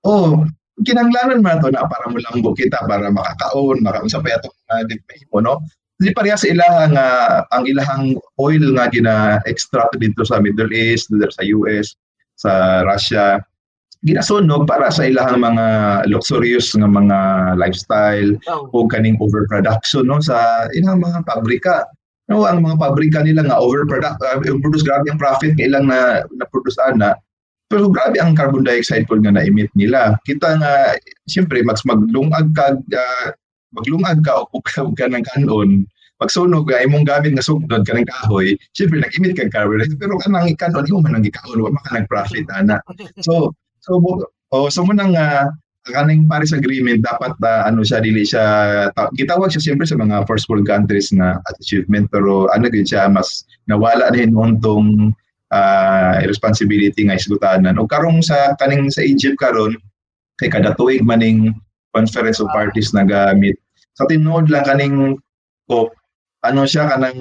oh, 0.04 0.44
kinanglanan 0.84 1.40
man 1.40 1.64
to 1.64 1.72
na 1.72 1.88
para 1.88 2.12
mo 2.12 2.20
lang 2.20 2.44
kita 2.44 2.84
para 2.84 3.08
makakaon, 3.08 3.80
makaunsa 3.88 4.20
pa 4.20 4.36
atong 4.36 4.58
uh, 4.68 4.84
mo 5.32 5.40
no. 5.40 5.56
Di 5.98 6.14
pareha 6.14 6.38
sa 6.38 6.46
ilahang 6.46 6.94
uh, 6.94 7.42
ang 7.50 7.64
ilahang 7.66 8.06
oil 8.38 8.64
nga 8.78 8.86
gina-extract 8.94 9.98
dito 9.98 10.22
sa 10.22 10.38
Middle 10.38 10.70
East, 10.70 11.10
dito 11.10 11.34
sa 11.34 11.42
US, 11.58 11.98
sa 12.38 12.86
Russia, 12.86 13.42
ginasunog 14.06 14.70
para 14.70 14.94
sa 14.94 15.10
ilahang 15.10 15.42
mga 15.42 15.66
luxurious 16.06 16.70
nga 16.78 16.86
mga 16.86 17.18
lifestyle 17.58 18.38
oh. 18.46 18.70
o 18.78 18.86
kaning 18.86 19.18
overproduction 19.18 20.06
no 20.06 20.22
sa 20.22 20.70
ilang 20.78 21.02
mga 21.02 21.26
pabrika. 21.26 21.90
No, 22.28 22.44
ang 22.44 22.62
mga 22.62 22.78
pabrika 22.78 23.24
nila 23.24 23.48
nga 23.48 23.58
overproduct 23.58 24.20
uh, 24.22 24.38
produce 24.62 24.84
grabe 24.84 25.08
ang 25.10 25.18
profit 25.18 25.56
ng 25.58 25.64
ilang 25.64 25.90
na 25.90 26.22
na 26.38 26.46
produce 26.52 26.78
ana. 26.86 27.18
Pero 27.68 27.92
grabe 27.92 28.20
ang 28.20 28.36
carbon 28.36 28.64
dioxide 28.64 29.04
po 29.08 29.20
nga 29.20 29.32
na-emit 29.32 29.68
nila. 29.76 30.16
Kita 30.24 30.56
nga, 30.56 30.96
siyempre, 31.28 31.60
mas 31.68 31.84
maglungag 31.84 32.56
kag 32.56 32.80
uh, 32.96 33.28
maglungag 33.76 34.20
ka 34.24 34.48
o 34.48 34.60
ka, 34.64 34.86
ka 34.96 35.06
ng 35.08 35.26
kanon, 35.34 35.84
pagsunog 36.18 36.70
ay 36.74 36.88
imong 36.90 37.06
gamit 37.06 37.36
nga 37.36 37.46
sugdod 37.46 37.84
ka 37.86 37.94
ng 37.94 38.08
kahoy, 38.08 38.58
syempre 38.74 39.02
nag-emit 39.02 39.38
kang 39.38 39.54
carbon 39.54 39.84
pero 40.00 40.18
kanang 40.22 40.56
kanon, 40.58 40.88
imo 40.88 41.04
man 41.04 41.18
ang 41.18 41.26
gikaon, 41.26 41.62
wa 41.62 41.72
maka 41.74 42.02
nag-profit 42.02 42.48
ana. 42.54 42.82
So, 43.22 43.54
so 43.84 44.00
oh, 44.52 44.68
so 44.72 44.84
mo 44.84 44.96
nang 44.96 45.14
uh, 45.14 45.52
kaning 45.92 46.28
Paris 46.28 46.52
Agreement 46.52 47.04
dapat 47.04 47.36
uh, 47.44 47.64
ano 47.68 47.84
siya 47.84 48.04
dili 48.04 48.28
siya 48.28 48.44
ta- 48.92 49.12
gitawag 49.16 49.52
siya 49.52 49.72
siyempre 49.72 49.88
sa 49.88 49.96
mga 49.96 50.28
first 50.28 50.48
world 50.52 50.68
countries 50.68 51.12
na 51.16 51.40
achievement 51.56 52.12
pero 52.12 52.52
ano 52.52 52.68
gid 52.68 52.88
siya 52.88 53.08
mas 53.08 53.48
nawala 53.72 54.12
din 54.12 54.36
untong 54.36 55.16
uh, 55.52 56.16
responsibility 56.28 57.08
nga 57.08 57.16
isgutanan 57.16 57.80
o 57.80 57.88
karong 57.88 58.20
sa 58.20 58.56
kaning 58.60 58.92
sa 58.92 59.04
Egypt 59.04 59.40
karon 59.40 59.80
kay 60.38 60.52
kada 60.52 60.76
tuig 60.76 61.04
maning 61.04 61.56
conference 61.98 62.38
of 62.38 62.48
parties 62.54 62.94
nagamit 62.94 63.58
sa 63.98 64.06
tinuod 64.06 64.54
lang 64.54 64.62
kaning 64.70 65.18
COP 65.66 65.90
ano 66.46 66.70
siya 66.70 66.86
kanang 66.86 67.18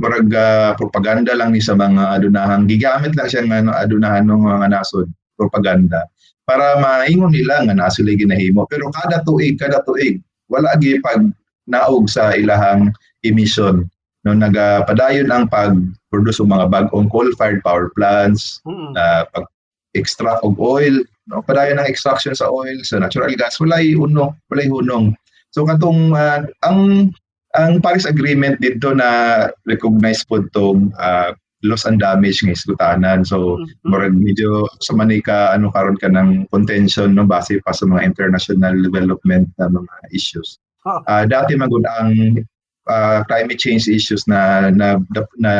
murag 0.00 0.32
uh, 0.32 0.72
propaganda 0.80 1.36
lang 1.36 1.52
ni 1.52 1.60
sa 1.60 1.76
mga 1.76 2.16
adunahan 2.16 2.64
gigamit 2.64 3.12
lang 3.12 3.28
siya 3.28 3.44
nga 3.44 3.60
ano, 3.60 3.70
adunahan 3.76 4.24
ng 4.24 4.40
mga 4.40 4.66
nasod 4.72 5.06
propaganda 5.36 6.08
para 6.48 6.80
maingon 6.80 7.36
nila 7.36 7.60
nga 7.68 7.76
naa 7.76 7.92
sila 7.92 8.16
ginahimo 8.16 8.64
pero 8.72 8.88
kada 8.88 9.20
tuig 9.28 9.60
kada 9.60 9.84
tuig 9.84 10.24
wala 10.48 10.72
gi 10.80 10.96
pag 11.04 11.28
naog 11.68 12.08
sa 12.08 12.32
ilahang 12.32 12.88
emission 13.20 13.84
no 14.24 14.32
nagapadayon 14.32 15.28
ang 15.28 15.46
pag-produce 15.52 16.40
og 16.40 16.50
mga 16.50 16.66
bag-ong 16.72 17.12
coal-fired 17.12 17.60
power 17.60 17.92
plants 17.92 18.64
mm-hmm. 18.64 18.96
na 18.96 19.28
pag 19.30 19.44
extract 19.92 20.40
og 20.40 20.56
oil 20.56 21.04
no 21.28 21.44
padayon 21.44 21.78
ang 21.78 21.88
extraction 21.88 22.32
sa 22.32 22.48
oil 22.48 22.76
sa 22.82 22.98
natural 22.98 23.32
gas 23.36 23.60
walay 23.60 23.92
uno 23.92 24.34
walay 24.48 24.66
hunong 24.66 25.12
so 25.52 25.64
katong 25.68 26.16
uh, 26.16 26.44
ang 26.64 27.12
ang 27.56 27.80
Paris 27.80 28.04
Agreement 28.04 28.60
dito 28.60 28.92
na 28.92 29.48
recognize 29.64 30.20
po 30.24 30.44
itong 30.44 30.92
uh, 31.00 31.32
loss 31.66 31.88
and 31.88 31.98
damage 31.98 32.44
ng 32.44 32.54
isgutanan. 32.54 33.26
So, 33.26 33.58
mm-hmm. 33.58 34.14
medyo 34.14 34.68
sa 34.78 34.94
manika, 34.94 35.50
ano 35.50 35.72
karon 35.74 35.98
ka 35.98 36.06
ng 36.06 36.46
contention 36.54 37.18
no, 37.18 37.26
base 37.26 37.58
pa 37.64 37.74
sa 37.74 37.88
mga 37.88 38.04
international 38.06 38.78
development 38.78 39.50
na 39.58 39.66
mga 39.66 39.94
issues. 40.14 40.60
Uh, 40.86 41.26
dati 41.26 41.58
magud 41.58 41.84
ang 41.98 42.38
uh, 42.86 43.20
climate 43.26 43.58
change 43.58 43.90
issues 43.90 44.24
na 44.30 44.70
na, 44.70 45.02
na, 45.12 45.20
na 45.36 45.52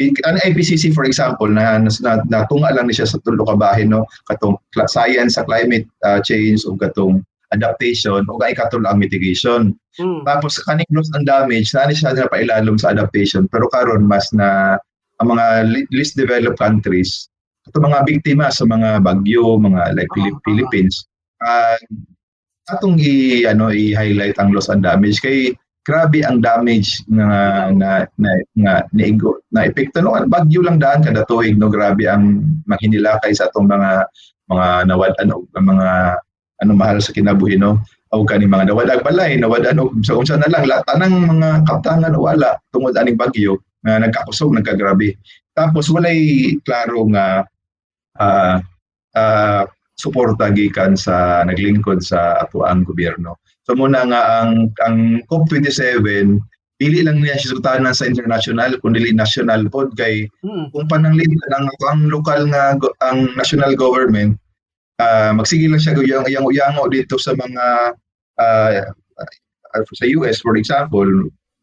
ang 0.00 0.40
IPCC 0.40 0.96
for 0.96 1.04
example 1.04 1.48
na, 1.48 1.76
na, 1.76 1.90
na 2.00 2.12
natunga 2.24 2.72
lang 2.72 2.88
ni 2.88 2.96
siya 2.96 3.04
sa 3.04 3.20
tulo 3.20 3.44
ka 3.44 3.56
bahin 3.56 3.92
no 3.92 4.08
katong 4.32 4.56
science 4.88 5.36
sa 5.36 5.44
climate 5.44 5.84
uh, 6.08 6.18
change 6.24 6.64
o 6.64 6.72
katong 6.80 7.20
adaptation 7.52 8.24
o 8.30 8.38
kay 8.40 8.56
katong 8.56 8.86
ang 8.88 8.96
mitigation. 8.96 9.76
Mm. 9.98 10.24
Tapos 10.24 10.56
kaning 10.62 10.88
loss 10.94 11.10
and 11.12 11.26
damage 11.28 11.74
na 11.76 11.90
siya 11.92 12.16
na 12.16 12.30
pailalom 12.30 12.80
sa 12.80 12.96
adaptation 12.96 13.44
pero 13.50 13.68
karon 13.68 14.08
mas 14.08 14.32
na 14.32 14.80
ang 15.20 15.36
mga 15.36 15.68
least 15.92 16.16
developed 16.16 16.56
countries, 16.56 17.28
ito 17.68 17.76
mga 17.76 18.08
biktima 18.08 18.48
sa 18.48 18.64
mga 18.64 19.04
bagyo, 19.04 19.60
mga 19.60 19.92
like 19.92 20.08
uh-huh. 20.16 20.32
Philippines, 20.48 21.04
uh, 21.44 21.76
atong 22.72 22.96
i 22.96 23.44
ano 23.44 23.68
i-highlight 23.68 24.40
ang 24.40 24.56
loss 24.56 24.72
and 24.72 24.80
damage 24.80 25.20
kay 25.20 25.52
grabe 25.84 26.20
ang 26.22 26.44
damage 26.44 27.00
na 27.08 27.26
na 27.72 28.04
na 28.20 28.30
na 28.56 28.72
na, 28.92 29.32
na 29.52 29.60
epekto. 29.64 30.04
No 30.04 30.16
bagyo 30.28 30.60
lang 30.60 30.76
daan 30.76 31.04
kada 31.04 31.24
tuig 31.24 31.56
no? 31.56 31.72
Grabe 31.72 32.04
ang 32.04 32.44
mahinilakay 32.68 33.32
sa 33.32 33.48
atong 33.48 33.68
mga 33.68 34.04
mga 34.50 34.68
nawad 34.90 35.12
ano 35.24 35.46
mga 35.56 35.88
ano 36.60 36.72
mahal 36.76 36.98
sa 37.00 37.14
kinabuhi 37.16 37.56
no? 37.56 37.80
O 38.10 38.26
kani 38.26 38.44
mga 38.44 38.74
nawadag 38.74 39.06
balay 39.06 39.38
nawadan 39.38 39.80
og 39.80 40.02
sa 40.04 40.18
unsa 40.18 40.36
na 40.36 40.50
lang 40.50 40.66
tanang 40.84 41.14
mga 41.38 41.64
kaptangan 41.64 42.14
wala 42.18 42.58
tungod 42.74 42.98
aning 42.98 43.16
bagyo 43.16 43.56
nga 43.80 44.02
nagkakusog 44.02 44.52
nagkagrabe. 44.52 45.16
Tapos 45.56 45.88
walay 45.88 46.52
klaro 46.66 47.08
nga 47.08 47.46
uh, 48.20 48.56
uh, 49.16 49.62
suporta 49.96 50.52
gikan 50.52 50.96
sa 50.96 51.44
naglingkod 51.44 52.00
sa 52.04 52.40
atuang 52.44 52.84
gobyerno 52.84 53.40
so 53.64 53.76
muna 53.76 54.04
nga 54.08 54.20
ang 54.42 54.72
ang 54.84 54.96
COP27 55.28 56.38
dili 56.80 57.04
lang 57.04 57.20
niya 57.20 57.36
sisutanan 57.36 57.92
sa 57.92 58.08
international 58.08 58.80
kundi 58.80 59.12
national 59.12 59.68
pod 59.68 59.92
kay 60.00 60.24
hmm. 60.40 60.72
kung 60.72 60.88
pananglitan 60.88 61.52
ang 61.52 61.68
ang 61.92 62.08
lokal 62.08 62.48
nga 62.48 62.72
ang 63.04 63.28
national 63.36 63.76
government 63.76 64.40
uh, 64.96 65.36
magsige 65.36 65.68
lang 65.68 65.80
siya 65.80 66.00
yung 66.00 66.24
yang 66.24 66.44
uyango 66.48 66.88
dito 66.88 67.20
sa 67.20 67.36
mga 67.36 67.64
uh, 68.40 68.88
sa 69.76 70.06
US 70.16 70.40
for 70.40 70.56
example 70.56 71.08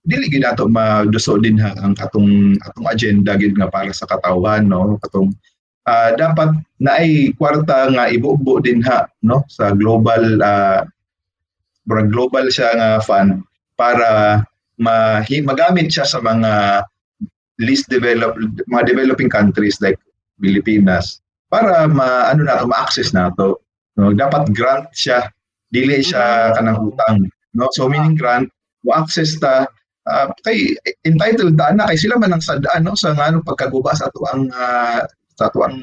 dili 0.07 0.31
gid 0.31 0.45
nato 0.45 0.69
maduso 0.69 1.35
din 1.41 1.59
ha 1.59 1.75
ang 1.83 1.97
atong 1.99 2.55
atong 2.63 2.87
agenda 2.87 3.35
gid 3.35 3.57
nga 3.59 3.67
para 3.67 3.91
sa 3.91 4.07
katawan 4.07 4.69
no 4.69 4.95
katong 5.03 5.35
uh, 5.89 6.13
dapat 6.15 6.55
na 6.79 7.01
ay 7.01 7.35
kwarta 7.35 7.91
nga 7.91 8.07
ibubo 8.07 8.63
din 8.63 8.79
ha 8.87 9.09
no 9.25 9.43
sa 9.51 9.75
global 9.75 10.39
uh, 10.39 10.85
global 11.87 12.51
siya 12.51 12.75
nga 12.75 12.89
fund 12.99 13.43
para 13.79 14.43
ma 14.77 15.23
magamit 15.23 15.89
siya 15.89 16.05
sa 16.05 16.19
mga 16.21 16.83
least 17.57 17.89
developed 17.89 18.37
mga 18.69 18.83
developing 18.85 19.31
countries 19.31 19.81
like 19.81 19.97
Pilipinas 20.37 21.21
para 21.49 21.89
ma 21.89 22.29
ano 22.29 22.45
na 22.45 22.61
ma-access 22.67 23.15
nato 23.15 23.65
no? 23.97 24.13
Dapat 24.13 24.53
grant 24.53 24.93
siya 24.93 25.25
dili 25.73 26.03
siya 26.03 26.53
kanang 26.53 26.93
utang 26.93 27.25
no? 27.57 27.67
So 27.73 27.89
meaning 27.89 28.13
grant 28.19 28.51
mo 28.85 28.93
access 28.93 29.33
ta 29.41 29.65
uh, 30.05 30.27
kay 30.45 30.77
entitled 31.07 31.57
ta 31.57 31.73
na 31.73 31.89
kay 31.89 31.97
sila 31.97 32.21
man 32.21 32.37
ang 32.37 32.43
sadaan 32.43 32.85
no? 32.85 32.93
Sa 32.93 33.17
ngano 33.17 33.41
pagkaguba 33.41 33.97
sa 33.97 34.11
ato 34.11 34.21
ang 34.29 34.51
uh, 34.53 35.01
sa 35.33 35.49
ato 35.49 35.65
ang 35.65 35.81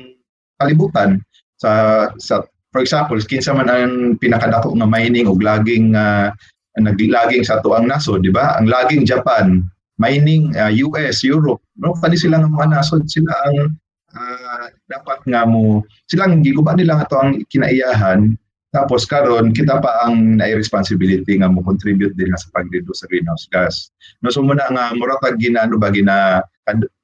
kalibutan 0.62 1.18
sa 1.59 2.07
sa 2.22 2.46
for 2.75 2.83
example 2.83 3.14
kinsa 3.22 3.55
man 3.55 3.70
ang 3.70 4.18
pinakadako 4.18 4.75
nga 4.75 4.91
mining 4.91 5.31
og 5.31 5.39
laging 5.39 5.95
uh, 5.95 6.35
naglaging 6.75 7.47
sa 7.47 7.62
ato 7.62 7.70
ang 7.79 7.87
naso 7.87 8.18
di 8.18 8.35
ba? 8.35 8.59
Ang 8.59 8.66
laging 8.66 9.07
Japan 9.07 9.62
mining 10.03 10.51
uh, 10.59 10.75
US 10.91 11.22
Europe 11.22 11.62
no? 11.79 11.95
Kani 12.03 12.18
sila 12.18 12.43
nga 12.43 12.51
mga 12.51 12.75
nasod 12.75 13.07
sila 13.07 13.31
ang 13.47 13.79
uh, 14.11 14.66
dapat 14.91 15.22
nga 15.31 15.47
mo 15.47 15.87
silang 16.11 16.43
giguba 16.43 16.75
nila 16.75 17.07
ato 17.07 17.14
ang 17.14 17.47
kinaiyahan. 17.47 18.35
Tapos 18.75 19.07
karon 19.07 19.55
kita 19.55 19.79
pa 19.79 20.03
ang 20.03 20.43
na 20.43 20.51
responsibility 20.51 21.39
nga 21.39 21.47
mo 21.47 21.62
contribute 21.62 22.18
din 22.18 22.35
sa 22.35 22.51
pag-reduce 22.59 23.07
sa 23.07 23.07
greenhouse 23.07 23.47
gas. 23.55 23.95
No 24.18 24.35
so 24.35 24.43
muna 24.43 24.66
nga 24.66 24.91
mura 24.99 25.14
tag 25.22 25.39
ginano 25.39 25.79
ba 25.79 25.95
gina 25.95 26.43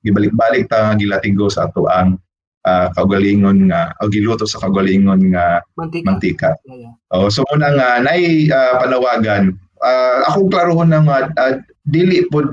gibalik-balik 0.02 0.66
ta 0.66 0.90
nga 0.90 0.98
gilatigo 0.98 1.46
sa 1.46 1.70
ato 1.70 1.86
ang 1.86 2.18
ah, 2.66 2.88
kaugalingon 2.96 3.70
nga 3.70 3.92
o 4.00 4.08
giluto 4.10 4.44
sa 4.44 4.60
kaugalingon 4.60 5.32
nga 5.32 5.64
Mantika. 5.76 6.06
mantika. 6.06 6.50
Yeah, 6.66 6.90
yeah. 6.90 6.94
Oh, 7.14 7.28
so 7.32 7.44
muna 7.52 7.72
nga 7.76 7.88
nay 8.04 8.48
ah, 8.52 8.80
panawagan. 8.80 9.56
Ah, 9.80 10.28
akong 10.28 10.52
klarohon 10.52 10.92
na 10.92 11.00
nga 11.04 11.18
ah, 11.40 11.54
dili 11.88 12.24
pod 12.28 12.52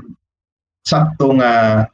sakto 0.88 1.36
nga 1.36 1.84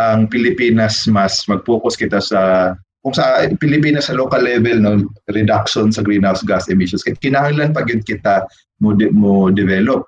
ang 0.00 0.26
Pilipinas 0.26 1.06
mas 1.06 1.44
mag-focus 1.46 1.94
kita 1.94 2.18
sa 2.18 2.72
kung 3.00 3.14
sa 3.14 3.46
Pilipinas 3.56 4.10
sa 4.10 4.18
local 4.18 4.42
level 4.42 4.82
no 4.82 5.06
reduction 5.30 5.88
sa 5.94 6.02
greenhouse 6.04 6.42
gas 6.44 6.66
emissions 6.68 7.04
kaya 7.06 7.16
kinahanglan 7.16 7.72
pag 7.72 7.88
yun 7.88 8.02
kita 8.02 8.44
mo 8.82 8.92
de- 8.92 9.12
mo 9.12 9.48
develop 9.54 10.04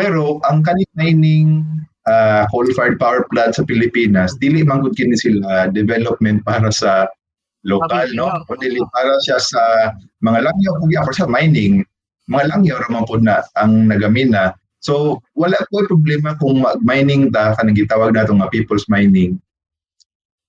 pero 0.00 0.40
ang 0.48 0.64
kanina 0.64 1.02
ining 1.04 1.62
ah, 2.08 2.44
coal-fired 2.52 3.00
power 3.00 3.24
plant 3.32 3.56
sa 3.56 3.64
Pilipinas 3.64 4.36
dili 4.40 4.64
man 4.64 4.84
gud 4.84 4.96
kini 4.96 5.16
sila 5.16 5.68
development 5.72 6.44
para 6.44 6.68
sa 6.68 7.08
local 7.64 8.08
no? 8.12 8.28
Pamilya. 8.44 8.44
kundi 8.48 8.92
para 8.92 9.14
siya 9.24 9.38
sa 9.40 9.62
mga 10.20 10.44
langyaw 10.44 10.72
kung 10.80 10.92
for 11.04 11.16
sa 11.16 11.28
mining 11.28 11.84
mga 12.28 12.44
langyaw 12.56 12.76
ra 12.80 12.88
man 12.88 13.04
pud 13.04 13.20
na 13.20 13.44
ang 13.60 13.88
nagamina. 13.88 14.56
So 14.80 15.20
wala 15.36 15.56
po 15.68 15.84
problema 15.88 16.36
kung 16.36 16.60
mag-mining 16.60 17.32
ta 17.32 17.56
kanang 17.56 17.76
gitawag 17.76 18.12
nato 18.12 18.36
nga 18.36 18.52
people's 18.52 18.84
mining. 18.88 19.40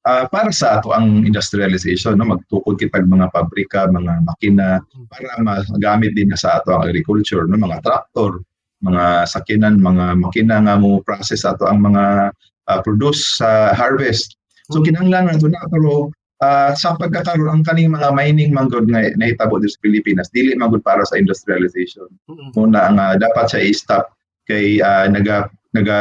Ah, 0.06 0.30
para 0.30 0.54
sa 0.54 0.78
ato 0.78 0.94
ang 0.94 1.26
industrialization 1.26 2.20
no? 2.20 2.30
Magtukod 2.36 2.78
kitag 2.78 3.10
mga 3.10 3.32
pabrika 3.32 3.90
mga 3.90 4.14
makina 4.22 4.68
para 5.10 5.40
magamit 5.42 6.14
din 6.14 6.30
na 6.30 6.38
sa 6.38 6.60
ato 6.60 6.76
ang 6.76 6.86
agriculture 6.86 7.48
no? 7.48 7.58
Mga 7.58 7.82
traktor 7.82 8.44
mga 8.86 9.26
sakinan 9.26 9.82
mga 9.82 10.22
makina 10.22 10.62
nga 10.62 10.78
mo 10.78 11.02
process 11.02 11.44
ato 11.44 11.66
ang 11.66 11.82
mga 11.82 12.30
ah, 12.70 12.80
produce 12.86 13.42
sa 13.42 13.74
harvest. 13.74 14.38
So 14.70 14.82
kinahanglan 14.86 15.34
nato 15.34 15.50
na 15.50 15.66
pero 15.70 16.14
ah, 16.46 16.72
sa 16.78 16.94
pagkakaroon 16.94 17.50
ang 17.50 17.64
kaning 17.66 17.94
mga 17.94 18.14
mining 18.14 18.54
manggod 18.54 18.86
nga 18.90 19.10
nahitabo 19.18 19.58
sa 19.62 19.82
Pilipinas 19.82 20.30
dili 20.30 20.54
manggod 20.54 20.86
para 20.86 21.02
sa 21.06 21.18
industrialization. 21.18 22.10
Mm-mm. 22.30 22.54
muna 22.54 22.90
ang 22.90 22.98
ah, 23.02 23.16
dapat 23.18 23.50
siya 23.52 23.62
i-stop 23.74 24.06
kay 24.46 24.80
ah, 24.82 25.10
naga 25.10 25.50
naga 25.76 26.00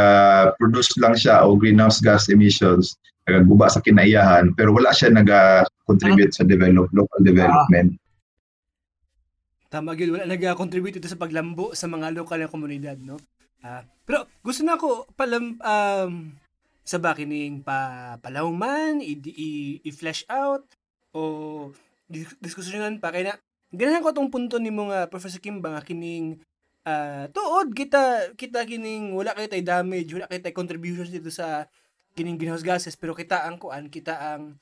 produce 0.60 0.94
lang 1.02 1.18
siya 1.18 1.42
o 1.42 1.58
greenhouse 1.58 1.98
gas 1.98 2.30
emissions 2.30 2.94
nagaguba 3.26 3.66
sa 3.66 3.82
kinaiyahan 3.82 4.54
pero 4.54 4.70
wala 4.70 4.94
siya 4.94 5.10
naga 5.10 5.66
contribute 5.88 6.30
sa 6.30 6.46
develop 6.46 6.86
local 6.94 7.20
development 7.24 7.96
Tama 9.74 9.98
gyud 9.98 10.14
wala 10.14 10.30
nag-contribute 10.30 11.02
ito 11.02 11.10
sa 11.10 11.18
paglambo 11.18 11.74
sa 11.74 11.90
mga 11.90 12.14
lokal 12.14 12.38
na 12.38 12.46
komunidad, 12.46 12.94
no? 13.02 13.18
Ah, 13.58 13.82
pero 14.06 14.30
gusto 14.46 14.62
na 14.62 14.78
ako 14.78 15.10
palam 15.18 15.58
um, 15.58 16.30
sa 16.86 17.02
ba 17.02 17.10
kining 17.10 17.58
pa 17.58 18.14
i, 19.02 19.18
i-flesh 19.82 20.30
out 20.30 20.62
o 21.10 21.74
dis- 22.06 22.38
diskusyonan 22.38 23.02
pa. 23.02 23.10
Kay 23.10 23.26
na 23.26 23.34
ganahan 23.74 24.06
ko 24.06 24.14
tong 24.14 24.30
punto 24.30 24.62
ni 24.62 24.70
mga 24.70 25.10
Professor 25.10 25.42
Kim 25.42 25.58
ba 25.58 25.74
nga 25.74 25.82
kining 25.82 26.38
ah, 26.86 27.26
tuod 27.34 27.74
kita 27.74 28.30
kita 28.38 28.62
kining 28.70 29.10
wala 29.10 29.34
kay 29.34 29.50
tay 29.50 29.66
damage, 29.66 30.14
wala 30.14 30.30
kay 30.30 30.38
tay 30.38 30.54
contributions 30.54 31.10
dito 31.10 31.34
sa 31.34 31.66
kining 32.14 32.38
greenhouse 32.38 32.62
gases 32.62 32.94
pero 32.94 33.10
kita 33.10 33.42
ang 33.42 33.58
kuan, 33.58 33.90
kita 33.90 34.38
ang 34.38 34.54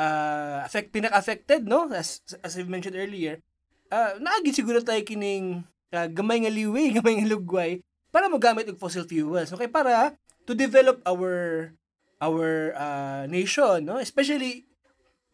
ah, 0.00 0.64
affect 0.64 0.88
pinaka-affected 0.88 1.68
no? 1.68 1.84
As 1.92 2.24
as 2.40 2.56
I 2.56 2.64
mentioned 2.64 2.96
earlier 2.96 3.44
uh, 3.92 4.12
naagi 4.20 4.52
siguro 4.52 4.80
tayo 4.80 5.00
kining 5.04 5.64
ah, 5.92 6.08
gamay 6.08 6.44
nga 6.44 6.52
liwi, 6.52 6.90
gamay 6.96 7.20
nga 7.20 7.30
lugway 7.30 7.80
para 8.08 8.28
magamit 8.28 8.68
og 8.68 8.80
fossil 8.80 9.04
fuels. 9.04 9.52
Okay, 9.52 9.68
para 9.68 10.16
to 10.48 10.56
develop 10.56 11.00
our 11.04 11.70
our 12.18 12.74
uh, 12.74 13.24
nation, 13.28 13.84
no? 13.84 14.00
Especially 14.00 14.66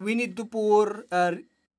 we 0.03 0.19
need 0.19 0.35
to 0.35 0.45
pour 0.45 1.07
uh, 1.09 1.33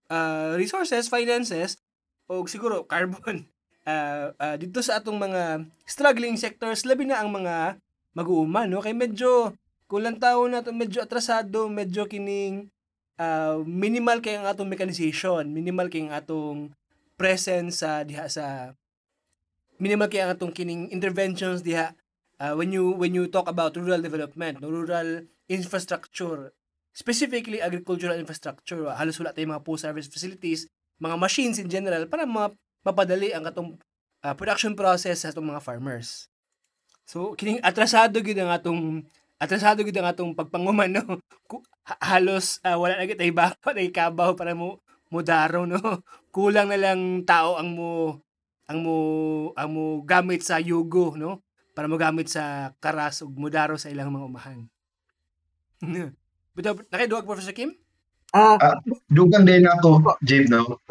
uh, 0.09 0.55
resources, 0.55 1.11
finances 1.11 1.77
o 2.25 2.41
siguro 2.49 2.83
carbon 2.91 3.45
uh, 3.85 4.33
uh, 4.35 4.55
dito 4.57 4.81
sa 4.81 4.99
atong 4.99 5.17
mga 5.17 5.65
struggling 5.85 6.35
sectors 6.35 6.83
labi 6.83 7.05
na 7.05 7.21
ang 7.21 7.29
mga 7.29 7.77
mag-uuman 8.17 8.65
no 8.65 8.81
kay 8.81 8.95
medyo 8.95 9.53
kulang 9.85 10.17
tao 10.17 10.49
na 10.49 10.65
to 10.65 10.73
medyo 10.73 11.03
atrasado 11.03 11.69
medyo 11.69 12.09
kining 12.09 12.71
uh, 13.19 13.63
minimal 13.63 14.19
kay 14.19 14.39
ang 14.39 14.47
atong 14.47 14.67
mechanization, 14.67 15.51
minimal 15.51 15.87
kay 15.87 16.07
ang 16.07 16.13
atong 16.15 16.75
presence 17.15 17.83
sa 17.83 18.03
diha 18.03 18.27
sa 18.27 18.75
minimal 19.79 20.07
kay 20.07 20.23
ang 20.23 20.35
atong 20.35 20.51
kining 20.51 20.91
interventions 20.91 21.63
diha 21.63 21.95
uh, 22.39 22.53
when 22.55 22.71
you 22.71 22.95
when 22.95 23.15
you 23.15 23.27
talk 23.27 23.47
about 23.47 23.75
rural 23.75 23.99
development, 23.99 24.59
no, 24.59 24.71
rural 24.71 25.23
infrastructure, 25.47 26.51
specifically 26.91 27.61
agricultural 27.61 28.17
infrastructure, 28.17 28.89
halos 28.95 29.19
wala 29.19 29.31
tayong 29.31 29.55
mga 29.55 29.65
post-harvest 29.65 30.11
facilities, 30.11 30.67
mga 30.99 31.15
machines 31.19 31.57
in 31.59 31.67
general 31.67 32.07
para 32.07 32.23
ma- 32.27 32.53
mapadali 32.85 33.31
ang 33.31 33.45
atong 33.47 33.79
uh, 34.23 34.33
production 34.33 34.73
process 34.73 35.23
sa 35.23 35.31
atong 35.31 35.47
mga 35.47 35.61
farmers. 35.63 36.27
So 37.05 37.37
kining 37.37 37.61
atrasado 37.61 38.19
gyud 38.19 38.39
ang 38.41 38.51
atong 38.51 39.05
atrasado 39.45 39.85
gyud 39.85 39.95
ang 40.01 40.09
atong 40.09 40.33
pagpanguman 40.33 40.89
no. 40.89 41.21
Halos 42.01 42.57
ah, 42.65 42.81
wala 42.81 42.97
na 42.97 43.05
kitay 43.05 43.29
baka 43.29 43.71
na 43.71 43.85
ikabaw 43.85 44.33
para 44.33 44.57
mo 44.57 44.81
mudaro 45.13 45.69
no. 45.69 45.79
Kulang 46.35 46.73
na 46.73 46.81
lang 46.81 47.23
tao 47.23 47.55
ang 47.55 47.71
mo 47.71 48.19
ang 48.65 48.81
mo 48.81 48.95
ang 49.53 49.69
mo 49.69 49.83
gamit 50.01 50.41
sa 50.41 50.57
yugo 50.57 51.13
no 51.15 51.45
para 51.77 51.85
mo 51.85 51.95
gamit 51.95 52.27
sa 52.27 52.73
karas 52.81 53.21
ug 53.21 53.37
mudaro 53.37 53.77
sa 53.77 53.93
ilang 53.93 54.09
mga 54.09 54.27
umahan. 54.27 54.59
Bitaw 56.55 56.75
nakiduwag 56.89 57.27
Professor 57.27 57.53
Kim? 57.53 57.75
Ah, 58.35 58.57
dugang 59.07 59.47
din 59.47 59.63
ako 59.63 60.17
Jade 60.25 60.49
no 60.49 60.81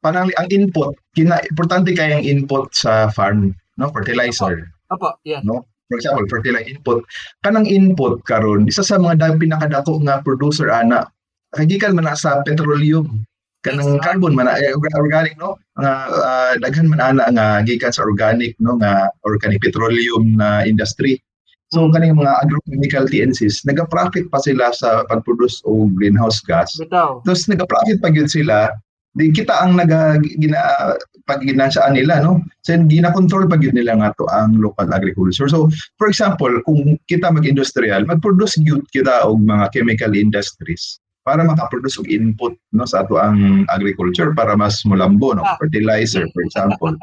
parang 0.00 0.32
ang 0.40 0.48
input 0.48 0.96
kina 1.12 1.38
importante 1.44 1.92
kay 1.92 2.16
ang 2.16 2.24
input 2.24 2.72
sa 2.72 3.12
farm 3.12 3.52
no 3.76 3.92
fertilizer 3.92 4.64
opo, 4.88 5.20
yeah. 5.22 5.44
For 5.90 5.98
example 5.98 6.24
fertilizer 6.30 6.70
input 6.70 7.02
kanang 7.42 7.66
input 7.66 8.22
karon 8.22 8.70
isa 8.70 8.86
sa 8.86 8.96
mga 9.02 9.18
dahil 9.18 9.36
pinakadako 9.42 9.98
nga 10.06 10.22
producer 10.22 10.70
ana 10.70 11.10
kagikan 11.50 11.98
man 11.98 12.06
sa 12.14 12.42
petroleum. 12.46 13.26
Kanang 13.60 14.00
carbon 14.00 14.32
man 14.32 14.48
eh, 14.48 14.72
orga- 14.72 14.96
organic 14.96 15.34
no? 15.36 15.58
Nga 15.76 15.92
ah, 16.22 16.52
daghan 16.62 16.88
man 16.88 17.02
ana 17.02 17.26
nga 17.28 17.46
gikan 17.66 17.92
sa 17.92 18.06
organic 18.06 18.56
no? 18.62 18.78
Nga 18.80 19.10
or 19.26 19.36
kaning 19.36 19.60
petroleum 19.60 20.38
na 20.38 20.62
industry. 20.64 21.18
So 21.70 21.86
Mm. 21.86 21.92
kaning 21.94 22.14
mga 22.18 22.32
agrochemical 22.46 23.04
TNCs 23.06 23.62
naga-profit 23.62 24.26
pa 24.26 24.42
sila 24.42 24.74
sa 24.74 25.06
pag-produce 25.06 25.62
og 25.66 25.94
greenhouse 25.94 26.42
gas. 26.42 26.74
Tapos 27.22 27.46
nag-profit 27.46 28.02
pa 28.02 28.10
yun 28.10 28.26
sila, 28.26 28.74
di 29.18 29.34
kita 29.34 29.50
ang 29.50 29.74
naga 29.74 30.22
gina 30.22 30.94
pag 31.26 31.42
ginansaan 31.42 31.94
nila 31.98 32.22
no. 32.22 32.42
So 32.62 32.78
gina-control 32.78 33.50
pa 33.50 33.58
yun 33.58 33.74
nila 33.74 33.98
nga 33.98 34.10
to 34.18 34.26
ang 34.30 34.58
local 34.58 34.86
agriculture. 34.90 35.50
So 35.50 35.70
for 35.98 36.10
example, 36.10 36.50
kung 36.66 36.98
kita 37.10 37.30
mag-industrial, 37.30 38.06
mag-produce 38.06 38.58
gyud 38.62 38.86
kita 38.94 39.26
og 39.26 39.42
mga 39.42 39.74
chemical 39.74 40.14
industries 40.14 40.98
para 41.26 41.44
makaproduce 41.44 42.00
og 42.00 42.08
input 42.08 42.56
no 42.74 42.86
sa 42.88 43.04
ato 43.04 43.20
ang 43.20 43.68
agriculture 43.70 44.32
para 44.34 44.56
mas 44.56 44.82
mulambo 44.86 45.34
no 45.34 45.42
Ah. 45.46 45.58
fertilizer 45.58 46.26
for 46.34 46.42
example. 46.46 46.94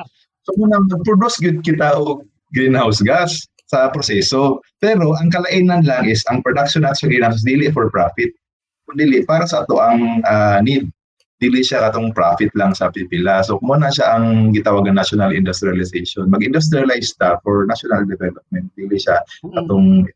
So 0.48 0.56
muna 0.56 0.80
mag-produce 0.84 1.40
gyud 1.44 1.60
kita 1.64 1.96
og 1.96 2.24
greenhouse 2.56 3.04
gas 3.04 3.44
sa 3.68 3.92
proseso. 3.92 4.64
Pero 4.80 5.12
ang 5.20 5.28
kalainan 5.28 5.84
lang 5.84 6.08
is 6.08 6.24
ang 6.32 6.40
production 6.40 6.88
sa 6.88 7.04
greenhouse 7.04 7.44
dili 7.44 7.68
for 7.72 7.92
profit 7.92 8.32
dili 8.96 9.20
para 9.28 9.44
sa 9.44 9.68
ato 9.68 9.84
ang 9.84 10.24
ah, 10.24 10.64
need 10.64 10.88
dili 11.38 11.62
siya 11.62 11.90
katong 11.90 12.14
profit 12.18 12.50
lang 12.58 12.74
sa 12.74 12.90
pipila 12.90 13.46
so 13.46 13.62
mo 13.62 13.78
na 13.78 13.94
siya 13.94 14.18
ang 14.18 14.50
gitawag 14.54 14.90
nga 14.90 14.98
national 14.98 15.32
industrialization 15.34 16.26
mag-industrialize 16.30 17.14
ta 17.22 17.38
for 17.46 17.70
national 17.70 18.06
development 18.10 18.66
dili 18.74 18.98
siya 18.98 19.22
katong 19.46 20.10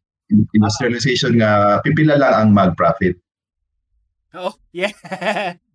industrialization 0.57 1.37
nga 1.37 1.77
pipila 1.85 2.17
lang 2.17 2.33
ang 2.33 2.49
mag-profit 2.51 3.15
Oo. 4.31 4.51
Yeah. 4.71 4.95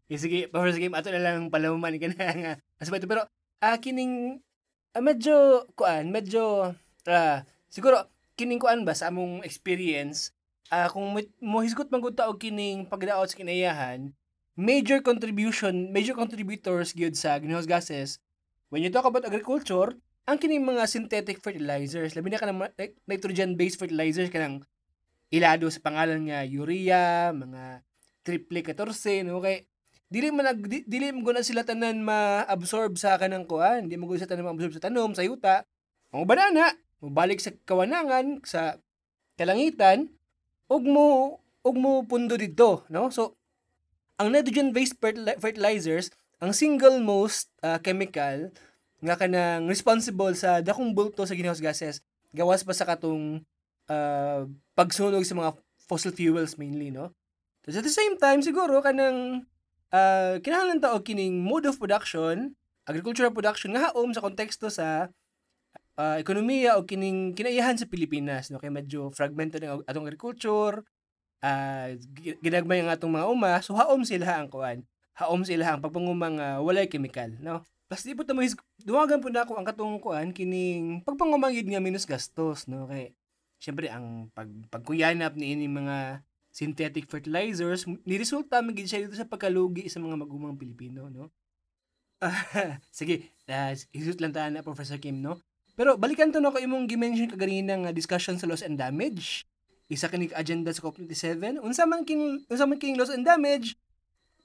yeah 0.08 0.20
sige, 0.22 0.48
Professor 0.48 0.80
Kim, 0.80 0.96
ato 0.96 1.12
na 1.12 1.20
lang 1.20 1.52
palamuman 1.52 1.96
ka 2.00 2.08
na 2.08 2.28
nga. 2.32 2.52
Aspeto. 2.80 3.04
Pero, 3.04 3.28
ah, 3.60 3.76
kining, 3.76 4.40
ah, 4.96 5.02
medyo, 5.04 5.66
kuan, 5.76 6.08
medyo, 6.08 6.72
ah, 7.04 7.44
siguro, 7.68 8.08
kining 8.38 8.60
kuan 8.60 8.84
ba 8.88 8.96
sa 8.96 9.12
among 9.12 9.44
experience, 9.44 10.32
ah, 10.72 10.88
kung 10.88 11.12
mit- 11.12 11.36
mo 11.40 11.60
hisgot 11.60 11.92
man 11.92 12.00
gud 12.00 12.16
og 12.16 12.40
kining 12.40 12.88
pagdaot 12.88 13.28
sa 13.28 13.38
kinayahan, 13.38 14.12
major 14.56 15.04
contribution, 15.04 15.92
major 15.92 16.16
contributors 16.16 16.96
gyud 16.96 17.12
sa 17.12 17.36
greenhouse 17.36 17.68
gases, 17.68 18.18
when 18.72 18.80
you 18.80 18.88
talk 18.88 19.04
about 19.04 19.28
agriculture, 19.28 19.92
ang 20.26 20.40
kining 20.40 20.64
mga 20.64 20.88
synthetic 20.90 21.38
fertilizers, 21.38 22.16
labi 22.16 22.32
na 22.32 22.40
ka 22.40 22.50
ng 22.50 22.58
nitrogen-based 23.06 23.78
fertilizers 23.78 24.32
kanang 24.32 24.64
ilado 25.30 25.68
sa 25.68 25.84
pangalan 25.84 26.26
nga 26.26 26.42
urea, 26.42 27.30
mga 27.30 27.84
triple 28.26 28.64
14 28.64 29.22
no 29.22 29.38
kay 29.38 29.62
dili 30.10 30.34
man 30.34 30.50
nag 30.50 30.58
di- 30.66 30.82
dili 30.82 31.14
mo 31.14 31.30
na 31.30 31.46
sila 31.46 31.62
tanan 31.62 32.02
ma-absorb 32.02 32.98
sa 32.98 33.14
kanang 33.20 33.46
kuan, 33.46 33.86
di 33.86 33.94
mo 33.94 34.10
sila 34.18 34.26
tanan 34.26 34.50
ma-absorb 34.50 34.74
sa 34.74 34.82
tanom, 34.88 35.14
sa 35.14 35.22
yuta. 35.22 35.62
Ang 36.10 36.26
banana, 36.26 36.74
mobalik 37.04 37.38
sa 37.38 37.54
kawanangan 37.68 38.42
sa 38.42 38.80
kalangitan 39.36 40.10
ug 40.66 40.82
mo 40.82 41.38
ug 41.62 41.76
mo 41.76 42.02
pundo 42.08 42.34
dito, 42.34 42.88
no? 42.90 43.12
So 43.12 43.35
ang 44.16 44.32
nitrogen-based 44.32 44.96
fertili- 44.96 45.38
fertilizers 45.40 46.08
ang 46.40 46.52
single 46.52 47.00
most 47.00 47.52
ah, 47.64 47.80
chemical 47.80 48.52
nga 49.04 49.16
kanang 49.16 49.68
responsible 49.68 50.32
sa 50.32 50.64
dakong 50.64 50.96
bulto 50.96 51.24
sa 51.24 51.36
greenhouse 51.36 51.60
gases 51.60 52.00
gawas 52.32 52.64
pa 52.64 52.72
sa 52.72 52.88
katong 52.88 53.44
ah, 53.92 54.48
pagsunog 54.76 55.24
sa 55.24 55.36
mga 55.36 55.52
fossil 55.86 56.12
fuels 56.12 56.56
mainly 56.56 56.90
no? 56.90 57.12
So, 57.66 57.74
at 57.74 57.86
the 57.86 57.92
same 57.92 58.14
time 58.16 58.46
siguro 58.46 58.78
kanang 58.78 59.42
uh, 59.90 60.38
kinahanglan 60.38 60.78
ta 60.78 60.94
og 60.94 61.02
kining 61.02 61.42
mode 61.42 61.66
of 61.66 61.82
production 61.82 62.54
agricultural 62.86 63.34
production 63.34 63.74
nga 63.74 63.90
haom 63.90 64.14
sa 64.14 64.22
konteksto 64.22 64.70
sa 64.70 65.10
ah, 65.98 66.16
ekonomiya 66.20 66.78
o 66.78 66.86
kining 66.86 67.34
kinaiyahan 67.34 67.74
sa 67.74 67.90
Pilipinas 67.90 68.48
no? 68.54 68.62
Kay 68.62 68.70
medyo 68.70 69.10
fragmented 69.12 69.66
ang 69.66 69.82
atong 69.84 70.06
agriculture 70.06 70.86
gi- 72.16 72.38
ginagmay 72.40 72.80
ang 72.80 72.90
atong 72.90 73.12
mga 73.12 73.28
uma 73.28 73.60
so 73.60 73.76
haom 73.76 74.02
sila 74.02 74.40
ang 74.40 74.48
kuan 74.48 74.82
haom 75.16 75.42
sila 75.44 75.76
ang 75.76 75.80
pagpangumang 75.80 76.36
ah, 76.40 76.58
walay 76.60 76.88
chemical 76.88 77.32
no? 77.40 77.64
Plus 77.86 78.02
di 78.02 78.18
po 78.18 78.26
tamo 78.26 78.42
his 78.42 78.58
duwagan 78.82 79.22
po 79.22 79.30
na 79.30 79.46
ako 79.46 79.56
ang 79.56 79.66
katong 79.66 79.96
kuan 80.02 80.34
kining 80.34 81.00
pagpangumangid 81.06 81.64
nga 81.70 81.80
minus 81.80 82.04
gastos 82.04 82.66
no? 82.66 82.90
Kay 82.90 83.14
syempre 83.62 83.88
ang 83.88 84.28
pag 84.34 84.50
pagkuyanap 84.68 85.38
ni 85.38 85.56
ini 85.56 85.70
mga 85.70 86.20
synthetic 86.52 87.08
fertilizers 87.08 87.86
ni 87.86 88.14
resulta 88.16 88.60
magid 88.60 88.88
siya 88.90 89.04
dito 89.04 89.16
sa 89.16 89.28
pagkalugi 89.28 89.88
sa 89.88 90.02
mga 90.02 90.18
magumang 90.18 90.58
Pilipino 90.58 91.08
no? 91.08 91.32
Sige 92.96 93.32
uh, 93.48 93.72
isut 93.94 94.18
lang 94.20 94.34
ta 94.34 94.50
na 94.50 94.66
Professor 94.66 95.00
Kim 95.00 95.22
no? 95.22 95.40
Pero 95.76 95.94
balikan 95.96 96.32
to 96.34 96.42
no 96.42 96.52
ko 96.52 96.60
imong 96.60 96.90
gimension 96.90 97.30
kaganina 97.30 97.76
nga 97.86 97.92
discussion 97.94 98.36
sa 98.36 98.48
loss 98.50 98.66
and 98.66 98.76
damage 98.76 99.48
isa 99.86 100.10
kinig 100.10 100.34
agenda 100.34 100.74
sa 100.74 100.82
COP27 100.82 101.62
unsa 101.62 101.86
man 101.86 102.02
king 102.02 102.42
unsa 102.50 102.66
man 102.66 102.78
king 102.78 102.98
loss 102.98 103.14
and 103.14 103.22
damage 103.22 103.78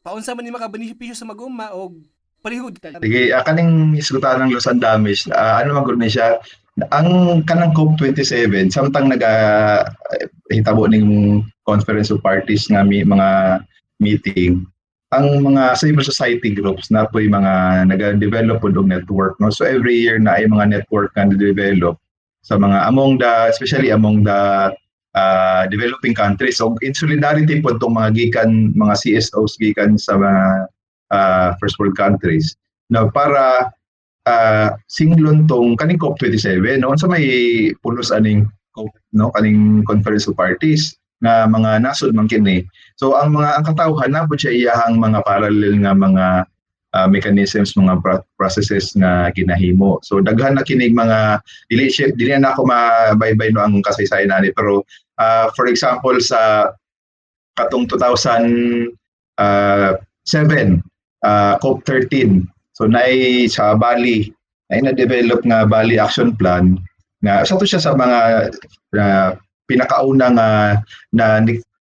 paunsa 0.05 0.37
man 0.37 0.45
ni 0.45 0.53
makabenepisyo 0.53 1.17
sa 1.17 1.25
maguma 1.25 1.73
o 1.73 1.93
palihud 2.41 2.77
ka. 2.81 2.97
Sige, 2.97 3.29
uh, 3.29 3.45
kaning 3.45 3.93
isgutan 3.93 4.41
ng 4.41 4.53
loss 4.53 4.65
and 4.65 4.81
damage, 4.81 5.29
ah, 5.29 5.61
ano 5.61 5.77
man 5.77 5.85
gud 5.85 6.01
siya, 6.01 6.41
ang 6.89 7.41
kanang 7.45 7.75
COP27 7.77 8.73
samtang 8.73 9.13
naga 9.13 9.31
eh, 10.17 10.25
hitabo 10.49 10.89
ning 10.89 11.41
conference 11.67 12.09
of 12.09 12.23
parties 12.25 12.65
nga 12.71 12.81
mi, 12.81 13.05
mga 13.05 13.61
meeting 14.01 14.65
ang 15.11 15.43
mga 15.43 15.75
civil 15.75 16.01
society 16.07 16.55
groups 16.55 16.87
na 16.87 17.03
po 17.03 17.19
mga 17.19 17.83
naga-develop 17.91 18.63
po 18.63 18.71
network 18.71 19.35
no? 19.43 19.51
So 19.51 19.67
every 19.67 19.99
year 19.99 20.15
na 20.15 20.39
ay 20.39 20.47
mga 20.47 20.71
network 20.71 21.11
nga 21.13 21.27
develop 21.27 21.99
sa 22.41 22.55
mga 22.55 22.87
among 22.87 23.19
the 23.19 23.51
especially 23.51 23.91
among 23.91 24.23
the 24.23 24.71
uh, 25.15 25.67
developing 25.67 26.15
countries. 26.15 26.57
So 26.59 26.75
in 26.81 26.95
solidarity 26.95 27.59
po 27.59 27.75
itong 27.75 27.95
mga 27.95 28.09
gikan 28.15 28.75
mga 28.75 28.95
CSOs 28.99 29.59
gikan 29.59 29.99
sa 29.99 30.17
mga 30.17 30.43
uh, 31.11 31.47
first 31.59 31.79
world 31.79 31.95
countries. 31.95 32.55
Na 32.91 33.07
para 33.07 33.71
uh, 34.27 34.67
singlon 34.91 35.47
tong 35.47 35.79
kaning 35.79 35.99
COP27 35.99 36.83
no? 36.83 36.95
Sa 36.95 37.07
may 37.07 37.25
pulos 37.83 38.11
aning 38.11 38.47
COP 38.75 38.91
no? 39.15 39.31
Kaning 39.35 39.87
conference 39.87 40.27
of 40.27 40.35
parties 40.35 40.95
nga 41.21 41.45
mga 41.45 41.85
nasod 41.85 42.17
man 42.17 42.25
kini. 42.25 42.65
So 42.97 43.13
ang 43.13 43.37
mga 43.37 43.61
ang 43.61 43.65
katawhan 43.69 44.11
na 44.11 44.25
po 44.25 44.33
siya 44.33 44.51
iyahang 44.51 44.97
mga 44.97 45.21
parallel 45.21 45.77
nga 45.85 45.93
mga 45.93 46.25
uh, 46.93 47.07
mechanisms 47.07 47.75
mga 47.77 47.99
pro- 48.03 48.25
processes 48.35 48.95
nga 48.97 49.31
ginahimo. 49.35 49.99
So 50.03 50.19
daghan 50.19 50.55
na 50.57 50.65
kinig 50.65 50.95
mga 50.95 51.41
dili 51.71 51.91
dili 52.15 52.31
na 52.37 52.55
ako 52.55 52.67
mabaybay 52.67 53.51
no 53.51 53.63
ang 53.63 53.83
kasaysayan 53.83 54.31
nani 54.31 54.51
pero 54.55 54.83
uh, 55.19 55.47
for 55.55 55.67
example 55.67 56.15
sa 56.19 56.71
katong 57.59 57.85
2007 57.89 58.95
uh, 59.39 59.91
uh, 61.27 61.53
COP13 61.59 62.45
So 62.81 62.89
naay 62.89 63.45
sa 63.45 63.77
Bali, 63.77 64.31
ay 64.73 64.81
na-develop 64.81 65.45
nga 65.45 65.69
Bali 65.69 66.01
Action 66.01 66.33
Plan 66.33 66.81
nga 67.21 67.45
sa 67.45 67.59
to 67.59 67.67
siya 67.69 67.77
sa 67.77 67.93
mga 67.93 68.49
uh, 68.97 69.29
pinakauna 69.69 70.33
nga 70.33 70.49
na 71.13 71.25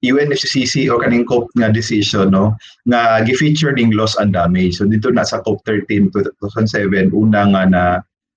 UNFCCC 0.03 0.91
o 0.91 0.99
kaning 0.99 1.23
COP 1.25 1.47
nga 1.55 1.71
decision 1.71 2.35
no 2.35 2.59
nga 2.91 3.23
gi-feature 3.23 3.71
ning 3.73 3.95
loss 3.95 4.19
and 4.19 4.35
damage. 4.35 4.83
So 4.83 4.87
dito 4.91 5.15
na 5.15 5.23
sa 5.23 5.39
COP13 5.47 6.11
2007 6.43 7.15
una 7.15 7.47
nga 7.47 7.63
na 7.71 7.83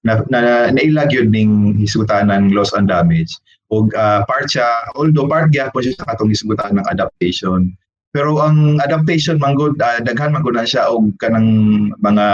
na, 0.05 0.21
na 0.29 0.69
nailag 0.69 1.09
yun 1.09 1.33
ning 1.33 1.51
hisgutanan 1.81 2.53
loss 2.53 2.71
and 2.77 2.87
damage. 2.87 3.33
Og 3.73 3.89
uh, 3.97 4.21
part 4.29 4.45
siya, 4.45 4.69
although 4.93 5.25
part 5.25 5.49
gyapon 5.49 5.81
siya 5.81 5.97
sa 5.97 6.13
katong 6.13 6.29
hisgutan 6.29 6.77
ng 6.77 6.85
adaptation. 6.85 7.73
Pero 8.13 8.37
ang 8.39 8.79
adaptation 8.79 9.41
manggod 9.41 9.75
uh, 9.81 9.99
daghan 9.99 10.31
man 10.31 10.45
gud 10.45 10.55
siya 10.63 10.87
og 10.87 11.17
kanang 11.17 11.91
mga 11.99 12.25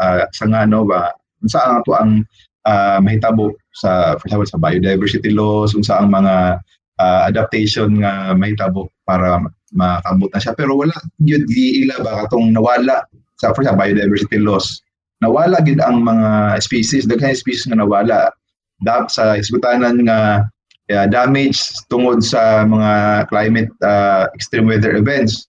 uh, 0.00 0.24
sa 0.32 0.44
nga 0.48 0.66
no 0.66 0.88
ba 0.88 1.12
unsa 1.44 1.60
ang 1.62 1.84
ato 1.84 1.92
ang 1.94 2.12
uh, 2.66 2.98
mahitabo 2.98 3.54
sa 3.76 4.18
for 4.18 4.26
example 4.26 4.50
sa 4.50 4.58
biodiversity 4.58 5.30
loss 5.30 5.76
unsa 5.78 6.02
ang 6.02 6.10
mga 6.10 6.58
uh, 7.00 7.24
adaptation 7.24 7.96
nga 8.04 8.36
mahitabo 8.36 8.92
para 9.08 9.40
makabot 9.72 10.28
na 10.30 10.40
siya 10.42 10.52
pero 10.52 10.76
wala 10.76 10.92
gyud 11.24 11.48
giila 11.48 11.96
ba 12.04 12.26
katong 12.26 12.52
nawala 12.52 13.08
sa 13.40 13.56
for 13.56 13.64
example 13.64 13.80
biodiversity 13.80 14.36
loss 14.36 14.84
nawala 15.24 15.64
gid 15.64 15.80
ang 15.80 16.04
mga 16.04 16.60
species 16.60 17.08
daghan 17.08 17.32
species 17.32 17.64
nga 17.64 17.80
nawala 17.80 18.28
dap 18.84 19.08
sa 19.08 19.36
isgutanan 19.36 20.04
nga 20.04 20.48
uh, 20.90 21.06
damage 21.06 21.60
tungod 21.86 22.24
sa 22.24 22.66
mga 22.66 23.24
climate 23.30 23.72
uh, 23.84 24.26
extreme 24.34 24.66
weather 24.66 24.96
events. 24.96 25.46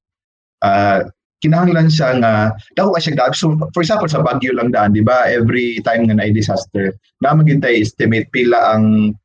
Uh, 0.62 1.08
kinahanglan 1.42 1.90
siya 1.90 2.22
nga 2.22 2.34
dako 2.78 2.94
ka 2.94 3.02
siya 3.02 3.18
dami. 3.18 3.34
So, 3.34 3.58
for 3.74 3.82
example 3.82 4.12
sa 4.12 4.22
Baguio 4.22 4.54
lang 4.54 4.70
daan, 4.70 4.94
di 4.94 5.02
ba? 5.02 5.26
Every 5.26 5.82
time 5.82 6.06
nga 6.06 6.22
na 6.22 6.30
disaster, 6.30 6.94
naman 7.24 7.50
tayo 7.64 7.82
estimate 7.82 8.30
pila 8.30 8.78
ang 8.78 9.16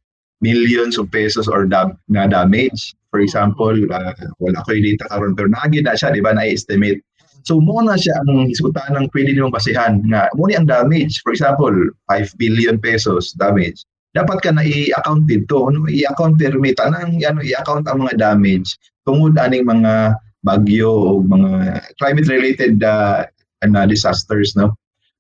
millions 0.45 1.01
of 1.01 1.09
pesos 1.09 1.49
or 1.49 1.65
dam 1.65 1.97
nga 2.13 2.29
damage. 2.29 2.93
For 3.11 3.25
example, 3.25 3.73
uh, 3.73 4.13
wala 4.43 4.59
ko 4.67 4.77
yung 4.77 4.97
data 4.97 5.09
karon 5.09 5.33
pero 5.33 5.49
nagid 5.49 5.89
na 5.89 5.97
siya, 5.97 6.13
di 6.13 6.21
ba? 6.21 6.37
Na-estimate. 6.37 7.01
So 7.47 7.63
mo 7.63 7.79
na 7.79 7.95
siya 7.95 8.19
ang 8.27 8.51
isgutan 8.51 8.99
ng 8.99 9.07
pwede 9.15 9.31
nimong 9.33 9.55
basihan 9.55 10.03
nga 10.11 10.27
mo 10.35 10.51
ni 10.51 10.59
ang 10.59 10.67
damage. 10.67 11.23
For 11.23 11.33
example, 11.33 11.73
5 12.11 12.35
billion 12.37 12.77
pesos 12.83 13.33
damage 13.39 13.87
dapat 14.17 14.41
ka 14.41 14.51
na 14.57 14.65
i-account 14.65 15.29
dito. 15.29 15.69
No? 15.69 15.85
I-account 15.85 16.41
permit. 16.41 16.81
Anong 16.81 17.21
ano, 17.21 17.45
i-account 17.45 17.85
ang 17.85 18.01
mga 18.09 18.17
damage 18.17 18.81
tungod 19.05 19.37
aning 19.37 19.69
mga 19.69 20.17
bagyo 20.41 20.89
o 20.89 21.11
mga 21.21 21.85
climate-related 22.01 22.81
uh, 22.81 23.29
ano, 23.61 23.85
disasters. 23.85 24.57
No? 24.57 24.73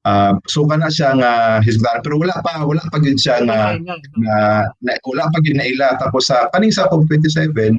Uh, 0.07 0.39
so 0.47 0.63
kana 0.71 0.87
siya 0.87 1.19
nga 1.19 1.59
hisgutan 1.67 1.99
pero 1.99 2.15
wala 2.15 2.39
pa 2.39 2.63
wala 2.63 2.79
pa 2.95 3.03
gyud 3.03 3.19
siya 3.19 3.43
nga 3.43 3.75
na, 4.15 4.63
na 4.79 4.93
wala 5.03 5.27
pa 5.35 5.43
gyud 5.43 5.59
na 5.59 5.67
ila. 5.67 5.99
Tapos 5.99 6.31
sa 6.31 6.47
kaning 6.55 6.71
sa 6.71 6.87
COP27 6.95 7.75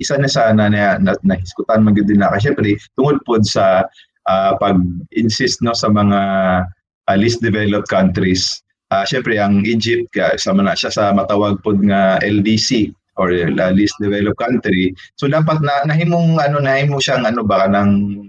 isa 0.00 0.16
na 0.20 0.28
sana 0.28 0.68
na, 0.68 1.00
na, 1.00 1.16
na 1.24 1.34
hisgutan 1.40 1.80
man 1.80 1.96
gyud 1.96 2.12
din 2.12 2.20
na 2.20 2.28
kasi 2.28 2.52
syempre 2.52 2.76
tungod 2.92 3.24
pod 3.24 3.40
sa 3.48 3.88
uh, 4.28 4.52
pag-insist 4.60 5.64
no 5.64 5.72
sa 5.72 5.88
mga 5.88 6.20
uh, 7.08 7.16
least 7.16 7.40
developed 7.40 7.88
countries 7.88 8.60
uh, 8.92 9.08
syempre 9.08 9.40
ang 9.40 9.64
Egypt 9.64 10.12
ka 10.12 10.36
sama 10.36 10.60
na 10.60 10.76
siya 10.76 10.92
sa 10.92 11.04
matawag 11.16 11.56
pod 11.64 11.80
nga 11.80 12.20
LDC 12.20 12.92
or 13.16 13.32
uh, 13.32 13.72
least 13.72 13.96
developed 14.00 14.40
country. 14.40 14.92
So 15.16 15.28
dapat 15.28 15.60
na 15.64 15.88
nahimong 15.88 16.36
ano 16.36 16.60
nahimo 16.60 17.00
siyang 17.00 17.24
ano 17.24 17.44
ba 17.44 17.64
nang 17.68 18.28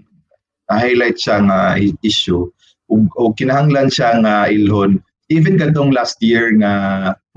highlight 0.71 1.19
siya 1.19 1.43
nga 1.43 1.75
issue 2.03 2.47
o, 2.91 3.07
o 3.15 3.31
kinahanglan 3.31 3.87
siya 3.87 4.19
nga 4.19 4.51
ilhon. 4.51 4.99
Even 5.31 5.55
kadtong 5.55 5.95
last 5.95 6.19
year 6.19 6.51
nga 6.59 6.73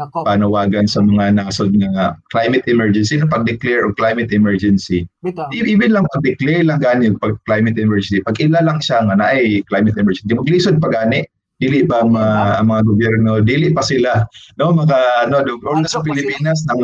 Ako, 0.02 0.26
panawagan 0.26 0.90
sa 0.90 0.98
mga 0.98 1.38
nasod 1.38 1.70
nga 1.78 2.18
climate 2.34 2.66
emergency 2.66 3.14
na 3.14 3.30
pag-declare 3.30 3.86
og 3.86 3.94
climate 3.94 4.34
emergency. 4.34 5.06
Bitaw. 5.22 5.46
E- 5.54 5.62
even 5.62 5.94
lang 5.94 6.02
pag-declare 6.10 6.66
lang 6.66 6.82
gani 6.82 7.14
pag 7.22 7.38
climate 7.46 7.78
emergency 7.78 8.18
pag 8.26 8.34
ila 8.42 8.58
lang 8.66 8.82
siya 8.82 9.06
nga 9.06 9.14
na 9.14 9.30
ay 9.30 9.62
climate 9.70 9.94
emergency. 9.94 10.26
Di 10.26 10.34
maglisod 10.34 10.82
pa 10.82 10.90
gani. 10.90 11.22
Dili 11.54 11.86
pa 11.86 12.02
ma, 12.02 12.58
ang 12.58 12.66
mga 12.66 12.82
gobyerno 12.82 13.38
dili 13.38 13.70
pa 13.70 13.78
sila 13.78 14.26
no 14.58 14.74
maka 14.74 15.30
no 15.30 15.38
do 15.46 15.54
or 15.62 15.78
na 15.78 15.86
sa 15.86 16.02
Ano? 16.02 16.10
Pilipinas 16.10 16.66
nang 16.66 16.82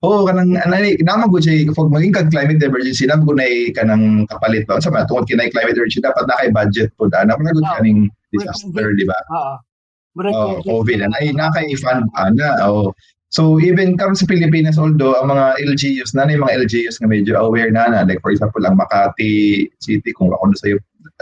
Oo, 0.00 0.24
kanang 0.24 0.56
anay 0.64 0.96
naman 1.04 1.28
gud 1.28 1.44
siya 1.44 1.68
pag 1.76 1.92
maging 1.92 2.16
kag 2.16 2.32
climate 2.32 2.64
emergency 2.64 3.04
naman 3.04 3.28
gud 3.28 3.36
nay 3.36 3.68
kanang 3.76 4.24
kapalit 4.32 4.64
ba 4.64 4.80
sa 4.80 4.88
mga 4.88 5.04
tungod 5.04 5.28
kinay 5.28 5.52
climate 5.52 5.76
emergency 5.76 6.00
dapat 6.00 6.24
na 6.24 6.40
kay 6.40 6.48
budget 6.48 6.88
pud 6.96 7.12
ana 7.12 7.36
pa 7.36 7.44
gud 7.52 7.60
Oo. 7.60 7.72
kaning 7.76 8.08
disaster 8.32 8.96
di 8.96 9.04
ba 9.04 9.18
Oo. 9.28 9.54
Oh, 10.18 10.58
COVID. 10.66 11.06
Na 11.06 11.14
ay 11.22 11.30
naka-fund 11.30 12.10
ana. 12.18 12.58
Oh. 12.66 12.90
So 13.30 13.62
even 13.62 13.94
karon 13.94 14.18
sa 14.18 14.26
Pilipinas 14.26 14.74
although 14.74 15.14
ang 15.14 15.30
mga 15.30 15.62
LGUs 15.62 16.18
na 16.18 16.26
yung 16.26 16.42
mga 16.42 16.66
LGUs 16.66 16.98
nga 16.98 17.06
medyo 17.06 17.38
aware 17.38 17.70
na 17.70 17.86
na 17.86 18.02
like 18.02 18.18
for 18.18 18.34
example 18.34 18.58
ang 18.66 18.74
Makati 18.74 19.70
City 19.78 20.10
kung 20.10 20.34
ako 20.34 20.50
na 20.50 20.56
sa 20.58 20.66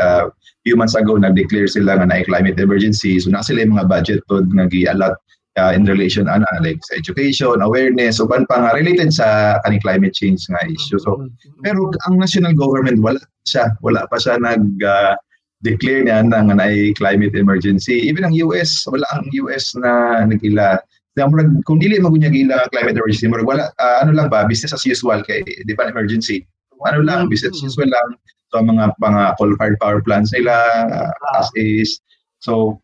uh, 0.01 0.25
few 0.65 0.73
months 0.73 0.97
ago 0.97 1.21
nag-declare 1.21 1.69
sila 1.69 2.01
nga 2.01 2.09
na 2.09 2.25
climate 2.25 2.57
emergency 2.57 3.21
so 3.21 3.29
na 3.29 3.45
sila 3.45 3.61
yung 3.61 3.77
mga 3.77 3.93
budget 3.93 4.21
pod 4.25 4.49
nga 4.57 4.65
gi-allot 4.73 5.21
uh, 5.59 5.75
in 5.75 5.85
relation 5.85 6.31
ana 6.31 6.47
like 6.63 6.79
sa 6.87 6.97
education, 6.97 7.59
awareness, 7.59 8.23
uban 8.23 8.47
pa 8.47 8.63
nga 8.63 8.79
related 8.79 9.11
sa 9.11 9.59
kaning 9.67 9.83
climate 9.83 10.15
change 10.15 10.47
nga 10.47 10.63
issue. 10.71 11.03
So 11.03 11.19
pero 11.67 11.91
ang 12.07 12.23
national 12.23 12.55
government 12.55 13.03
wala 13.03 13.21
siya, 13.43 13.75
wala 13.83 14.07
pa 14.07 14.17
siya 14.23 14.39
nag 14.39 14.63
uh, 14.81 15.19
declare 15.67 16.07
niya 16.07 16.23
na 16.23 16.47
nga 16.47 16.55
ay 16.63 16.95
climate 16.95 17.35
emergency. 17.35 17.99
Even 18.07 18.23
ang 18.23 18.35
US, 18.47 18.87
wala 18.87 19.07
ang 19.11 19.27
US 19.43 19.75
na 19.75 20.23
nagila. 20.25 20.79
Murag, 21.19 21.51
kung 21.67 21.83
dili 21.83 21.99
magunya 21.99 22.31
gila 22.31 22.71
climate 22.71 22.95
emergency, 22.95 23.27
murag 23.27 23.51
wala 23.51 23.75
uh, 23.83 23.99
ano 24.07 24.15
lang 24.15 24.31
ba 24.31 24.47
business 24.47 24.71
as 24.71 24.87
usual 24.87 25.19
kay 25.27 25.43
di 25.43 25.75
ba 25.75 25.91
emergency. 25.91 26.47
Ano 26.87 27.03
lang 27.03 27.27
business 27.27 27.59
as 27.59 27.75
usual 27.75 27.91
lang 27.91 28.15
so 28.55 28.63
mga 28.63 28.95
mga 29.03 29.35
coal-fired 29.37 29.77
power 29.83 29.99
plants 29.99 30.31
nila 30.31 30.55
uh, 30.95 31.11
as 31.43 31.51
is. 31.59 31.99
So 32.39 32.79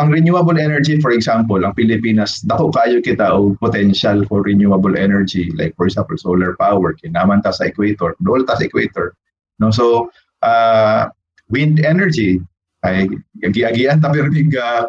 ang 0.00 0.08
renewable 0.08 0.56
energy 0.56 0.96
for 0.98 1.12
example, 1.12 1.60
ang 1.60 1.76
Pilipinas 1.76 2.40
dako 2.42 2.72
kayo 2.72 3.04
kita 3.04 3.28
og 3.28 3.60
potential 3.60 4.24
for 4.24 4.40
renewable 4.40 4.96
energy 4.96 5.52
like 5.60 5.76
for 5.76 5.84
example 5.84 6.16
solar 6.16 6.56
power 6.56 6.96
kinaman 6.96 7.44
ta 7.44 7.52
sa 7.52 7.68
equator, 7.68 8.16
dol 8.24 8.42
ta 8.48 8.56
sa 8.56 8.64
equator. 8.64 9.12
No 9.60 9.68
so 9.68 10.08
uh, 10.40 11.12
wind 11.52 11.84
energy 11.84 12.40
ay 12.80 13.04
agi-agian 13.44 14.00
ta 14.00 14.08
pero 14.08 14.32
big 14.32 14.56
uh, 14.56 14.88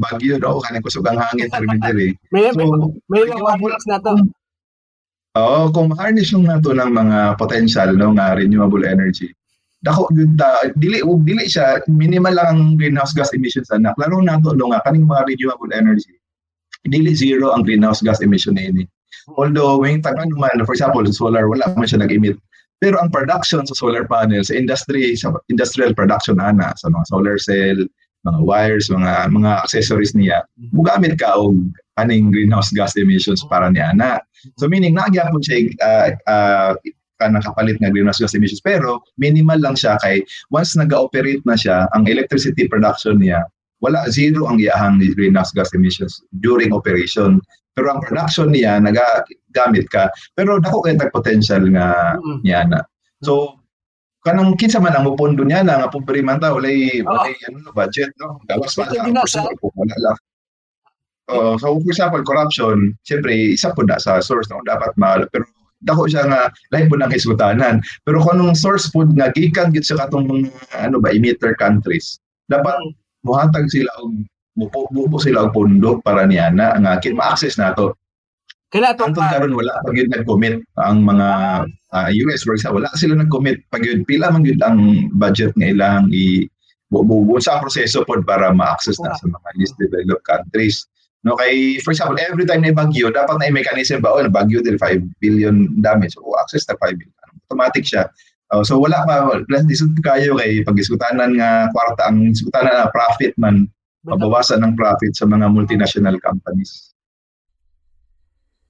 bagyo 0.00 0.40
daw 0.40 0.56
kaning 0.64 0.80
kusugang 0.80 1.20
hangin 1.20 1.52
pero 1.52 1.68
diri. 1.84 2.16
May 2.32 2.48
So, 2.56 2.96
may 3.12 3.28
mga 3.28 3.76
na 3.92 3.98
to. 4.00 4.14
Oo, 5.36 5.68
kung 5.68 5.92
harness 5.92 6.32
yung 6.32 6.48
nato 6.48 6.72
ng 6.72 6.88
mga 6.96 7.36
potential 7.36 7.92
no 7.92 8.16
nga 8.16 8.32
renewable 8.32 8.88
energy. 8.88 9.36
Dako 9.84 10.08
gyud 10.16 10.40
ta 10.40 10.72
dili 10.80 11.04
ug 11.04 11.26
dili 11.26 11.44
siya 11.44 11.84
minimal 11.90 12.32
lang 12.32 12.48
ang 12.48 12.62
greenhouse 12.80 13.12
gas 13.12 13.30
emissions 13.36 13.68
anak. 13.68 13.92
Laro 14.00 14.24
nato 14.24 14.56
no 14.56 14.72
nga 14.72 14.80
kaning 14.88 15.04
mga 15.04 15.28
renewable 15.28 15.72
energy. 15.76 16.16
Dili 16.88 17.12
zero 17.12 17.52
ang 17.52 17.66
greenhouse 17.66 18.00
gas 18.00 18.24
emission 18.24 18.56
ini. 18.56 18.88
Although 19.36 19.82
may 19.82 20.00
tagan 20.00 20.32
man 20.38 20.64
for 20.64 20.72
example 20.72 21.04
solar 21.12 21.50
wala 21.50 21.66
man 21.76 21.84
siya 21.84 22.00
nag-emit. 22.00 22.38
Pero 22.80 23.00
ang 23.00 23.08
production 23.08 23.64
sa 23.64 23.76
solar 23.76 24.04
panels 24.04 24.48
sa 24.48 24.54
industry 24.56 25.16
sa 25.16 25.32
industrial 25.48 25.96
production 25.96 26.40
ana 26.40 26.76
sa 26.76 26.92
mga 26.92 27.04
solar 27.08 27.36
cell, 27.40 27.78
mga 28.24 28.40
wires, 28.42 28.88
mga 28.92 29.32
mga 29.32 29.50
accessories 29.64 30.12
niya, 30.12 30.44
mugamit 30.72 31.16
ka 31.16 31.36
og 31.36 31.56
aning 31.96 32.28
greenhouse 32.28 32.68
gas 32.72 32.92
emissions 32.96 33.40
para 33.48 33.72
ni 33.72 33.80
ana. 33.80 34.20
So 34.60 34.68
meaning 34.68 34.96
nagyapon 34.96 35.40
siya 35.40 35.56
uh, 35.80 36.10
uh, 36.28 36.72
kanang 37.16 37.44
kapalit 37.44 37.76
nga 37.80 37.88
greenhouse 37.88 38.20
gas 38.20 38.36
emissions. 38.36 38.60
Pero 38.60 39.00
minimal 39.16 39.60
lang 39.60 39.76
siya 39.76 39.96
kay 40.00 40.20
once 40.48 40.76
nag-operate 40.76 41.42
na 41.44 41.56
siya 41.56 41.88
ang 41.92 42.04
electricity 42.06 42.68
production 42.68 43.18
niya 43.18 43.44
wala 43.84 44.08
zero 44.08 44.48
ang 44.48 44.56
iyahang 44.56 44.96
greenhouse 45.12 45.52
gas 45.52 45.68
emissions 45.76 46.24
during 46.40 46.72
operation. 46.72 47.36
Pero 47.76 47.92
ang 47.92 48.00
production 48.00 48.48
niya 48.48 48.80
nagagamit 48.80 49.84
ka. 49.92 50.08
Pero 50.32 50.56
dako 50.56 50.80
kay 50.80 50.96
tag 50.96 51.12
potential 51.12 51.60
nga 51.76 52.16
Mm. 52.16 52.40
niya 52.40 52.64
na. 52.72 52.80
So 53.20 53.60
kanang 54.24 54.56
kinsa 54.56 54.80
man 54.80 54.96
ang 54.96 55.04
mupondo 55.04 55.44
niya 55.44 55.60
na 55.60 55.84
nga 55.84 55.92
pobre 55.92 56.24
man 56.24 56.40
ta 56.40 56.56
walay 56.56 57.04
walay 57.04 57.36
ano 57.46 57.68
no, 57.68 57.70
budget 57.76 58.10
no? 58.16 58.40
Gawas 58.48 58.72
pa 58.74 58.88
na 58.88 59.22
sa- 59.28 59.44
wala 59.44 59.96
lang. 60.00 60.18
Oo, 61.26 61.58
so 61.58 61.74
for 61.82 61.90
example, 61.90 62.22
corruption, 62.22 62.94
siyempre, 63.02 63.34
isa 63.34 63.74
po 63.74 63.82
na 63.82 63.98
sa 63.98 64.22
source 64.22 64.46
no, 64.46 64.62
dapat 64.62 64.94
mahal. 64.94 65.26
Pero 65.34 65.42
dako 65.84 66.08
siya 66.08 66.24
nga, 66.24 66.40
lahi 66.72 66.88
po 66.88 66.96
ng 66.96 67.12
kisutanan. 67.12 67.84
Pero 68.06 68.22
kung 68.24 68.40
anong 68.40 68.56
source 68.56 68.88
food 68.88 69.12
nga, 69.12 69.28
gikan 69.32 69.74
git 69.74 69.84
sa 69.84 70.00
katong 70.00 70.28
mga, 70.28 70.50
ano 70.80 70.96
ba, 71.02 71.12
emitter 71.12 71.52
countries, 71.60 72.16
dapat 72.48 72.74
muhatag 73.26 73.66
sila 73.68 73.90
og 74.00 74.22
mupo, 74.56 74.88
mupo 74.94 75.18
sila 75.20 75.50
og 75.50 75.52
pondo 75.52 76.00
para 76.00 76.24
niya 76.24 76.48
na 76.54 76.78
nga 76.80 77.02
kin 77.02 77.18
ma-access 77.18 77.60
nato. 77.60 77.98
Kaya 78.66 78.98
to 78.98 79.06
Antong 79.06 79.30
karon 79.30 79.54
wala 79.54 79.78
pag 79.86 79.94
yun 79.94 80.10
nag-commit 80.10 80.58
ang 80.82 81.06
mga 81.06 81.28
ah, 81.94 82.08
US 82.26 82.42
example, 82.42 82.82
wala 82.82 82.90
sila 82.98 83.14
nag-commit 83.14 83.62
pag 83.70 83.86
yun 83.86 84.02
pila 84.02 84.34
man 84.34 84.42
yun 84.42 84.58
ang 84.58 85.06
budget 85.14 85.54
nga 85.54 85.70
ilang 85.70 86.10
i 86.10 86.50
bubuo 86.90 87.38
sa 87.42 87.58
proseso 87.58 88.06
pod 88.06 88.22
para 88.22 88.54
ma-access 88.54 88.98
na 89.02 89.14
sa 89.14 89.26
mga 89.26 89.48
least 89.58 89.74
developed 89.78 90.22
countries. 90.26 90.86
No 91.26 91.34
kay 91.34 91.82
for 91.82 91.90
example, 91.90 92.14
every 92.22 92.46
time 92.46 92.62
na 92.62 92.70
bagyo, 92.70 93.10
dapat 93.10 93.34
na 93.42 93.50
may 93.50 93.58
mechanism 93.58 93.98
ba 93.98 94.14
oh, 94.14 94.22
bagyo 94.30 94.62
din 94.62 94.78
5 94.78 95.18
billion 95.18 95.74
damage. 95.82 96.14
So 96.14 96.22
access 96.38 96.62
na 96.70 96.78
5 96.78 96.94
billion. 96.94 97.26
Automatic 97.50 97.82
siya. 97.82 98.06
Oh, 98.54 98.62
so 98.62 98.78
wala 98.78 99.02
pa 99.02 99.34
plus 99.42 99.66
disud 99.66 99.90
kayo 100.06 100.38
kay 100.38 100.62
pag-isutanan 100.62 101.34
nga 101.34 101.66
kwarta 101.74 102.06
ang 102.06 102.30
isutanan 102.30 102.78
na 102.78 102.94
profit 102.94 103.34
man 103.42 103.66
pabawasan 104.06 104.62
ng 104.62 104.78
profit 104.78 105.18
sa 105.18 105.26
mga 105.26 105.50
multinational 105.50 106.14
companies. 106.22 106.94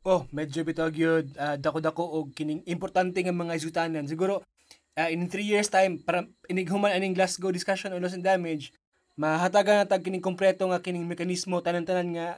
Oh, 0.07 0.25
medyo 0.33 0.65
bitog 0.65 0.97
yun. 0.97 1.29
ah, 1.37 1.61
dako-dako 1.61 2.09
og 2.09 2.33
kining 2.33 2.65
importante 2.65 3.21
nga 3.21 3.37
mga 3.37 3.59
isutanan. 3.59 4.09
Siguro, 4.09 4.41
ah, 4.97 5.13
in 5.13 5.29
three 5.29 5.45
years 5.45 5.69
time, 5.69 6.01
para 6.01 6.25
inighuman 6.49 6.95
aning 6.95 7.13
Glasgow 7.13 7.53
discussion 7.53 7.93
on 7.93 8.01
loss 8.01 8.17
and 8.17 8.25
damage, 8.25 8.73
mahatagan 9.17 9.83
na 9.83 9.89
tag 9.89 10.05
kining 10.05 10.25
kompleto 10.25 10.69
nga 10.69 10.85
kining 10.85 11.09
mekanismo 11.09 11.65
tanan-tanan 11.65 12.09
nga 12.13 12.29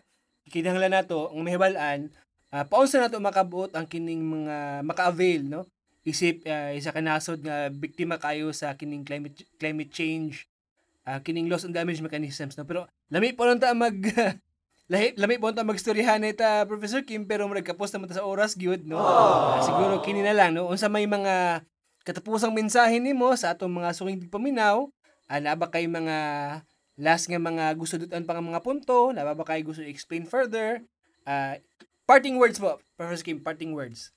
kinahanglan 0.49 0.95
nato 0.95 1.29
ang 1.29 1.43
mahibalan 1.45 2.09
uh, 2.53 2.65
paunsa 2.65 3.03
nato 3.03 3.21
makabuot 3.21 3.75
ang 3.77 3.85
kining 3.85 4.23
mga 4.23 4.87
maka-avail 4.87 5.43
no? 5.45 5.63
Isip 6.07 6.47
ah, 6.49 6.73
isa 6.73 6.95
ka 6.95 7.05
nasod 7.05 7.45
nga 7.45 7.69
biktima 7.69 8.17
kayo 8.17 8.49
sa 8.57 8.73
kining 8.73 9.05
climate 9.05 9.45
climate 9.61 9.93
change. 9.93 10.49
Ah, 11.05 11.21
kining 11.21 11.53
loss 11.53 11.69
and 11.69 11.77
damage 11.77 12.01
mechanisms 12.01 12.57
no? 12.57 12.65
Pero 12.65 12.89
lami 13.13 13.37
po 13.37 13.45
lang 13.45 13.61
ta 13.61 13.77
mag 13.77 13.93
lahi 14.93 15.13
lami 15.21 15.37
po 15.37 15.53
ta 15.53 15.69
magstoryahan 15.69 16.25
ita 16.25 16.65
Professor 16.65 17.05
Kim 17.05 17.29
pero 17.29 17.45
magkapos 17.45 17.93
naman 17.93 18.09
ta 18.09 18.23
sa 18.23 18.25
oras 18.25 18.57
gyud 18.57 18.89
no? 18.89 18.97
Ah, 18.97 19.61
siguro 19.61 20.01
kini 20.01 20.25
na 20.25 20.33
lang 20.33 20.57
no? 20.57 20.73
Unsa 20.73 20.89
may 20.89 21.05
mga 21.05 21.61
katapusang 22.09 22.57
mensahe 22.57 22.97
nimo 22.97 23.29
sa 23.37 23.53
atong 23.53 23.69
mga 23.69 23.93
suking 23.93 24.33
paminaw 24.33 24.89
ana 25.29 25.55
ba 25.55 25.69
kay 25.69 25.85
mga 25.87 26.17
last 26.99 27.31
nga 27.31 27.39
mga 27.39 27.77
gusto 27.79 28.01
dutan 28.01 28.27
pa 28.27 28.35
nga 28.35 28.43
mga 28.43 28.65
punto 28.65 29.15
na 29.15 29.23
ba 29.23 29.45
kay 29.47 29.63
gusto 29.63 29.85
i-explain 29.85 30.27
further 30.27 30.83
Ah, 31.29 31.61
parting 32.09 32.41
words 32.41 32.57
po 32.57 32.81
Professor 32.97 33.21
Kim 33.21 33.45
parting 33.45 33.77
words 33.77 34.17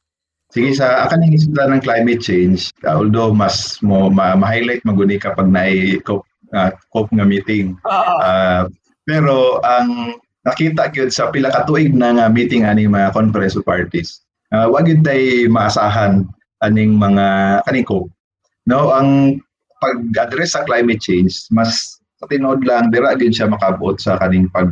Sige, 0.51 0.75
sa 0.75 1.07
akan 1.07 1.27
yung 1.27 1.35
isda 1.39 1.63
ng 1.71 1.79
climate 1.79 2.19
change, 2.19 2.75
uh, 2.83 2.99
although 2.99 3.31
mas 3.31 3.79
mo 3.79 4.11
ma- 4.11 4.35
ma-highlight 4.35 4.83
maguni 4.83 5.15
kapag 5.15 5.47
na 5.47 5.63
COP, 6.03 6.27
uh, 6.51 6.75
COP 6.91 7.07
nga 7.15 7.23
meeting. 7.23 7.79
Uh, 7.87 8.67
pero 9.07 9.63
ang 9.63 10.19
nakita 10.43 10.91
gyud 10.91 11.07
sa 11.07 11.31
pila 11.31 11.55
ka 11.55 11.63
tuig 11.63 11.95
na 11.95 12.11
nga 12.11 12.27
meeting 12.27 12.67
ani 12.67 12.83
mga 12.83 13.15
conference 13.15 13.55
of 13.55 13.63
parties. 13.63 14.27
Uh, 14.51 14.67
wag 14.67 14.91
gyud 14.91 15.07
tay 15.07 15.47
maasahan 15.47 16.27
aning 16.67 16.99
mga 16.99 17.59
kaning 17.63 17.87
COP. 17.87 18.11
No, 18.67 18.91
ang 18.91 19.39
pag-address 19.81 20.53
sa 20.53 20.63
climate 20.63 21.01
change, 21.01 21.49
mas 21.49 21.99
tinod 22.29 22.61
lang 22.61 22.93
dira 22.93 23.17
gyud 23.17 23.33
siya 23.33 23.49
makabuot 23.49 23.97
sa 23.97 24.15
kaning 24.21 24.45
pag 24.53 24.69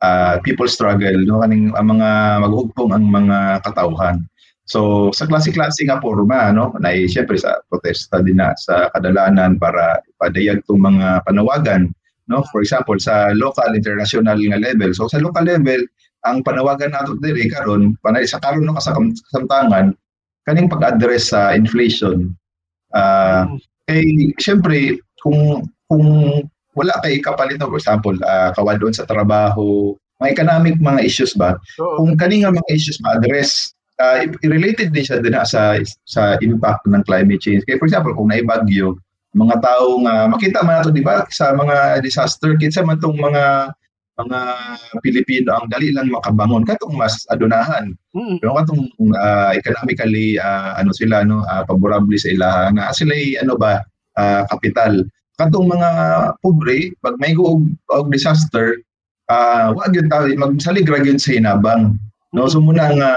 uh, 0.00 0.40
people 0.40 0.66
struggle, 0.66 1.20
no? 1.28 1.44
Kaning 1.44 1.76
ang 1.76 1.92
mga 1.92 2.10
maghugpong 2.48 2.96
ang 2.96 3.04
mga 3.12 3.60
katawhan. 3.60 4.24
So 4.68 5.08
sa 5.16 5.24
klase-klase 5.24 5.88
nga 5.88 6.00
porma 6.00 6.52
no? 6.52 6.76
Na 6.80 6.92
syempre 7.08 7.40
sa 7.40 7.60
protesta 7.72 8.20
din 8.20 8.36
na 8.36 8.52
sa 8.60 8.92
kadalanan 8.92 9.56
para 9.56 10.00
padayag 10.20 10.60
tong 10.68 10.84
mga 10.84 11.24
panawagan 11.24 11.88
no? 12.28 12.44
For 12.52 12.60
example 12.60 13.00
sa 13.00 13.32
local 13.32 13.72
international 13.72 14.36
nga 14.36 14.60
level. 14.60 14.92
So 14.92 15.08
sa 15.08 15.20
local 15.20 15.48
level 15.48 15.84
ang 16.28 16.44
panawagan 16.44 16.92
nato 16.92 17.16
diri 17.20 17.48
karon 17.48 17.96
panay 18.04 18.28
sa 18.28 18.40
karon 18.42 18.68
no 18.68 18.76
kasam- 18.76 19.16
kasamtangan 19.32 19.96
kaning 20.44 20.68
pag-address 20.68 21.32
sa 21.32 21.56
inflation 21.56 22.32
ah 22.96 23.48
kay 23.88 24.04
syempre 24.36 25.00
kung 25.24 25.64
kung 25.88 26.06
wala 26.76 26.94
kay 27.02 27.18
kapalit 27.24 27.56
no, 27.58 27.72
for 27.72 27.80
example 27.80 28.14
uh, 28.22 28.52
kawadon 28.52 28.92
sa 28.92 29.08
trabaho 29.08 29.96
mga 30.20 30.30
economic 30.36 30.76
mga 30.78 31.02
issues 31.02 31.32
ba 31.32 31.56
kung 31.74 32.14
kani 32.14 32.44
nga 32.44 32.52
mga 32.52 32.70
issues 32.70 33.00
ma-address 33.00 33.72
uh, 33.98 34.22
related 34.46 34.94
din 34.94 35.04
siya 35.04 35.18
din 35.18 35.36
sa 35.44 35.76
sa 36.06 36.38
impact 36.40 36.86
ng 36.86 37.02
climate 37.04 37.42
change. 37.42 37.62
Kaya 37.66 37.78
for 37.78 37.86
example, 37.90 38.14
kung 38.14 38.30
naibagyo, 38.30 38.96
mga 39.34 39.60
tao 39.60 40.00
nga 40.06 40.24
makita 40.30 40.64
man 40.64 40.80
nato 40.80 40.90
di 40.94 41.04
ba 41.04 41.26
sa 41.28 41.52
mga 41.52 42.00
disaster 42.00 42.56
kinsa 42.56 42.80
man 42.80 42.96
tong 42.96 43.18
mga 43.18 43.74
mga 44.18 44.40
Pilipino 44.98 45.54
ang 45.54 45.70
dali 45.70 45.94
lang 45.94 46.10
makabangon. 46.10 46.66
Katong 46.66 46.98
mas 46.98 47.22
adunahan. 47.30 47.94
Mm. 48.18 48.42
pero 48.42 48.58
katong 48.58 48.90
uh, 49.14 49.54
economically 49.54 50.34
uh, 50.42 50.74
ano 50.74 50.90
sila 50.90 51.22
no 51.22 51.46
uh, 51.46 51.62
favorable 51.70 52.18
sa 52.18 52.34
ilaha 52.34 52.74
na 52.74 52.90
sila 52.90 53.14
ano 53.38 53.54
ba 53.54 53.78
uh, 54.18 54.42
kapital. 54.50 55.06
Katong 55.38 55.70
mga 55.70 55.90
pobre 56.42 56.90
pag 56.98 57.14
may 57.22 57.38
og, 57.38 57.62
og 57.94 58.10
disaster 58.10 58.74
uh, 59.30 59.70
wag 59.70 59.94
gyud 59.94 60.10
tayo 60.10 60.34
magsalig 60.34 60.90
ra 60.90 60.98
gyud 60.98 61.22
sa 61.22 61.38
hinabang. 61.38 61.94
No 62.34 62.50
so 62.50 62.58
muna 62.58 62.90
nga 62.90 63.10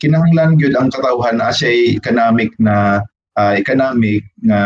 kinahanglan 0.00 0.56
gyud 0.56 0.72
ang 0.72 0.88
katawhan 0.88 1.36
na 1.36 1.52
siya 1.52 2.00
economic 2.00 2.56
na 2.56 3.04
uh, 3.36 3.52
economic 3.52 4.24
nga 4.48 4.60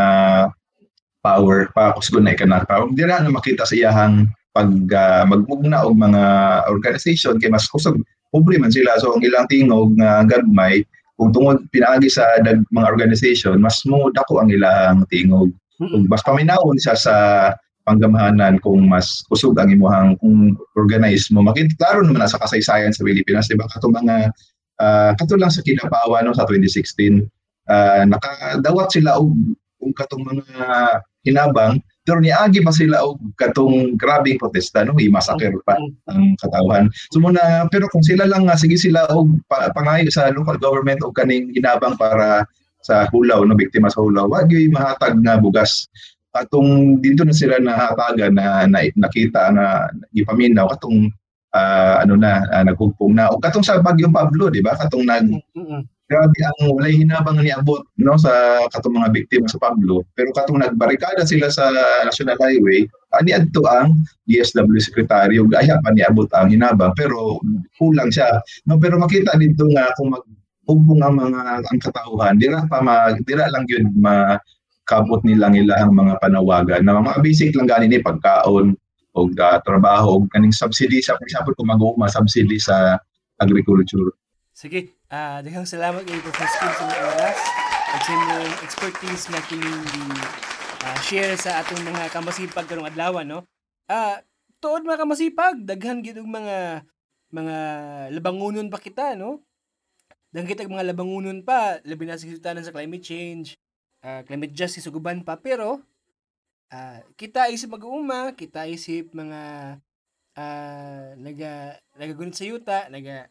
power 1.20 1.68
pa 1.74 1.92
kusgon 1.98 2.30
na 2.30 2.34
economic 2.38 2.70
power. 2.70 2.86
Dira 2.94 3.18
na 3.18 3.34
makita 3.34 3.66
sa 3.66 3.74
iyahang 3.74 4.30
pag 4.50 4.70
uh, 4.90 5.24
magmugna 5.26 5.86
og 5.86 5.94
mga 5.94 6.22
organization 6.70 7.38
kay 7.38 7.50
mas 7.50 7.70
kusog 7.70 7.98
pobre 8.34 8.58
man 8.58 8.70
sila. 8.70 8.98
So 8.98 9.14
ang 9.14 9.22
ilang 9.22 9.46
tingog 9.50 9.94
nga 9.98 10.26
gagmay 10.26 10.82
kung 11.20 11.36
tungod 11.36 11.68
pinaagi 11.70 12.08
sa 12.08 12.24
dag, 12.40 12.64
mga 12.72 12.88
organization 12.88 13.60
mas 13.60 13.82
mo 13.84 14.08
dako 14.10 14.42
ang 14.42 14.50
ilang 14.50 15.06
tingog. 15.10 15.52
Ug 15.80 16.04
mas 16.10 16.24
paminawon 16.24 16.78
siya 16.78 16.96
sa 16.96 17.14
panggamahanan 17.88 18.60
kung 18.60 18.86
mas 18.86 19.24
kusog 19.26 19.56
ang 19.58 19.72
imuhang 19.72 20.14
kung 20.20 20.54
organize 20.76 21.32
mo 21.32 21.42
makita 21.42 21.74
klaro 21.80 22.04
naman 22.04 22.28
sa 22.28 22.38
kasaysayan 22.38 22.92
sa 22.94 23.02
Pilipinas 23.02 23.48
di 23.48 23.56
ba? 23.56 23.66
Kato 23.66 23.88
mga 23.88 24.30
uh, 24.80 25.10
kato 25.16 25.34
lang 25.38 25.50
sa 25.50 25.64
Kidapawan 25.64 26.26
no 26.28 26.36
sa 26.36 26.44
2016 26.46 27.24
uh, 27.70 28.02
nakadawat 28.06 28.88
sila 28.92 29.18
og 29.18 29.32
og 29.80 29.92
katong 29.96 30.24
mga 30.28 30.44
hinabang 31.24 31.80
pero 32.04 32.18
niagi 32.18 32.64
pa 32.64 32.72
sila 32.72 33.04
og 33.04 33.20
katong 33.36 33.94
grabing 34.00 34.40
protesta 34.40 34.82
no? 34.82 34.96
I-massacre 34.96 35.52
pa 35.68 35.76
ang 36.08 36.34
katawhan. 36.40 36.88
So 37.12 37.20
muna 37.20 37.68
pero 37.68 37.86
kung 37.92 38.02
sila 38.02 38.24
lang 38.24 38.48
nga 38.48 38.56
sige 38.56 38.80
sila 38.80 39.04
og 39.12 39.28
pa, 39.46 39.68
pangayo 39.76 40.08
sa 40.08 40.32
local 40.32 40.56
government 40.56 41.04
og 41.04 41.12
kaning 41.12 41.52
hinabang 41.52 41.94
para 42.00 42.48
sa 42.80 43.04
hulaw 43.12 43.44
no? 43.44 43.52
Biktima 43.52 43.92
sa 43.92 44.00
hulaw 44.00 44.26
wa 44.26 44.42
gyud 44.48 44.72
mahatag 44.72 45.20
nga 45.20 45.36
bugas. 45.36 45.86
Katong 46.30 47.02
dito 47.02 47.26
na 47.26 47.34
sila 47.34 47.58
nahatagan 47.58 48.32
na, 48.32 48.64
na 48.64 48.86
nakita 48.96 49.50
nga 49.50 49.90
gipaminaw 50.14 50.70
katong 50.72 51.10
uh, 51.52 51.94
ano 52.00 52.14
na 52.16 52.46
uh, 52.48 52.64
nagkugpong 52.64 53.12
na. 53.18 53.28
O 53.34 53.42
katong 53.42 53.66
sa 53.66 53.82
Bagyong 53.82 54.14
Pablo 54.14 54.48
di 54.48 54.62
ba? 54.62 54.78
Katong 54.78 55.04
nag 55.04 55.26
Mm-mm. 55.26 55.82
Grabe 56.10 56.38
ang 56.42 56.74
walay 56.74 56.98
hinabang 56.98 57.38
ni 57.38 57.54
abot 57.54 57.86
no 58.02 58.18
sa 58.18 58.66
katong 58.74 58.98
mga 58.98 59.14
biktima 59.14 59.46
sa 59.46 59.62
Pablo. 59.62 60.02
Pero 60.18 60.34
katong 60.34 60.58
nagbarikada 60.58 61.22
sila 61.22 61.46
sa 61.46 61.70
National 62.02 62.34
Highway 62.42 62.90
ani 63.14 63.30
adto 63.38 63.62
ang 63.70 64.02
DSW 64.26 64.82
secretary 64.82 65.38
ug 65.38 65.54
aya 65.54 65.78
pa 65.78 65.94
ni 65.94 66.02
abot 66.02 66.26
ang 66.34 66.50
hinabang 66.50 66.90
pero 66.98 67.38
kulang 67.78 68.10
siya. 68.10 68.42
No 68.66 68.82
pero 68.82 68.98
makita 68.98 69.38
dito 69.38 69.70
nga 69.70 69.86
kung 69.94 70.10
mag 70.10 70.26
ugbong 70.66 71.02
ang 71.06 71.14
mga 71.14 71.62
ang 71.62 71.78
katauhan 71.78 72.34
dira 72.42 72.66
pa 72.66 72.82
mag 72.82 73.22
dira 73.22 73.46
lang 73.46 73.62
yun 73.70 73.94
ma 73.94 74.34
kabot 74.90 75.22
nilang 75.22 75.54
ilang 75.54 75.94
mga 75.94 76.18
panawagan. 76.18 76.82
Na 76.82 76.98
mga 76.98 77.22
basic 77.22 77.54
lang 77.54 77.70
gani 77.70 77.86
ni 77.86 78.02
pagkaon 78.02 78.74
o 79.14 79.20
uh, 79.26 79.58
trabaho 79.62 80.18
o 80.18 80.26
kaning 80.34 80.54
subsidy 80.54 80.98
sa 80.98 81.14
for 81.14 81.26
example 81.26 81.54
kung 81.54 81.70
mag-uuma 81.70 82.10
subsidy 82.10 82.58
sa 82.58 82.98
agriculture. 83.38 84.10
Sige, 84.50 84.99
ah 85.10 85.42
daghang 85.42 85.66
salamat 85.66 86.06
kay 86.06 86.22
Professor 86.22 86.54
Kim 86.62 86.70
sa 86.70 86.86
mga 86.86 87.02
oras 87.02 87.38
at 87.90 88.00
sa 88.06 88.10
inyong 88.14 88.54
expertise 88.62 89.24
nga 89.26 89.42
kining 89.50 89.82
uh, 90.86 90.98
share 91.02 91.34
sa 91.34 91.58
atong 91.58 91.82
mga 91.82 92.14
kamasipag 92.14 92.70
karong 92.70 92.86
adlaw 92.86 93.18
no. 93.26 93.42
Ah 93.90 94.22
tuod 94.62 94.86
mga 94.86 95.02
kamasipag, 95.02 95.66
daghan 95.66 96.06
gid 96.06 96.22
og 96.22 96.30
mga 96.30 96.86
mga 97.34 97.56
labangunon 98.14 98.70
pa 98.70 98.78
kita 98.78 99.18
no. 99.18 99.42
Daghan 100.30 100.46
kita 100.46 100.70
mga 100.70 100.94
labangunon 100.94 101.42
pa 101.42 101.82
labi 101.82 102.06
na 102.06 102.14
sa 102.14 102.30
sa 102.30 102.70
climate 102.70 103.02
change, 103.02 103.58
ah, 104.06 104.22
climate 104.22 104.54
justice 104.54 104.86
ug 104.86 105.02
uban 105.02 105.26
pa 105.26 105.34
pero 105.42 105.82
ah 106.70 107.02
kita 107.18 107.50
isip 107.50 107.74
mag-uuma, 107.74 108.38
kita 108.38 108.70
isip 108.70 109.10
mga 109.10 109.74
ah 110.38 111.18
naga 111.18 111.82
nagagunit 111.98 112.38
sa 112.38 112.46
yuta, 112.46 112.86
naga 112.94 113.26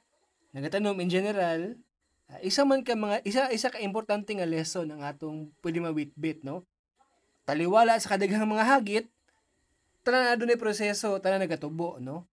nagatanom 0.54 0.98
in 1.02 1.10
general, 1.10 1.78
uh, 2.30 2.40
isa 2.42 2.66
man 2.66 2.82
ka 2.82 2.98
mga 2.98 3.22
isa 3.26 3.50
isa 3.54 3.70
ka 3.70 3.82
importante 3.82 4.34
nga 4.34 4.50
lesson 4.50 4.90
ang 4.90 5.02
atong 5.06 5.54
pwede 5.62 5.82
mawitbit 5.82 6.46
no. 6.46 6.66
Taliwala 7.46 7.98
sa 7.98 8.14
kadaghang 8.14 8.46
mga 8.46 8.66
hagit, 8.66 9.06
tanan 10.06 10.34
na 10.34 10.38
dunay 10.38 10.58
proseso, 10.58 11.18
tanan 11.18 11.46
nagatubo 11.46 11.98
no. 11.98 12.30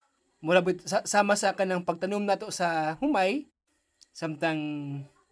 Bit, 0.47 0.87
sa, 0.87 1.03
sama 1.09 1.35
sa 1.35 1.57
kanang 1.57 1.83
pagtanom 1.83 2.23
nato 2.23 2.53
sa 2.53 2.95
humay, 3.01 3.49
samtang 4.13 4.61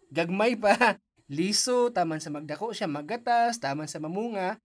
gagmay 0.09 0.57
pa, 0.57 0.75
liso, 1.31 1.93
taman 1.93 2.19
sa 2.19 2.33
magdako 2.33 2.73
siya, 2.73 2.89
magatas, 2.89 3.61
taman 3.61 3.87
sa 3.87 4.01
mamunga, 4.01 4.59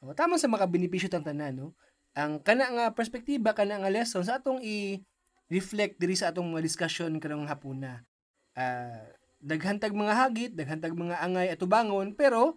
o, 0.00 0.14
taman 0.16 0.40
sa 0.40 0.48
makabenepisyo 0.48 1.10
tang 1.12 1.26
tanan 1.26 1.52
no. 1.52 1.68
Ang 2.16 2.42
kana 2.42 2.66
nga 2.70 2.86
perspektiba 2.90 3.54
kana 3.54 3.78
nga 3.78 3.92
lesson 3.92 4.26
sa 4.26 4.42
atong 4.42 4.58
i 4.64 5.04
reflect 5.50 5.98
diri 5.98 6.14
sa 6.14 6.30
atong 6.30 6.46
mga 6.46 6.62
discussion 6.62 7.10
karong 7.18 7.50
hapuna. 7.50 8.06
Uh, 8.54 9.02
daghantag 9.42 9.90
mga 9.90 10.14
hagit, 10.14 10.52
daghantag 10.54 10.94
mga 10.94 11.18
angay 11.18 11.50
at 11.50 11.58
tubangon, 11.58 12.14
pero 12.14 12.54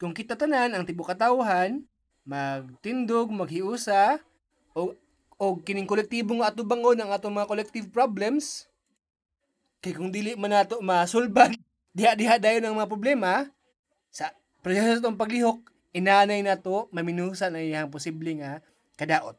kung 0.00 0.16
kita 0.16 0.34
tanan 0.34 0.72
ang 0.72 0.88
tibuok 0.88 1.12
katawhan, 1.12 1.84
magtindog, 2.24 3.28
maghiusa, 3.28 4.16
o, 4.72 4.96
o 5.36 5.44
kining 5.60 5.84
kolektibo 5.84 6.32
nga 6.40 6.48
atubangon 6.48 6.96
ang 6.96 7.12
atong 7.12 7.36
mga 7.36 7.50
collective 7.50 7.86
problems, 7.92 8.70
kay 9.84 9.92
kung 9.92 10.08
dili 10.08 10.32
man 10.40 10.56
nato 10.56 10.80
masulbad, 10.80 11.52
diha-diha 11.96 12.40
dayon 12.40 12.64
ang 12.64 12.80
mga 12.80 12.88
problema, 12.88 13.44
sa 14.08 14.32
proseso 14.64 15.04
itong 15.04 15.20
paglihok, 15.20 15.60
inanay 15.92 16.40
na 16.40 16.56
to, 16.56 16.88
maminusa 16.94 17.52
na 17.52 17.60
iyang 17.60 17.92
posible 17.92 18.30
nga 18.40 18.64
kadaot. 18.96 19.36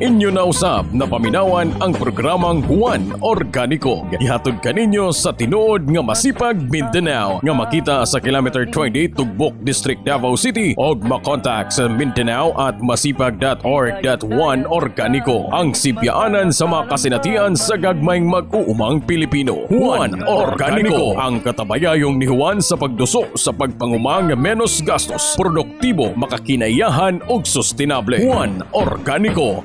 Inyo 0.00 0.32
na 0.32 0.48
usab 0.48 0.96
na 0.96 1.04
paminawan 1.04 1.76
ang 1.76 1.92
programang 1.92 2.64
Juan 2.64 3.12
Organiko. 3.20 4.08
Ihatod 4.16 4.64
kaninyo 4.64 5.12
sa 5.12 5.28
tinuod 5.28 5.84
nga 5.92 6.00
masipag 6.00 6.56
Mindanao 6.56 7.36
nga 7.44 7.52
makita 7.52 8.08
sa 8.08 8.16
kilometer 8.16 8.64
20 8.64 9.12
Tugbok 9.12 9.60
District 9.60 10.00
Davao 10.00 10.40
City 10.40 10.72
o 10.80 10.96
makontak 10.96 11.68
sa 11.68 11.84
Mindanao 11.84 12.56
at 12.56 12.80
masipag.org.1 12.80 14.64
Organiko. 14.72 15.52
Ang 15.52 15.76
sibyaanan 15.76 16.48
sa 16.48 16.64
mga 16.64 16.96
kasinatian 16.96 17.52
sa 17.52 17.76
gagmayng 17.76 18.24
mag-uumang 18.24 19.04
Pilipino. 19.04 19.68
Juan 19.68 20.16
Organiko 20.24 21.20
ang 21.20 21.44
katabayayong 21.44 22.16
ni 22.16 22.24
Juan 22.24 22.64
sa 22.64 22.80
pagduso 22.80 23.36
sa 23.36 23.52
pagpangumang 23.52 24.32
menos 24.32 24.80
gastos, 24.80 25.36
produktibo, 25.36 26.16
makakinayahan 26.16 27.20
ug 27.28 27.44
sustainable. 27.44 28.16
Juan 28.16 28.64
Organiko 28.72 29.60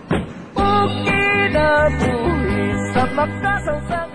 kinabuhi 1.76 2.64
sa 2.96 3.04
makasang 3.12 4.15